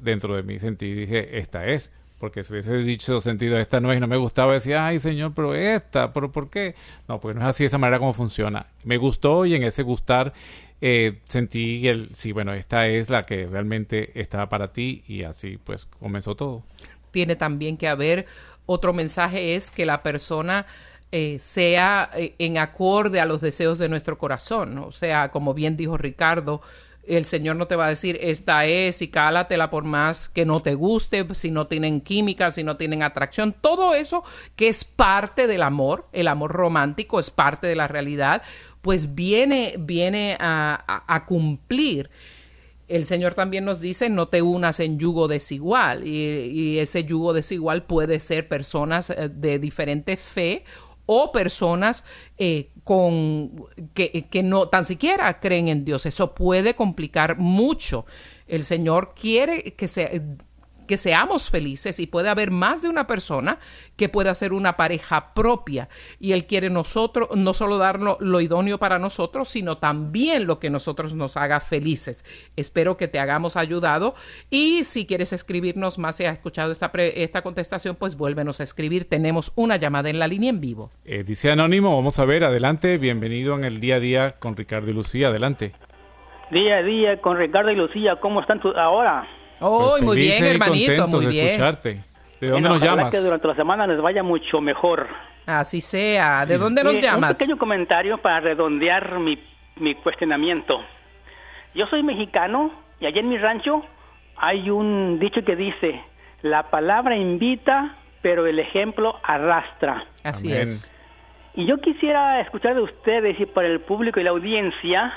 dentro 0.00 0.34
de 0.34 0.42
mí 0.42 0.58
sentí, 0.58 0.92
dije, 0.92 1.38
esta 1.38 1.66
es. 1.66 1.90
Porque 2.24 2.42
si 2.42 2.54
hubiese 2.54 2.78
dicho 2.78 3.20
sentido, 3.20 3.58
esta 3.58 3.80
no 3.80 3.92
es, 3.92 4.00
no 4.00 4.06
me 4.06 4.16
gustaba, 4.16 4.54
decía, 4.54 4.86
ay 4.86 4.98
señor, 4.98 5.34
pero 5.34 5.54
esta, 5.54 6.14
pero 6.14 6.32
¿por 6.32 6.48
qué? 6.48 6.74
No, 7.06 7.20
porque 7.20 7.38
no 7.38 7.44
es 7.44 7.50
así 7.50 7.64
de 7.64 7.68
esa 7.68 7.76
manera 7.76 7.98
como 7.98 8.14
funciona. 8.14 8.64
Me 8.82 8.96
gustó 8.96 9.44
y 9.44 9.54
en 9.54 9.62
ese 9.62 9.82
gustar 9.82 10.32
eh, 10.80 11.20
sentí 11.26 11.86
el, 11.86 12.08
sí, 12.14 12.32
bueno, 12.32 12.54
esta 12.54 12.88
es 12.88 13.10
la 13.10 13.26
que 13.26 13.46
realmente 13.46 14.18
estaba 14.18 14.48
para 14.48 14.72
ti 14.72 15.04
y 15.06 15.24
así 15.24 15.58
pues 15.62 15.84
comenzó 15.84 16.34
todo. 16.34 16.62
Tiene 17.10 17.36
también 17.36 17.76
que 17.76 17.88
haber 17.88 18.24
otro 18.64 18.94
mensaje 18.94 19.54
es 19.54 19.70
que 19.70 19.84
la 19.84 20.02
persona 20.02 20.64
eh, 21.12 21.36
sea 21.40 22.08
eh, 22.16 22.34
en 22.38 22.56
acorde 22.56 23.20
a 23.20 23.26
los 23.26 23.42
deseos 23.42 23.76
de 23.76 23.90
nuestro 23.90 24.16
corazón, 24.16 24.78
o 24.78 24.92
sea, 24.92 25.30
como 25.30 25.52
bien 25.52 25.76
dijo 25.76 25.98
Ricardo, 25.98 26.62
el 27.06 27.24
Señor 27.24 27.56
no 27.56 27.66
te 27.66 27.76
va 27.76 27.86
a 27.86 27.90
decir 27.90 28.18
esta 28.20 28.66
es 28.66 29.02
y 29.02 29.08
cálatela 29.08 29.70
por 29.70 29.84
más 29.84 30.28
que 30.28 30.44
no 30.44 30.62
te 30.62 30.74
guste, 30.74 31.26
si 31.34 31.50
no 31.50 31.66
tienen 31.66 32.00
química, 32.00 32.50
si 32.50 32.64
no 32.64 32.76
tienen 32.76 33.02
atracción, 33.02 33.54
todo 33.60 33.94
eso 33.94 34.24
que 34.56 34.68
es 34.68 34.84
parte 34.84 35.46
del 35.46 35.62
amor, 35.62 36.06
el 36.12 36.28
amor 36.28 36.52
romántico 36.52 37.20
es 37.20 37.30
parte 37.30 37.66
de 37.66 37.76
la 37.76 37.88
realidad, 37.88 38.42
pues 38.80 39.14
viene, 39.14 39.76
viene 39.78 40.36
a, 40.38 41.24
cumplir. 41.26 42.10
El 42.86 43.06
Señor 43.06 43.32
también 43.32 43.64
nos 43.64 43.80
dice, 43.80 44.10
no 44.10 44.28
te 44.28 44.42
unas 44.42 44.78
en 44.78 44.98
yugo 44.98 45.26
desigual, 45.26 46.06
y, 46.06 46.78
ese 46.78 47.04
yugo 47.04 47.32
desigual 47.32 47.84
puede 47.84 48.20
ser 48.20 48.46
personas 48.46 49.08
eh, 49.10 49.30
de 49.32 49.58
diferente 49.58 50.18
fe 50.18 50.64
o 51.06 51.32
personas 51.32 52.04
eh, 52.38 52.70
con 52.84 53.64
que, 53.94 54.26
que, 54.30 54.42
no 54.42 54.68
tan 54.68 54.84
siquiera 54.84 55.40
creen 55.40 55.68
en 55.68 55.84
Dios. 55.84 56.06
Eso 56.06 56.34
puede 56.34 56.76
complicar 56.76 57.38
mucho. 57.38 58.04
El 58.46 58.64
Señor 58.64 59.14
quiere 59.18 59.74
que 59.74 59.88
se 59.88 60.22
que 60.84 60.96
seamos 60.96 61.50
felices 61.50 61.98
y 61.98 62.06
puede 62.06 62.28
haber 62.28 62.50
más 62.50 62.82
de 62.82 62.88
una 62.88 63.06
persona 63.06 63.58
que 63.96 64.08
pueda 64.08 64.34
ser 64.34 64.52
una 64.52 64.76
pareja 64.76 65.34
propia. 65.34 65.88
Y 66.20 66.32
él 66.32 66.46
quiere 66.46 66.70
nosotros 66.70 67.28
no 67.36 67.54
solo 67.54 67.78
darnos 67.78 68.16
lo 68.20 68.40
idóneo 68.40 68.78
para 68.78 68.98
nosotros 68.98 69.48
sino 69.48 69.78
también 69.78 70.46
lo 70.46 70.58
que 70.58 70.70
nosotros 70.70 71.14
nos 71.14 71.36
haga 71.36 71.60
felices. 71.60 72.24
Espero 72.56 72.96
que 72.96 73.08
te 73.08 73.18
hagamos 73.18 73.56
ayudado. 73.56 74.14
Y 74.50 74.84
si 74.84 75.06
quieres 75.06 75.32
escribirnos 75.32 75.98
más 75.98 76.16
si 76.16 76.24
has 76.24 76.34
escuchado 76.34 76.72
esta, 76.72 76.90
esta 76.94 77.42
contestación 77.42 77.96
pues 77.96 78.16
vuélvenos 78.16 78.60
a 78.60 78.64
escribir. 78.64 79.08
Tenemos 79.08 79.52
una 79.56 79.76
llamada 79.76 80.10
en 80.10 80.18
la 80.18 80.28
línea 80.28 80.50
en 80.50 80.60
vivo. 80.60 80.90
Eh, 81.04 81.24
dice 81.24 81.50
Anónimo 81.50 81.94
vamos 81.94 82.18
a 82.18 82.24
ver 82.24 82.44
adelante. 82.44 82.98
Bienvenido 82.98 83.54
en 83.54 83.64
el 83.64 83.80
día 83.80 83.96
a 83.96 84.00
día 84.00 84.32
con 84.38 84.56
Ricardo 84.56 84.90
y 84.90 84.94
Lucía 84.94 85.28
adelante. 85.28 85.72
Día 86.50 86.76
a 86.76 86.82
día 86.82 87.20
con 87.20 87.38
Ricardo 87.38 87.70
y 87.70 87.76
Lucía 87.76 88.16
¿cómo 88.20 88.40
están 88.40 88.60
ahora? 88.76 89.26
Oh, 89.66 89.90
pues 89.92 90.02
muy 90.02 90.16
bien, 90.18 90.44
hermanito, 90.44 91.08
muy 91.08 91.26
bien. 91.26 91.46
escucharte. 91.46 92.00
¿De 92.38 92.48
dónde 92.48 92.68
nos 92.68 92.82
llamas? 92.82 93.10
que 93.10 93.20
durante 93.20 93.48
la 93.48 93.54
semana 93.54 93.86
les 93.86 93.98
vaya 94.00 94.22
mucho 94.22 94.58
mejor. 94.58 95.08
Así 95.46 95.80
sea. 95.80 96.44
¿De 96.44 96.58
dónde 96.58 96.84
nos 96.84 97.00
llamas? 97.00 97.30
Un 97.30 97.38
pequeño 97.38 97.58
comentario 97.58 98.18
para 98.18 98.40
redondear 98.40 99.18
mi, 99.18 99.42
mi 99.76 99.94
cuestionamiento. 99.94 100.80
Yo 101.74 101.86
soy 101.86 102.02
mexicano 102.02 102.72
y 103.00 103.06
allá 103.06 103.20
en 103.20 103.28
mi 103.30 103.38
rancho 103.38 103.82
hay 104.36 104.68
un 104.68 105.18
dicho 105.18 105.42
que 105.42 105.56
dice, 105.56 105.98
la 106.42 106.70
palabra 106.70 107.16
invita, 107.16 107.96
pero 108.20 108.46
el 108.46 108.58
ejemplo 108.58 109.18
arrastra. 109.22 110.04
Así 110.22 110.52
es. 110.52 110.92
Y 111.54 111.64
yo 111.66 111.78
quisiera 111.80 112.40
escuchar 112.40 112.74
de 112.74 112.82
ustedes 112.82 113.40
y 113.40 113.46
para 113.46 113.68
el 113.68 113.80
público 113.80 114.20
y 114.20 114.24
la 114.24 114.30
audiencia 114.30 115.14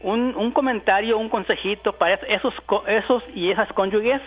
un, 0.00 0.34
un 0.36 0.50
comentario, 0.52 1.18
un 1.18 1.28
consejito 1.28 1.92
para 1.92 2.14
esos, 2.14 2.54
esos 2.86 3.22
y 3.34 3.50
esas 3.50 3.72
cónyuges 3.72 4.20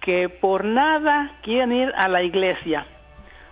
que 0.00 0.28
por 0.28 0.64
nada 0.64 1.32
quieren 1.42 1.72
ir 1.72 1.92
a 1.96 2.08
la 2.08 2.22
iglesia. 2.22 2.86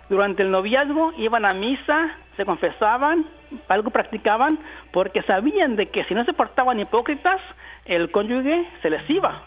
Durante 0.09 0.43
el 0.43 0.51
noviazgo 0.51 1.13
iban 1.17 1.45
a 1.45 1.53
misa, 1.53 2.11
se 2.37 2.45
confesaban, 2.45 3.25
algo 3.67 3.89
practicaban, 3.89 4.57
porque 4.91 5.21
sabían 5.23 5.75
de 5.75 5.87
que 5.87 6.05
si 6.05 6.13
no 6.13 6.23
se 6.23 6.33
portaban 6.33 6.79
hipócritas, 6.79 7.41
el 7.85 8.09
cónyuge 8.11 8.65
se 8.81 8.89
les 8.89 9.09
iba. 9.09 9.43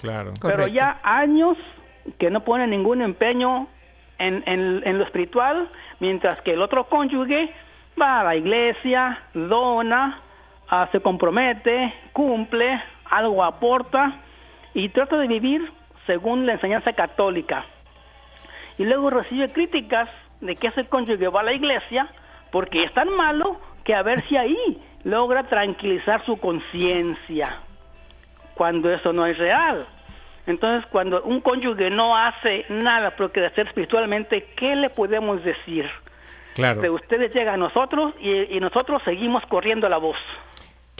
Claro. 0.00 0.32
Pero 0.40 0.66
ya 0.68 1.00
años 1.02 1.56
que 2.18 2.30
no 2.30 2.40
ponen 2.40 2.70
ningún 2.70 3.02
empeño 3.02 3.68
en, 4.18 4.42
en, 4.46 4.82
en, 4.84 4.98
lo 4.98 5.04
espiritual, 5.04 5.68
mientras 5.98 6.40
que 6.42 6.52
el 6.52 6.62
otro 6.62 6.84
cónyuge 6.84 7.52
va 8.00 8.20
a 8.20 8.24
la 8.24 8.36
iglesia, 8.36 9.18
dona, 9.34 10.20
Ah, 10.72 10.88
se 10.92 11.00
compromete, 11.00 11.92
cumple, 12.12 12.80
algo 13.10 13.42
aporta 13.42 14.20
y 14.72 14.88
trata 14.90 15.16
de 15.16 15.26
vivir 15.26 15.68
según 16.06 16.46
la 16.46 16.52
enseñanza 16.52 16.92
católica. 16.92 17.64
Y 18.78 18.84
luego 18.84 19.10
recibe 19.10 19.50
críticas 19.50 20.08
de 20.40 20.54
que 20.54 20.68
ese 20.68 20.86
cónyuge 20.86 21.26
va 21.26 21.40
a 21.40 21.44
la 21.44 21.52
iglesia 21.52 22.08
porque 22.52 22.84
es 22.84 22.94
tan 22.94 23.08
malo 23.10 23.60
que 23.84 23.94
a 23.94 24.02
ver 24.02 24.24
si 24.28 24.36
ahí 24.36 24.80
logra 25.02 25.42
tranquilizar 25.44 26.24
su 26.24 26.38
conciencia, 26.38 27.58
cuando 28.54 28.92
eso 28.94 29.12
no 29.12 29.26
es 29.26 29.38
real. 29.38 29.84
Entonces, 30.46 30.88
cuando 30.90 31.22
un 31.22 31.40
cónyuge 31.40 31.90
no 31.90 32.16
hace 32.16 32.64
nada 32.68 33.10
por 33.16 33.32
crecer 33.32 33.66
espiritualmente, 33.66 34.48
¿qué 34.56 34.76
le 34.76 34.90
podemos 34.90 35.42
decir? 35.42 35.88
Claro. 36.54 36.80
De 36.80 36.90
ustedes 36.90 37.34
llega 37.34 37.54
a 37.54 37.56
nosotros 37.56 38.14
y, 38.20 38.56
y 38.56 38.60
nosotros 38.60 39.02
seguimos 39.04 39.44
corriendo 39.46 39.88
la 39.88 39.98
voz. 39.98 40.16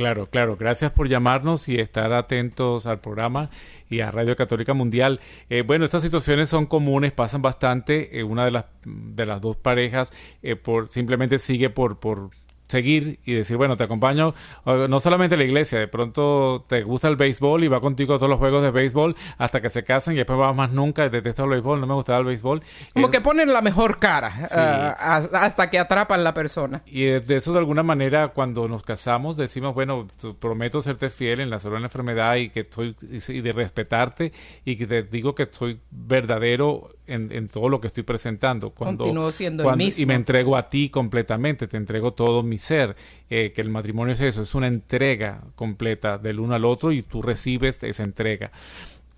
Claro, 0.00 0.30
claro. 0.30 0.56
Gracias 0.56 0.92
por 0.92 1.10
llamarnos 1.10 1.68
y 1.68 1.78
estar 1.78 2.14
atentos 2.14 2.86
al 2.86 3.00
programa 3.02 3.50
y 3.90 4.00
a 4.00 4.10
Radio 4.10 4.34
Católica 4.34 4.72
Mundial. 4.72 5.20
Eh, 5.50 5.60
bueno, 5.60 5.84
estas 5.84 6.02
situaciones 6.02 6.48
son 6.48 6.64
comunes, 6.64 7.12
pasan 7.12 7.42
bastante. 7.42 8.18
Eh, 8.18 8.24
una 8.24 8.46
de 8.46 8.50
las, 8.50 8.64
de 8.86 9.26
las 9.26 9.42
dos 9.42 9.58
parejas 9.58 10.10
eh, 10.42 10.56
por, 10.56 10.88
simplemente 10.88 11.38
sigue 11.38 11.68
por, 11.68 12.00
por 12.00 12.30
seguir 12.70 13.18
y 13.24 13.34
decir, 13.34 13.56
bueno, 13.56 13.76
te 13.76 13.84
acompaño, 13.84 14.34
no 14.64 15.00
solamente 15.00 15.34
a 15.34 15.38
la 15.38 15.44
iglesia, 15.44 15.78
de 15.78 15.88
pronto 15.88 16.64
te 16.68 16.82
gusta 16.82 17.08
el 17.08 17.16
béisbol 17.16 17.64
y 17.64 17.68
va 17.68 17.80
contigo 17.80 18.14
a 18.14 18.18
todos 18.18 18.30
los 18.30 18.38
juegos 18.38 18.62
de 18.62 18.70
béisbol 18.70 19.16
hasta 19.38 19.60
que 19.60 19.70
se 19.70 19.84
casen 19.84 20.14
y 20.14 20.18
después 20.18 20.38
va 20.38 20.52
más 20.52 20.72
nunca, 20.72 21.08
detesto 21.08 21.44
el 21.44 21.50
béisbol, 21.50 21.80
no 21.80 21.86
me 21.86 21.94
gustaba 21.94 22.20
el 22.20 22.24
béisbol. 22.24 22.62
Como 22.94 23.10
que 23.10 23.20
ponen 23.20 23.52
la 23.52 23.60
mejor 23.60 23.98
cara 23.98 24.32
uh, 24.50 25.36
hasta 25.36 25.70
que 25.70 25.78
atrapan 25.78 26.24
la 26.24 26.34
persona. 26.34 26.82
Y 26.86 27.04
de 27.04 27.36
eso 27.36 27.52
de 27.52 27.58
alguna 27.58 27.82
manera 27.82 28.28
cuando 28.28 28.68
nos 28.68 28.82
casamos 28.82 29.36
decimos, 29.36 29.74
bueno, 29.74 30.06
prometo 30.38 30.80
serte 30.80 31.10
fiel 31.10 31.40
en 31.40 31.50
la 31.50 31.58
salud 31.58 31.76
en 31.76 31.82
la 31.82 31.88
enfermedad 31.88 32.36
y 32.36 32.50
que 32.50 32.60
estoy 32.60 32.96
y 33.10 33.40
de 33.40 33.52
respetarte 33.52 34.32
y 34.64 34.76
que 34.76 34.86
te 34.86 35.02
digo 35.02 35.34
que 35.34 35.44
estoy 35.44 35.80
verdadero 35.90 36.90
en, 37.10 37.48
todo 37.48 37.68
lo 37.68 37.80
que 37.80 37.88
estoy 37.88 38.04
presentando. 38.04 38.70
Cuando, 38.70 39.04
Continúo 39.04 39.30
siendo 39.32 39.68
el 39.68 39.76
mismo. 39.76 40.02
Y 40.02 40.06
me 40.06 40.14
entrego 40.14 40.56
a 40.56 40.68
ti 40.70 40.88
completamente, 40.88 41.66
te 41.66 41.76
entrego 41.76 42.12
todo 42.12 42.42
mi 42.42 42.58
ser. 42.58 42.96
Eh, 43.28 43.52
que 43.54 43.60
el 43.60 43.68
matrimonio 43.68 44.14
es 44.14 44.20
eso, 44.20 44.42
es 44.42 44.54
una 44.54 44.66
entrega 44.66 45.42
completa 45.54 46.18
del 46.18 46.40
uno 46.40 46.54
al 46.54 46.64
otro 46.64 46.92
y 46.92 47.02
tú 47.02 47.22
recibes 47.22 47.82
esa 47.82 48.02
entrega. 48.02 48.50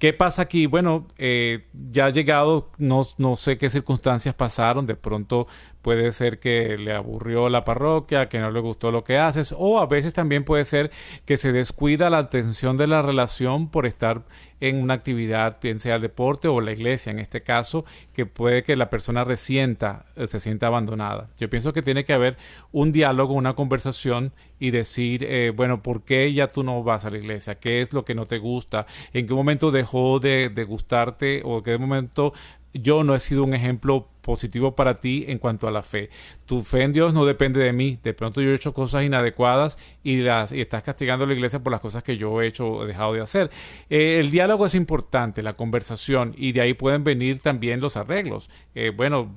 ¿Qué 0.02 0.12
pasa 0.12 0.42
aquí? 0.42 0.66
Bueno, 0.66 1.06
eh, 1.16 1.66
ya 1.92 2.06
ha 2.06 2.10
llegado, 2.10 2.72
no, 2.78 3.06
no 3.18 3.36
sé 3.36 3.56
qué 3.56 3.70
circunstancias 3.70 4.34
pasaron, 4.34 4.84
de 4.84 4.96
pronto 4.96 5.46
puede 5.82 6.12
ser 6.12 6.38
que 6.38 6.78
le 6.78 6.92
aburrió 6.92 7.48
la 7.48 7.64
parroquia, 7.64 8.28
que 8.28 8.38
no 8.38 8.50
le 8.50 8.60
gustó 8.60 8.90
lo 8.90 9.04
que 9.04 9.18
haces, 9.18 9.54
o 9.56 9.80
a 9.80 9.86
veces 9.86 10.12
también 10.12 10.44
puede 10.44 10.64
ser 10.64 10.90
que 11.26 11.36
se 11.36 11.52
descuida 11.52 12.08
la 12.08 12.18
atención 12.18 12.76
de 12.76 12.86
la 12.86 13.02
relación 13.02 13.68
por 13.68 13.84
estar 13.84 14.22
en 14.60 14.80
una 14.80 14.94
actividad, 14.94 15.58
bien 15.60 15.80
sea 15.80 15.96
el 15.96 16.02
deporte 16.02 16.46
o 16.46 16.60
la 16.60 16.70
iglesia 16.70 17.10
en 17.10 17.18
este 17.18 17.42
caso, 17.42 17.84
que 18.14 18.26
puede 18.26 18.62
que 18.62 18.76
la 18.76 18.90
persona 18.90 19.24
resienta, 19.24 20.06
eh, 20.14 20.28
se 20.28 20.38
sienta 20.38 20.68
abandonada. 20.68 21.26
Yo 21.36 21.50
pienso 21.50 21.72
que 21.72 21.82
tiene 21.82 22.04
que 22.04 22.12
haber 22.12 22.36
un 22.70 22.92
diálogo, 22.92 23.34
una 23.34 23.54
conversación 23.54 24.32
y 24.60 24.70
decir, 24.70 25.24
eh, 25.24 25.50
bueno, 25.50 25.82
¿por 25.82 26.04
qué 26.04 26.32
ya 26.32 26.46
tú 26.46 26.62
no 26.62 26.84
vas 26.84 27.04
a 27.04 27.10
la 27.10 27.18
iglesia? 27.18 27.56
¿Qué 27.56 27.82
es 27.82 27.92
lo 27.92 28.04
que 28.04 28.14
no 28.14 28.26
te 28.26 28.38
gusta? 28.38 28.86
¿En 29.12 29.26
qué 29.26 29.34
momento 29.34 29.72
dejó 29.72 30.20
de, 30.20 30.48
de 30.48 30.62
gustarte 30.62 31.42
o 31.44 31.58
en 31.58 31.64
qué 31.64 31.76
momento 31.76 32.32
yo 32.72 33.02
no 33.02 33.16
he 33.16 33.20
sido 33.20 33.42
un 33.42 33.54
ejemplo 33.54 34.11
positivo 34.22 34.74
para 34.74 34.96
ti 34.96 35.24
en 35.28 35.38
cuanto 35.38 35.68
a 35.68 35.70
la 35.70 35.82
fe. 35.82 36.10
Tu 36.46 36.62
fe 36.62 36.82
en 36.82 36.92
Dios 36.92 37.12
no 37.12 37.24
depende 37.24 37.60
de 37.60 37.72
mí. 37.72 37.98
De 38.02 38.14
pronto 38.14 38.40
yo 38.40 38.50
he 38.50 38.54
hecho 38.54 38.72
cosas 38.72 39.04
inadecuadas 39.04 39.78
y, 40.02 40.18
las, 40.18 40.52
y 40.52 40.60
estás 40.60 40.82
castigando 40.82 41.24
a 41.24 41.28
la 41.28 41.34
iglesia 41.34 41.62
por 41.62 41.72
las 41.72 41.80
cosas 41.80 42.02
que 42.02 42.16
yo 42.16 42.40
he 42.40 42.46
hecho 42.46 42.70
o 42.70 42.86
dejado 42.86 43.12
de 43.12 43.20
hacer. 43.20 43.50
Eh, 43.90 44.18
el 44.20 44.30
diálogo 44.30 44.66
es 44.66 44.74
importante, 44.74 45.42
la 45.42 45.54
conversación, 45.54 46.34
y 46.36 46.52
de 46.52 46.60
ahí 46.60 46.74
pueden 46.74 47.04
venir 47.04 47.40
también 47.40 47.80
los 47.80 47.96
arreglos. 47.96 48.48
Eh, 48.74 48.92
bueno, 48.96 49.34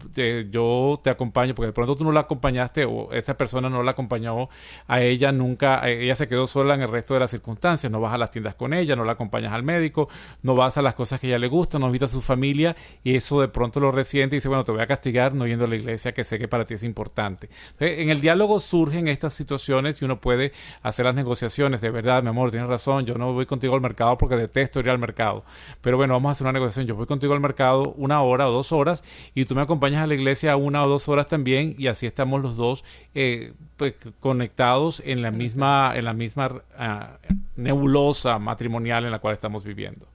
yo 0.50 1.00
te 1.04 1.10
acompaño, 1.10 1.54
porque 1.56 1.68
de 1.68 1.74
pronto 1.74 1.96
tú 1.96 2.04
no 2.04 2.12
la 2.12 2.22
acompañaste 2.22 2.86
o 2.86 3.12
esa 3.12 3.38
persona 3.38 3.70
no 3.70 3.84
la 3.84 3.92
acompañó 3.92 4.50
a 4.88 5.02
ella 5.02 5.32
nunca, 5.32 5.88
ella 5.90 6.16
se 6.16 6.28
quedó 6.28 6.48
sola 6.48 6.76
en 6.76 6.82
el 6.82 6.88
resto 6.88 7.14
de 7.14 7.22
las 7.22 7.32
circunstancias. 7.32 7.92
No 7.92 8.00
vas 8.00 8.14
a 8.14 8.18
las 8.18 8.32
tiendas 8.32 8.56
con 8.56 8.74
ella, 8.74 8.96
no 8.96 9.04
la 9.04 9.14
acompañas 9.14 9.54
al 9.54 9.64
médico, 9.64 10.10
no 10.44 10.56
vas 10.56 10.78
a 10.78 10.82
las 10.82 10.96
cosas 10.96 11.20
que 11.20 11.28
ella 11.28 11.40
le 11.40 11.48
gustan, 11.48 11.82
no 11.82 11.92
visitas 11.92 12.12
a 12.12 12.14
su 12.14 12.22
familia 12.22 12.76
y 13.04 13.16
eso 13.16 13.42
de 13.42 13.48
pronto 13.48 13.80
lo 13.80 13.92
resiente 13.92 14.36
y 14.36 14.38
dice, 14.38 14.48
bueno, 14.48 14.64
te 14.64 14.72
voy 14.76 14.84
a 14.84 14.88
castigar 14.88 15.34
no 15.34 15.48
yendo 15.48 15.66
a 15.66 15.68
la 15.68 15.76
iglesia, 15.76 16.14
que 16.14 16.24
sé 16.24 16.38
que 16.38 16.48
para 16.48 16.66
ti 16.66 16.76
es 16.76 16.84
importante. 16.84 17.50
En 17.80 18.10
el 18.10 18.22
diálogo 18.22 18.60
surgen 18.60 19.08
estas 19.08 19.34
situaciones 19.34 20.02
y 20.02 20.06
uno 20.06 20.22
puede 20.22 20.52
hacer 20.84 21.06
las 21.06 21.16
negociaciones. 21.16 21.82
De 21.82 21.90
verdad, 21.90 22.22
mi 22.24 22.30
amor, 22.30 22.52
tienes 22.52 22.70
razón, 22.70 23.06
yo 23.06 23.16
no 23.16 23.34
voy 23.34 23.46
contigo 23.46 23.76
al 23.76 23.82
mercado 23.82 24.18
porque 24.18 24.36
detesto 24.36 24.80
ir 24.80 24.90
al 24.90 25.00
mercado. 25.00 25.44
Pero 25.82 25.98
bueno, 25.98 26.14
vamos 26.14 26.30
a 26.30 26.32
hacer 26.34 26.46
una 26.46 26.54
negociación. 26.54 26.88
Yo 26.88 26.96
voy 26.96 27.06
contigo 27.06 27.34
al 27.34 27.40
mercado 27.40 27.94
una 27.98 28.22
hora 28.22 28.48
o 28.48 28.52
dos 28.52 28.72
horas 28.72 29.04
y 29.34 29.46
tú 29.46 29.56
me 29.56 29.62
acompañas 29.62 30.04
a 30.04 30.08
la 30.08 30.14
iglesia 30.14 30.56
una 30.56 30.84
o 30.84 30.88
dos 30.90 31.08
horas 31.10 31.28
también 31.28 31.76
y 31.78 31.88
así 31.88 32.06
estamos 32.06 32.42
los 32.42 32.56
dos 32.56 32.84
eh, 33.14 33.54
pues, 33.78 33.96
conectados 34.20 35.02
en 35.06 35.22
la 35.22 35.32
misma, 35.32 35.94
en 35.96 36.06
la 36.06 36.14
misma 36.14 36.62
ah, 36.78 37.18
nebulosa 37.56 38.40
matrimonial 38.40 39.06
en 39.06 39.12
la 39.12 39.20
cual 39.20 39.34
estamos 39.34 39.64
viviendo. 39.64 40.08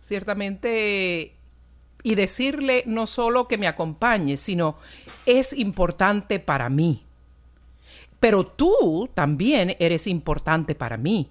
Ciertamente 0.00 1.34
y 2.02 2.14
decirle 2.14 2.84
no 2.86 3.06
solo 3.06 3.48
que 3.48 3.58
me 3.58 3.66
acompañe, 3.66 4.36
sino 4.36 4.76
es 5.26 5.52
importante 5.52 6.40
para 6.40 6.68
mí. 6.68 7.04
Pero 8.20 8.44
tú 8.44 9.08
también 9.14 9.76
eres 9.78 10.06
importante 10.06 10.74
para 10.74 10.96
mí. 10.96 11.30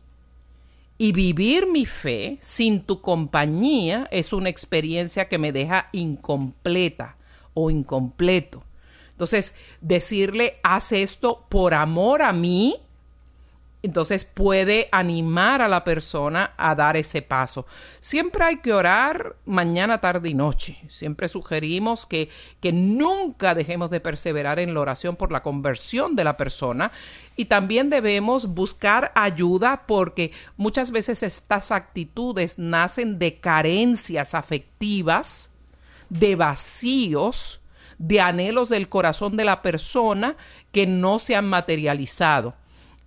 Y 0.97 1.13
vivir 1.13 1.67
mi 1.67 1.85
fe 1.85 2.37
sin 2.41 2.81
tu 2.81 3.01
compañía 3.01 4.07
es 4.11 4.33
una 4.33 4.49
experiencia 4.49 5.27
que 5.27 5.37
me 5.37 5.51
deja 5.51 5.89
incompleta 5.93 7.15
o 7.53 7.71
incompleto. 7.71 8.63
Entonces, 9.11 9.55
decirle, 9.81 10.57
haz 10.63 10.91
esto 10.91 11.45
por 11.49 11.73
amor 11.73 12.21
a 12.21 12.33
mí, 12.33 12.75
entonces 13.83 14.25
puede 14.25 14.87
animar 14.91 15.61
a 15.61 15.67
la 15.67 15.83
persona 15.83 16.53
a 16.57 16.75
dar 16.75 16.97
ese 16.97 17.21
paso. 17.21 17.65
Siempre 17.99 18.43
hay 18.43 18.57
que 18.57 18.73
orar 18.73 19.37
mañana, 19.45 19.99
tarde 19.99 20.29
y 20.29 20.33
noche. 20.33 20.77
Siempre 20.87 21.27
sugerimos 21.27 22.05
que, 22.05 22.29
que 22.59 22.71
nunca 22.71 23.55
dejemos 23.55 23.89
de 23.89 23.99
perseverar 23.99 24.59
en 24.59 24.73
la 24.73 24.81
oración 24.81 25.15
por 25.15 25.31
la 25.31 25.41
conversión 25.41 26.15
de 26.15 26.23
la 26.23 26.37
persona 26.37 26.91
y 27.35 27.45
también 27.45 27.89
debemos 27.89 28.47
buscar 28.47 29.11
ayuda 29.15 29.83
porque 29.87 30.31
muchas 30.57 30.91
veces 30.91 31.23
estas 31.23 31.71
actitudes 31.71 32.59
nacen 32.59 33.17
de 33.17 33.39
carencias 33.39 34.35
afectivas, 34.35 35.49
de 36.09 36.35
vacíos, 36.35 37.61
de 37.97 38.21
anhelos 38.21 38.69
del 38.69 38.89
corazón 38.89 39.37
de 39.37 39.45
la 39.45 39.61
persona 39.61 40.35
que 40.71 40.85
no 40.85 41.17
se 41.19 41.35
han 41.35 41.45
materializado 41.47 42.60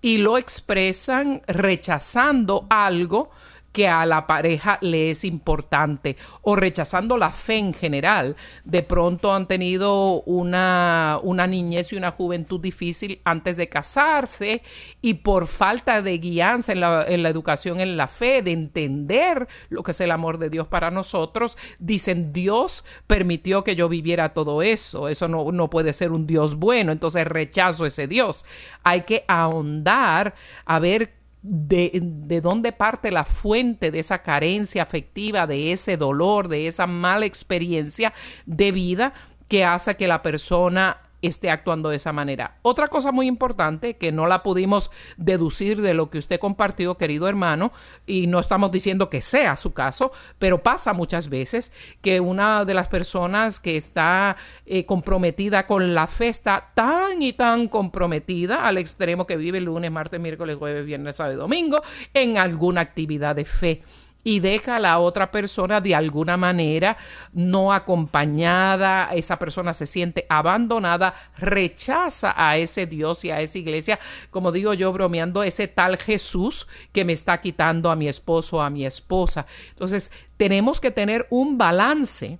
y 0.04 0.18
lo 0.18 0.36
expresan 0.36 1.40
rechazando 1.46 2.66
algo 2.68 3.30
que 3.74 3.88
a 3.88 4.06
la 4.06 4.28
pareja 4.28 4.78
le 4.82 5.10
es 5.10 5.24
importante 5.24 6.16
o 6.42 6.54
rechazando 6.54 7.18
la 7.18 7.32
fe 7.32 7.56
en 7.56 7.72
general. 7.72 8.36
De 8.64 8.84
pronto 8.84 9.34
han 9.34 9.48
tenido 9.48 10.22
una, 10.22 11.18
una 11.24 11.48
niñez 11.48 11.92
y 11.92 11.96
una 11.96 12.12
juventud 12.12 12.60
difícil 12.60 13.20
antes 13.24 13.56
de 13.56 13.68
casarse 13.68 14.62
y 15.02 15.14
por 15.14 15.48
falta 15.48 16.02
de 16.02 16.18
guianza 16.18 16.70
en 16.70 16.80
la, 16.80 17.04
en 17.08 17.24
la 17.24 17.30
educación 17.30 17.80
en 17.80 17.96
la 17.96 18.06
fe, 18.06 18.42
de 18.42 18.52
entender 18.52 19.48
lo 19.70 19.82
que 19.82 19.90
es 19.90 20.00
el 20.00 20.12
amor 20.12 20.38
de 20.38 20.50
Dios 20.50 20.68
para 20.68 20.92
nosotros, 20.92 21.58
dicen 21.80 22.32
Dios 22.32 22.84
permitió 23.08 23.64
que 23.64 23.74
yo 23.74 23.88
viviera 23.88 24.34
todo 24.34 24.62
eso, 24.62 25.08
eso 25.08 25.26
no, 25.26 25.50
no 25.50 25.68
puede 25.68 25.92
ser 25.92 26.12
un 26.12 26.28
Dios 26.28 26.54
bueno, 26.54 26.92
entonces 26.92 27.26
rechazo 27.26 27.86
ese 27.86 28.06
Dios. 28.06 28.44
Hay 28.84 29.00
que 29.00 29.24
ahondar 29.26 30.36
a 30.64 30.78
ver 30.78 31.23
de, 31.46 32.00
de, 32.02 32.40
dónde 32.40 32.72
parte 32.72 33.10
la 33.10 33.24
fuente 33.24 33.90
de 33.90 33.98
esa 33.98 34.22
carencia 34.22 34.82
afectiva, 34.82 35.46
de 35.46 35.72
ese 35.72 35.98
dolor, 35.98 36.48
de 36.48 36.66
esa 36.66 36.86
mala 36.86 37.26
experiencia 37.26 38.14
de 38.46 38.72
vida 38.72 39.12
que 39.46 39.62
hace 39.62 39.94
que 39.94 40.08
la 40.08 40.22
persona 40.22 41.02
esté 41.26 41.50
actuando 41.50 41.88
de 41.88 41.96
esa 41.96 42.12
manera. 42.12 42.58
Otra 42.62 42.88
cosa 42.88 43.12
muy 43.12 43.26
importante 43.26 43.96
que 43.96 44.12
no 44.12 44.26
la 44.26 44.42
pudimos 44.42 44.90
deducir 45.16 45.80
de 45.80 45.94
lo 45.94 46.10
que 46.10 46.18
usted 46.18 46.38
compartió, 46.38 46.96
querido 46.96 47.28
hermano, 47.28 47.72
y 48.06 48.26
no 48.26 48.40
estamos 48.40 48.70
diciendo 48.70 49.10
que 49.10 49.20
sea 49.20 49.56
su 49.56 49.72
caso, 49.72 50.12
pero 50.38 50.62
pasa 50.62 50.92
muchas 50.92 51.28
veces 51.28 51.72
que 52.00 52.20
una 52.20 52.64
de 52.64 52.74
las 52.74 52.88
personas 52.88 53.60
que 53.60 53.76
está 53.76 54.36
eh, 54.66 54.84
comprometida 54.86 55.66
con 55.66 55.94
la 55.94 56.06
fe 56.06 56.28
está 56.28 56.72
tan 56.74 57.22
y 57.22 57.32
tan 57.32 57.66
comprometida 57.66 58.66
al 58.66 58.78
extremo 58.78 59.26
que 59.26 59.36
vive 59.36 59.60
lunes, 59.60 59.90
martes, 59.90 60.20
miércoles, 60.20 60.56
jueves, 60.56 60.86
viernes, 60.86 61.16
sábado 61.16 61.34
y 61.34 61.38
domingo 61.38 61.82
en 62.12 62.38
alguna 62.38 62.80
actividad 62.80 63.36
de 63.36 63.44
fe 63.44 63.82
y 64.24 64.40
deja 64.40 64.76
a 64.76 64.80
la 64.80 64.98
otra 64.98 65.30
persona 65.30 65.82
de 65.82 65.94
alguna 65.94 66.38
manera 66.38 66.96
no 67.34 67.72
acompañada, 67.72 69.10
esa 69.14 69.38
persona 69.38 69.74
se 69.74 69.86
siente 69.86 70.26
abandonada, 70.30 71.14
rechaza 71.36 72.34
a 72.34 72.56
ese 72.56 72.86
Dios 72.86 73.24
y 73.24 73.30
a 73.30 73.40
esa 73.40 73.58
iglesia, 73.58 74.00
como 74.30 74.50
digo 74.50 74.72
yo 74.72 74.92
bromeando, 74.92 75.42
ese 75.42 75.68
tal 75.68 75.98
Jesús 75.98 76.66
que 76.92 77.04
me 77.04 77.12
está 77.12 77.40
quitando 77.42 77.90
a 77.90 77.96
mi 77.96 78.08
esposo 78.08 78.56
o 78.56 78.60
a 78.62 78.70
mi 78.70 78.86
esposa. 78.86 79.46
Entonces, 79.70 80.10
tenemos 80.38 80.80
que 80.80 80.90
tener 80.90 81.26
un 81.28 81.58
balance 81.58 82.38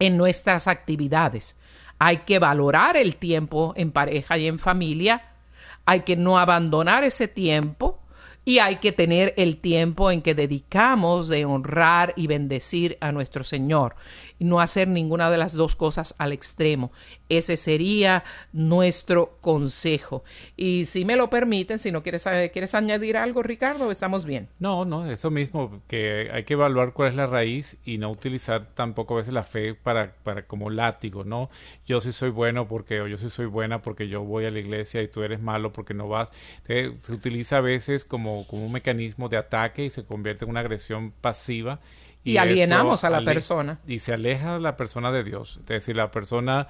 en 0.00 0.16
nuestras 0.16 0.66
actividades. 0.66 1.56
Hay 1.98 2.18
que 2.18 2.38
valorar 2.38 2.96
el 2.96 3.16
tiempo 3.16 3.72
en 3.76 3.92
pareja 3.92 4.36
y 4.36 4.48
en 4.48 4.58
familia, 4.58 5.30
hay 5.86 6.00
que 6.00 6.16
no 6.16 6.38
abandonar 6.38 7.04
ese 7.04 7.28
tiempo, 7.28 7.95
y 8.46 8.60
hay 8.60 8.76
que 8.76 8.92
tener 8.92 9.34
el 9.36 9.56
tiempo 9.56 10.12
en 10.12 10.22
que 10.22 10.36
dedicamos 10.36 11.26
de 11.26 11.44
honrar 11.44 12.14
y 12.16 12.28
bendecir 12.28 12.96
a 13.00 13.10
nuestro 13.10 13.42
Señor. 13.42 13.96
No 14.38 14.60
hacer 14.60 14.88
ninguna 14.88 15.30
de 15.30 15.38
las 15.38 15.52
dos 15.52 15.76
cosas 15.76 16.14
al 16.18 16.32
extremo. 16.32 16.92
Ese 17.28 17.56
sería 17.56 18.24
nuestro 18.52 19.38
consejo. 19.40 20.24
Y 20.56 20.84
si 20.84 21.04
me 21.04 21.16
lo 21.16 21.30
permiten, 21.30 21.78
si 21.78 21.90
no 21.90 22.02
quieres, 22.02 22.26
eh, 22.26 22.50
quieres 22.52 22.74
añadir 22.74 23.16
algo, 23.16 23.42
Ricardo, 23.42 23.90
estamos 23.90 24.24
bien. 24.24 24.48
No, 24.58 24.84
no, 24.84 25.10
eso 25.10 25.30
mismo, 25.30 25.82
que 25.88 26.28
hay 26.32 26.44
que 26.44 26.54
evaluar 26.54 26.92
cuál 26.92 27.10
es 27.10 27.14
la 27.14 27.26
raíz 27.26 27.76
y 27.84 27.98
no 27.98 28.10
utilizar 28.10 28.74
tampoco 28.74 29.14
a 29.14 29.18
veces 29.18 29.34
la 29.34 29.44
fe 29.44 29.74
para, 29.74 30.14
para 30.22 30.46
como 30.46 30.70
látigo, 30.70 31.24
¿no? 31.24 31.50
Yo 31.86 32.00
sí 32.00 32.12
soy 32.12 32.30
bueno 32.30 32.68
porque, 32.68 33.00
o 33.00 33.06
yo 33.06 33.18
sí 33.18 33.30
soy 33.30 33.46
buena 33.46 33.82
porque 33.82 34.08
yo 34.08 34.22
voy 34.22 34.44
a 34.44 34.50
la 34.50 34.58
iglesia 34.58 35.02
y 35.02 35.08
tú 35.08 35.22
eres 35.22 35.40
malo 35.40 35.72
porque 35.72 35.94
no 35.94 36.08
vas. 36.08 36.30
se 36.66 37.12
utiliza 37.12 37.58
a 37.58 37.60
veces 37.60 38.04
como, 38.04 38.46
como 38.46 38.66
un 38.66 38.72
mecanismo 38.72 39.28
de 39.28 39.36
ataque 39.36 39.84
y 39.84 39.90
se 39.90 40.04
convierte 40.04 40.44
en 40.44 40.50
una 40.50 40.60
agresión 40.60 41.12
pasiva 41.20 41.80
y, 42.26 42.36
alienamos 42.36 43.04
a 43.04 43.10
la 43.10 43.24
persona. 43.24 43.78
Y 43.86 44.00
se 44.00 44.12
aleja 44.12 44.58
la 44.58 44.76
persona 44.76 45.12
de 45.12 45.24
Dios. 45.24 45.58
Es 45.60 45.66
decir, 45.66 45.96
la 45.96 46.10
persona 46.10 46.68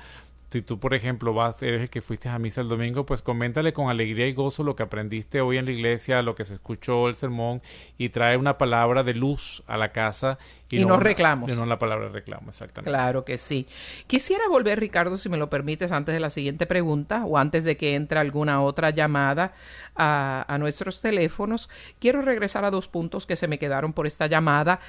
si 0.51 0.63
tú, 0.63 0.79
por 0.79 0.95
ejemplo, 0.95 1.35
vas, 1.35 1.61
eres 1.63 1.83
el 1.83 1.91
que 1.91 2.01
fuiste 2.01 2.29
a 2.29 2.39
misa 2.39 2.61
el 2.61 2.69
domingo, 2.69 3.05
pues 3.05 3.21
coméntale 3.21 3.73
con 3.73 3.91
alegría 3.91 4.29
y 4.29 4.33
gozo 4.33 4.63
lo 4.63 4.77
que 4.77 4.85
aprendiste 4.85 5.41
hoy 5.41 5.59
en 5.59 5.65
la 5.65 5.73
iglesia, 5.73 6.23
lo 6.23 6.35
que 6.35 6.45
se 6.45 6.55
escuchó 6.55 7.09
el 7.09 7.15
sermón 7.15 7.63
y 7.99 8.11
trae 8.11 8.37
una 8.37 8.57
palabra 8.57 9.03
de 9.03 9.15
luz 9.15 9.65
a 9.67 9.77
la 9.77 9.91
casa. 9.91 10.39
Y, 10.71 10.85
no, 10.85 10.99
reclamos. 10.99 11.51
Y 11.51 11.55
no 11.55 11.65
la 11.65 11.79
palabra 11.79 12.09
reclamo, 12.09 12.49
exactamente. 12.49 12.91
Claro 12.91 13.25
que 13.25 13.39
sí. 13.39 13.67
Quisiera 14.07 14.49
volver, 14.49 14.81
Ricardo, 14.81 15.17
si 15.17 15.29
me 15.29 15.37
lo 15.37 15.49
permites, 15.49 15.93
antes 15.93 16.13
de 16.13 16.21
la 16.21 16.31
siguiente 16.31 16.67
pregunta 16.67 17.25
o 17.25 17.39
antes 17.39 17.65
de 17.65 17.77
que 17.77 17.95
entre 17.95 18.19
alguna 18.19 18.61
otra 18.61 18.91
llamada 18.91 19.53
a, 19.95 20.57
nuestros 20.59 21.01
teléfonos. 21.01 21.69
Quiero 22.01 22.23
regresar 22.23 22.65
a 22.65 22.71
dos 22.71 22.89
puntos 22.89 23.27
que 23.27 23.37
se 23.37 23.47
me 23.47 23.59
quedaron 23.59 23.93
por 23.93 24.07
esta 24.07 24.27
llamada 24.27 24.81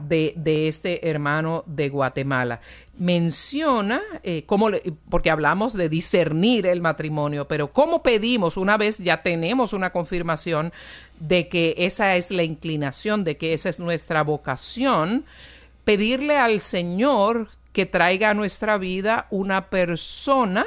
de, 0.00 0.34
de 0.36 0.68
este 0.68 1.08
hermano 1.08 1.64
de 1.66 1.88
Guatemala 1.88 2.60
menciona 2.98 4.02
eh, 4.24 4.42
cómo, 4.44 4.70
porque 5.08 5.30
hablamos 5.30 5.72
de 5.72 5.88
discernir 5.88 6.66
el 6.66 6.80
matrimonio, 6.80 7.46
pero 7.46 7.72
cómo 7.72 8.02
pedimos 8.02 8.56
una 8.56 8.76
vez 8.76 8.98
ya 8.98 9.22
tenemos 9.22 9.72
una 9.72 9.90
confirmación 9.90 10.72
de 11.20 11.48
que 11.48 11.74
esa 11.78 12.16
es 12.16 12.30
la 12.30 12.42
inclinación, 12.42 13.24
de 13.24 13.36
que 13.36 13.52
esa 13.52 13.68
es 13.68 13.80
nuestra 13.80 14.22
vocación, 14.22 15.24
pedirle 15.84 16.36
al 16.36 16.60
Señor 16.60 17.48
que 17.72 17.86
traiga 17.86 18.30
a 18.30 18.34
nuestra 18.34 18.78
vida 18.78 19.26
una 19.30 19.70
persona 19.70 20.66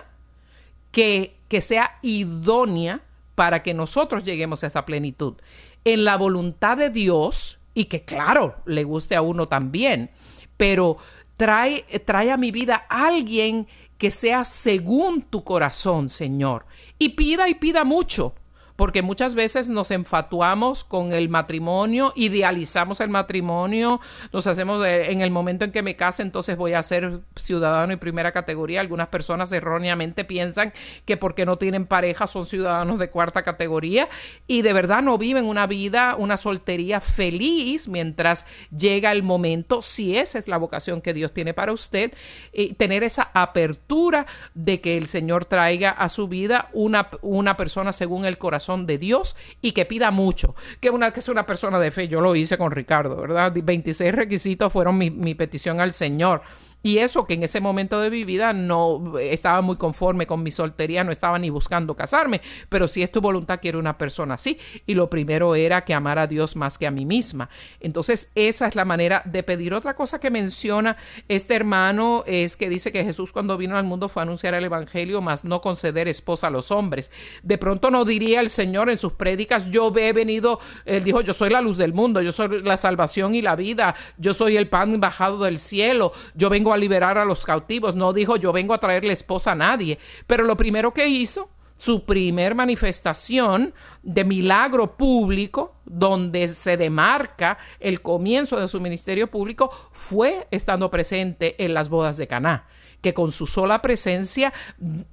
que, 0.92 1.36
que 1.48 1.62
sea 1.62 2.00
idónea 2.02 3.02
para 3.36 3.64
que 3.64 3.74
nosotros 3.74 4.24
lleguemos 4.24 4.64
a 4.64 4.68
esa 4.68 4.86
plenitud. 4.86 5.36
En 5.84 6.06
la 6.06 6.18
voluntad 6.18 6.78
de 6.78 6.90
Dios, 6.90 7.60
y 7.74 7.86
que 7.86 8.04
claro, 8.04 8.56
le 8.66 8.84
guste 8.84 9.16
a 9.16 9.22
uno 9.22 9.48
también, 9.48 10.12
pero 10.58 10.98
Trae, 11.42 11.86
trae 12.06 12.30
a 12.30 12.38
mi 12.38 12.52
vida 12.52 12.86
alguien 12.88 13.66
que 13.98 14.12
sea 14.12 14.46
según 14.46 15.24
tu 15.24 15.44
corazón, 15.44 16.08
Señor. 16.08 16.68
Y 17.00 17.10
pida 17.10 17.50
y 17.50 17.56
pida 17.56 17.84
mucho 17.84 18.36
porque 18.82 19.04
muchas 19.04 19.36
veces 19.36 19.70
nos 19.70 19.92
enfatuamos 19.92 20.84
con 20.84 21.12
el 21.12 21.30
matrimonio, 21.30 22.14
idealizamos 22.16 23.00
el 23.00 23.10
matrimonio, 23.10 24.02
nos 24.34 24.48
hacemos 24.48 24.84
en 24.84 25.22
el 25.22 25.30
momento 25.30 25.66
en 25.66 25.72
que 25.72 25.84
me 25.84 25.96
case, 25.96 26.24
entonces 26.24 26.58
voy 26.58 26.74
a 26.74 26.82
ser 26.82 27.20
ciudadano 27.36 27.90
de 27.90 27.98
primera 27.98 28.32
categoría. 28.32 28.82
Algunas 28.82 29.10
personas 29.10 29.52
erróneamente 29.52 30.26
piensan 30.26 30.74
que 31.06 31.16
porque 31.16 31.46
no 31.46 31.60
tienen 31.60 31.86
pareja 31.86 32.26
son 32.26 32.48
ciudadanos 32.48 32.98
de 32.98 33.12
cuarta 33.12 33.44
categoría 33.44 34.10
y 34.48 34.64
de 34.64 34.74
verdad 34.74 35.04
no 35.04 35.20
viven 35.20 35.46
una 35.46 35.68
vida, 35.68 36.16
una 36.18 36.38
soltería 36.38 37.02
feliz 37.02 37.88
mientras 37.88 38.48
llega 38.76 39.12
el 39.12 39.22
momento, 39.22 39.84
si 39.84 40.18
esa 40.18 40.40
es 40.40 40.48
la 40.48 40.58
vocación 40.58 41.02
que 41.02 41.14
Dios 41.14 41.36
tiene 41.36 41.54
para 41.54 41.72
usted, 41.72 42.16
y 42.52 42.74
tener 42.74 43.04
esa 43.04 43.30
apertura 43.36 44.26
de 44.56 44.82
que 44.82 44.98
el 44.98 45.06
Señor 45.06 45.46
traiga 45.46 45.92
a 45.92 46.10
su 46.10 46.28
vida 46.28 46.70
una, 46.74 47.10
una 47.22 47.56
persona 47.58 47.94
según 47.94 48.26
el 48.26 48.40
corazón 48.40 48.71
de 48.78 48.98
Dios 48.98 49.36
y 49.62 49.72
que 49.72 49.86
pida 49.86 50.12
mucho. 50.12 50.56
Que 50.80 50.90
una 50.90 51.12
que 51.12 51.20
es 51.20 51.30
una 51.30 51.46
persona 51.46 51.80
de 51.80 51.92
fe, 51.92 52.08
yo 52.08 52.22
lo 52.22 52.36
hice 52.36 52.58
con 52.58 52.72
Ricardo, 52.72 53.18
¿verdad? 53.18 53.54
26 53.56 54.14
requisitos 54.14 54.72
fueron 54.72 54.98
mi 54.98 55.36
petición 55.36 55.80
al 55.80 55.92
Señor. 55.94 56.42
Y 56.84 56.98
eso 56.98 57.26
que 57.26 57.36
en 57.36 57.44
ese 57.44 57.60
momento 57.60 58.00
de 58.00 58.10
mi 58.10 58.24
vida 58.24 58.54
no 58.54 59.18
estaba 59.20 59.62
muy 59.62 59.76
conforme 59.76 60.26
con 60.28 60.44
mi 60.44 60.52
soltería, 60.52 61.04
no 61.04 61.12
estaba 61.12 61.38
ni 61.38 61.50
buscando 61.50 61.96
casarme, 61.96 62.42
pero 62.70 62.88
si 62.88 63.04
es 63.04 63.12
tu 63.12 63.22
voluntad 63.22 63.60
quiero 63.62 63.80
una 63.80 63.98
persona 63.98 64.36
así. 64.36 64.58
Y 64.86 64.96
lo 64.96 65.10
primero 65.10 65.56
era 65.56 65.84
que 65.86 65.94
amara 65.94 66.24
a 66.24 66.28
Dios 66.28 66.56
más 66.56 66.78
que 66.78 66.88
a 66.88 66.92
mí 66.92 67.06
misma. 67.06 67.50
Entonces 67.80 68.32
esa 68.36 68.68
es 68.68 68.76
la 68.76 68.86
manera 68.86 69.22
de 69.26 69.44
pedir. 69.44 69.74
Otra 69.74 69.96
cosa 69.96 70.20
que 70.20 70.32
menciona 70.32 70.98
este 71.28 71.56
hermano 71.56 72.24
es 72.26 72.58
que 72.58 72.70
dice 72.70 72.92
que 72.92 73.04
Jesús 73.04 73.32
cuando 73.32 73.58
vino 73.58 73.78
al 73.78 73.84
mundo 73.84 74.10
fue 74.10 74.22
a 74.22 74.24
anunciar 74.24 74.54
el 74.54 74.66
Evangelio, 74.66 75.22
más 75.22 75.46
no 75.46 75.62
conceder 75.62 76.08
esposa 76.08 76.48
a 76.48 76.50
los 76.50 76.72
hombres. 76.72 77.12
De 77.44 77.58
pronto 77.58 77.92
no 77.92 78.06
diría 78.06 78.40
el 78.40 78.50
Señor 78.50 78.90
en 78.90 78.98
sus 78.98 79.14
prédicas, 79.14 79.70
yo 79.70 79.94
he 79.96 80.14
venido, 80.14 80.60
él 80.86 81.04
dijo, 81.04 81.22
yo 81.22 81.34
soy 81.34 81.50
la 81.50 81.62
luz 81.62 81.78
del 81.78 81.94
mundo, 81.94 82.22
yo 82.22 82.32
soy 82.32 82.62
la 82.62 82.78
salvación 82.78 83.36
y 83.36 83.42
la 83.42 83.56
vida, 83.56 83.96
yo 84.18 84.34
soy 84.34 84.58
el 84.58 84.68
pan 84.68 85.00
bajado 85.00 85.44
del 85.44 85.60
cielo, 85.60 86.12
yo 86.34 86.50
vengo 86.50 86.71
a 86.74 86.78
liberar 86.78 87.18
a 87.18 87.26
los 87.26 87.46
cautivos, 87.46 87.96
no 87.96 88.14
dijo 88.14 88.36
yo 88.36 88.52
vengo 88.52 88.74
a 88.74 88.80
traerle 88.80 89.14
esposa 89.14 89.52
a 89.52 89.56
nadie, 89.56 89.98
pero 90.28 90.44
lo 90.44 90.58
primero 90.58 90.94
que 90.94 91.08
hizo, 91.08 91.50
su 91.78 92.06
primer 92.06 92.54
manifestación 92.54 93.74
de 94.04 94.24
milagro 94.24 94.96
público, 94.98 95.76
donde 95.86 96.48
se 96.48 96.78
demarca 96.78 97.58
el 97.80 98.02
comienzo 98.02 98.60
de 98.60 98.68
su 98.68 98.80
ministerio 98.80 99.32
público, 99.32 99.72
fue 99.92 100.48
estando 100.52 100.92
presente 100.92 101.64
en 101.64 101.74
las 101.74 101.90
bodas 101.90 102.18
de 102.18 102.28
Caná 102.28 102.68
que 103.02 103.14
con 103.14 103.32
su 103.32 103.48
sola 103.48 103.82
presencia 103.82 104.54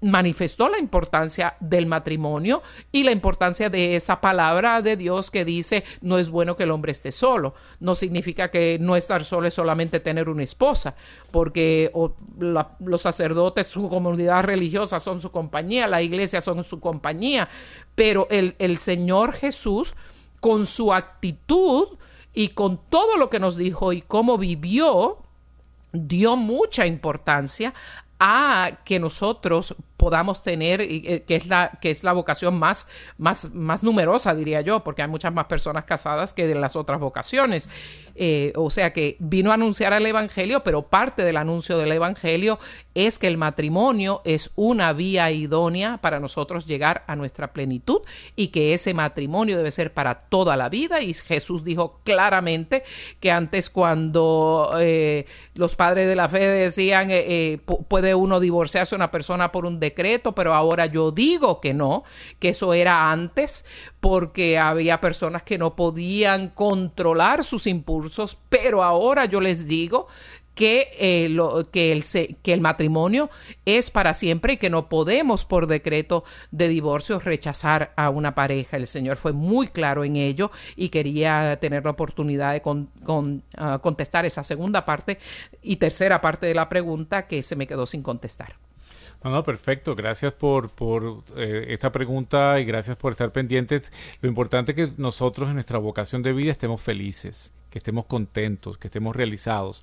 manifestó 0.01 0.69
la 0.69 0.79
importancia 0.79 1.57
del 1.61 1.87
matrimonio 1.87 2.63
y 2.93 3.03
la 3.03 3.13
importancia 3.13 3.71
de 3.71 3.97
esa 3.97 4.21
palabra 4.21 4.83
de 4.83 4.97
Dios 4.97 5.31
que 5.31 5.45
dice 5.45 5.85
no 6.01 6.19
es 6.19 6.31
bueno 6.31 6.57
que 6.57 6.65
el 6.65 6.71
hombre 6.71 6.93
esté 6.93 7.13
solo. 7.13 7.55
No 7.81 7.95
significa 7.95 8.51
que 8.51 8.79
no 8.81 8.97
estar 8.97 9.25
solo 9.25 9.49
es 9.49 9.55
solamente 9.55 10.01
tener 10.01 10.29
una 10.29 10.43
esposa, 10.43 10.95
porque 11.31 11.91
los 12.39 13.03
sacerdotes, 13.03 13.67
su 13.67 13.89
comunidad 13.89 14.45
religiosa 14.45 15.01
son 15.01 15.21
su 15.21 15.31
compañía, 15.31 15.87
la 15.87 16.03
iglesia 16.03 16.41
son 16.41 16.65
su 16.65 16.81
compañía, 16.81 17.49
pero 17.95 18.27
el, 18.31 18.55
el 18.59 18.79
Señor 18.79 19.33
Jesús 19.33 19.95
con 20.41 20.67
su 20.67 20.93
actitud 20.93 21.99
y 22.35 22.49
con 22.49 22.79
todo 22.89 23.17
lo 23.17 23.31
que 23.31 23.41
nos 23.41 23.57
dijo 23.57 23.93
y 23.93 24.03
cómo 24.03 24.39
vivió, 24.39 25.19
dio 26.07 26.37
mucha 26.37 26.87
importancia 26.87 27.75
a 28.19 28.79
que 28.85 28.99
nosotros 28.99 29.75
podamos 29.99 30.43
tener, 30.43 30.81
eh, 30.81 31.25
que 31.27 31.37
es 31.37 31.49
la, 31.49 31.79
que 31.83 31.91
es 31.91 32.05
la 32.05 32.13
vocación 32.13 32.59
más, 32.59 32.87
más, 33.19 33.53
más 33.53 33.83
numerosa, 33.83 34.35
diría 34.35 34.61
yo, 34.61 34.83
porque 34.85 35.03
hay 35.03 35.09
muchas 35.09 35.35
más 35.35 35.47
personas 35.47 35.85
casadas 35.85 36.33
que 36.33 36.47
de 36.47 36.55
las 36.55 36.77
otras 36.77 37.01
vocaciones. 37.01 37.69
Eh, 38.15 38.53
o 38.57 38.71
sea 38.71 38.93
que 38.93 39.17
vino 39.19 39.51
a 39.51 39.55
anunciar 39.55 39.93
el 39.93 40.07
Evangelio, 40.07 40.63
pero 40.65 40.83
parte 40.83 41.23
del 41.23 41.37
anuncio 41.37 41.79
del 41.79 41.93
Evangelio 41.93 42.59
es 42.95 43.19
que 43.19 43.27
el 43.27 43.37
matrimonio 43.37 44.23
es 44.25 44.51
una 44.55 44.93
vía 44.93 45.31
idónea 45.31 45.99
para 45.99 46.19
nosotros 46.21 46.67
llegar 46.67 47.05
a 47.07 47.17
nuestra 47.17 47.53
plenitud 47.53 48.01
y 48.35 48.49
que 48.49 48.75
ese 48.75 48.95
matrimonio 48.95 49.57
debe 49.57 49.71
ser 49.71 49.93
para 49.93 50.15
toda 50.29 50.57
la 50.57 50.69
vida. 50.69 51.01
Y 51.01 51.13
Jesús 51.15 51.65
dijo 51.65 52.01
claramente 52.05 52.85
que 53.21 53.33
antes 53.33 53.69
cuando 53.69 54.71
eh, 54.79 55.27
los 55.55 55.75
padres 55.75 56.07
de 56.09 56.17
la 56.17 56.29
fe 56.29 56.47
decían, 56.49 57.11
puede 57.89 58.15
uno 58.15 58.39
divorciarse 58.39 58.95
una 58.95 59.11
persona 59.11 59.51
por 59.51 59.67
un 59.67 59.81
decreto, 59.91 60.35
pero 60.35 60.55
ahora 60.55 60.87
yo 60.87 61.11
digo 61.11 61.61
que 61.61 61.75
no, 61.75 62.05
que 62.39 62.51
eso 62.51 62.75
era 62.75 63.11
antes 63.11 63.65
porque 64.01 64.59
había 64.59 65.01
personas 65.01 65.43
que 65.43 65.59
no 65.59 65.75
podían 65.75 66.49
controlar 66.49 67.45
sus 67.45 67.67
impulsos, 67.67 68.39
pero 68.49 68.83
ahora 68.83 69.25
yo 69.25 69.41
les 69.41 69.67
digo 69.67 70.09
que, 70.59 70.91
eh, 70.99 71.65
que, 71.71 72.53
el, 72.53 72.61
matrimonio 72.61 73.31
es 73.65 73.93
para 73.93 74.13
siempre 74.13 74.55
y 74.55 74.57
que 74.57 74.71
no 74.71 74.89
podemos 74.89 75.45
por 75.45 75.69
decreto 75.69 76.25
de 76.51 76.67
divorcio 76.67 77.21
rechazar 77.21 77.93
a 77.95 78.11
una 78.11 78.35
pareja. 78.35 78.77
El 78.77 78.89
Señor 78.89 79.19
fue 79.19 79.33
muy 79.33 79.69
claro 79.69 80.03
en 80.03 80.17
ello 80.17 80.51
y 80.75 80.89
quería 80.89 81.59
tener 81.61 81.85
la 81.85 81.93
oportunidad 81.93 82.55
de 82.55 82.63
ah, 83.57 83.79
contestar 83.81 84.27
esa 84.27 84.43
segunda 84.43 84.85
parte 84.85 85.21
y 85.63 85.77
tercera 85.77 86.21
parte 86.21 86.47
de 86.47 86.55
la 86.55 86.69
pregunta 86.69 87.29
que 87.29 87.45
se 87.45 87.55
me 87.55 87.69
quedó 87.69 87.87
sin 87.87 88.03
contestar. 88.03 88.57
No, 89.25 89.31
no, 89.31 89.43
perfecto. 89.43 89.97
Gracias 89.97 90.33
por, 90.33 90.71
por 90.71 91.25
eh, 91.37 91.67
esta 91.69 91.91
pregunta 91.91 92.61
y 92.61 92.65
gracias 92.65 92.97
por 92.97 93.13
estar 93.13 93.33
pendientes. 93.33 93.93
Lo 94.21 94.29
importante 94.29 94.73
es 94.73 94.77
que 94.77 94.95
nosotros 94.97 95.49
en 95.49 95.55
nuestra 95.55 95.79
vocación 95.79 96.23
de 96.23 96.33
vida 96.33 96.53
estemos 96.53 96.81
felices, 96.81 97.53
que 97.71 97.79
estemos 97.79 98.07
contentos, 98.07 98.79
que 98.79 98.89
estemos 98.89 99.17
realizados. 99.17 99.83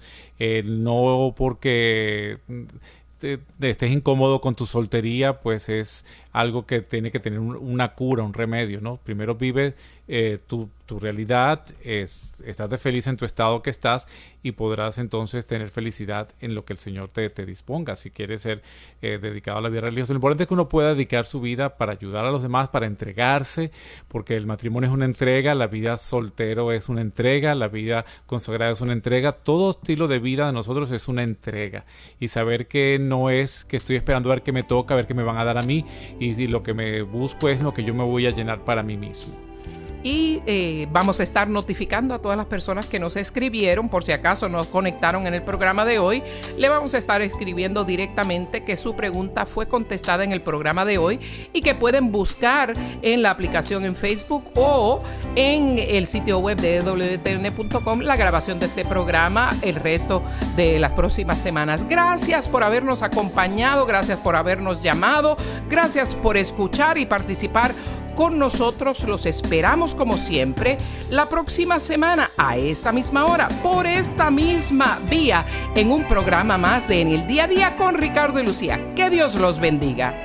No 0.63 1.33
porque 1.35 2.39
estés 3.61 3.91
incómodo 3.91 4.41
con 4.41 4.55
tu 4.55 4.65
soltería, 4.65 5.41
pues 5.41 5.69
es 5.69 6.05
algo 6.35 6.65
que 6.65 6.81
tiene 6.81 7.11
que 7.11 7.21
tener 7.21 7.39
una 7.39 7.93
cura, 7.93 8.21
un 8.21 8.33
remedio, 8.33 8.81
¿no? 8.81 8.97
Primero 8.97 9.35
vive 9.35 9.73
eh, 10.07 10.37
tu, 10.45 10.69
tu, 10.85 10.99
realidad, 10.99 11.65
es, 11.81 12.41
estás 12.45 12.79
feliz 12.79 13.07
en 13.07 13.15
tu 13.15 13.25
estado 13.25 13.63
que 13.63 13.69
estás 13.69 14.05
y 14.43 14.51
podrás 14.51 14.99
entonces 14.99 15.47
tener 15.47 15.69
felicidad 15.69 16.29
en 16.41 16.53
lo 16.53 16.63
que 16.65 16.73
el 16.73 16.79
Señor 16.79 17.07
te, 17.07 17.27
te 17.29 17.45
disponga. 17.45 17.95
Si 17.95 18.11
quieres 18.11 18.41
ser 18.41 18.61
eh, 19.01 19.17
dedicado 19.19 19.57
a 19.57 19.61
la 19.61 19.69
vida 19.69 19.81
religiosa, 19.81 20.13
lo 20.13 20.17
importante 20.17 20.43
es 20.43 20.47
que 20.47 20.53
uno 20.53 20.69
pueda 20.69 20.89
dedicar 20.89 21.25
su 21.25 21.41
vida 21.41 21.77
para 21.77 21.93
ayudar 21.93 22.25
a 22.25 22.31
los 22.31 22.43
demás, 22.43 22.67
para 22.67 22.85
entregarse, 22.85 23.71
porque 24.07 24.35
el 24.35 24.45
matrimonio 24.45 24.89
es 24.89 24.93
una 24.93 25.05
entrega, 25.05 25.55
la 25.55 25.67
vida 25.67 25.97
soltero 25.97 26.71
es 26.71 26.89
una 26.89 27.01
entrega, 27.01 27.55
la 27.55 27.69
vida 27.69 28.05
consagrada 28.27 28.73
es 28.73 28.81
una 28.81 28.93
entrega, 28.93 29.31
todo 29.31 29.71
estilo 29.71 30.07
de 30.07 30.19
vida 30.19 30.47
de 30.47 30.53
nosotros 30.53 30.91
es 30.91 31.07
una 31.07 31.23
entrega. 31.23 31.85
Y 32.19 32.27
saber 32.27 32.67
que 32.67 32.99
no 32.99 33.31
es 33.31 33.65
que 33.65 33.77
estoy 33.77 33.95
esperando 33.95 34.29
a 34.29 34.35
ver 34.35 34.43
qué 34.43 34.51
me 34.51 34.63
toca, 34.63 34.93
a 34.93 34.97
ver 34.97 35.07
qué 35.07 35.15
me 35.15 35.23
van 35.23 35.37
a 35.37 35.45
dar 35.45 35.57
a 35.57 35.63
mí, 35.63 35.85
y 36.25 36.47
lo 36.47 36.63
que 36.63 36.73
me 36.73 37.01
busco 37.01 37.49
es 37.49 37.61
lo 37.61 37.73
que 37.73 37.83
yo 37.83 37.93
me 37.93 38.03
voy 38.03 38.27
a 38.27 38.31
llenar 38.31 38.63
para 38.63 38.83
mí 38.83 38.97
mismo 38.97 39.33
y 40.05 40.43
eh, 40.45 40.87
vamos 40.91 41.19
a 41.19 41.23
estar 41.23 41.49
notificando 41.49 42.13
a 42.13 42.19
todas 42.19 42.37
las 42.37 42.45
personas 42.45 42.85
que 42.85 42.99
nos 42.99 43.15
escribieron, 43.15 43.89
por 43.89 44.03
si 44.03 44.11
acaso 44.11 44.47
nos 44.47 44.67
conectaron 44.67 45.25
en 45.25 45.33
el 45.33 45.41
programa 45.41 45.83
de 45.83 45.97
hoy, 45.97 46.21
le 46.57 46.69
vamos 46.69 46.93
a 46.93 46.99
estar 46.99 47.23
escribiendo 47.23 47.83
directamente 47.85 48.63
que 48.63 48.77
su 48.77 48.95
pregunta 48.95 49.47
fue 49.47 49.67
contestada 49.67 50.23
en 50.23 50.31
el 50.31 50.43
programa 50.43 50.85
de 50.85 50.99
hoy 50.99 51.19
y 51.53 51.61
que 51.61 51.73
pueden 51.73 52.11
buscar 52.11 52.73
en 53.01 53.23
la 53.23 53.31
aplicación 53.31 53.83
en 53.83 53.95
Facebook 53.95 54.51
o 54.53 55.01
en 55.35 55.79
el 55.79 56.05
sitio 56.05 56.37
web 56.37 56.61
de 56.61 56.81
wtn.com 56.81 58.01
la 58.01 58.15
grabación 58.15 58.59
de 58.59 58.67
este 58.67 58.85
programa 58.85 59.49
el 59.63 59.73
resto 59.73 60.21
de 60.55 60.77
las 60.77 60.91
próximas 60.91 61.41
semanas. 61.41 61.83
Gracias 61.89 62.47
por 62.47 62.63
habernos 62.63 63.01
acompañado, 63.01 63.87
gracias 63.87 64.19
por 64.19 64.35
habernos 64.35 64.83
llamado, 64.83 65.35
gracias 65.67 66.13
por 66.13 66.37
escuchar 66.37 66.99
y 66.99 67.07
participar 67.07 67.73
con 68.15 68.39
nosotros. 68.39 69.03
Los 69.03 69.25
esperamos 69.25 69.93
como 69.93 70.17
siempre 70.17 70.77
la 71.09 71.27
próxima 71.29 71.79
semana 71.79 72.31
a 72.37 72.57
esta 72.57 72.91
misma 72.91 73.25
hora, 73.25 73.47
por 73.61 73.85
esta 73.85 74.31
misma 74.31 74.99
vía, 75.09 75.45
en 75.75 75.91
un 75.91 76.03
programa 76.05 76.57
más 76.57 76.87
de 76.87 77.01
En 77.01 77.09
el 77.09 77.27
Día 77.27 77.43
a 77.43 77.47
Día 77.47 77.77
con 77.77 77.95
Ricardo 77.95 78.39
y 78.39 78.45
Lucía. 78.45 78.79
Que 78.95 79.09
Dios 79.09 79.35
los 79.35 79.59
bendiga. 79.59 80.23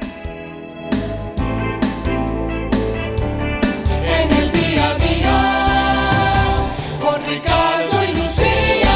En 4.07 4.33
el 4.37 4.53
día 4.53 4.91
a 4.91 4.95
día 4.95 5.37
con 7.01 7.21
Ricardo 7.27 8.05
y 8.09 8.15
Lucía. 8.15 8.90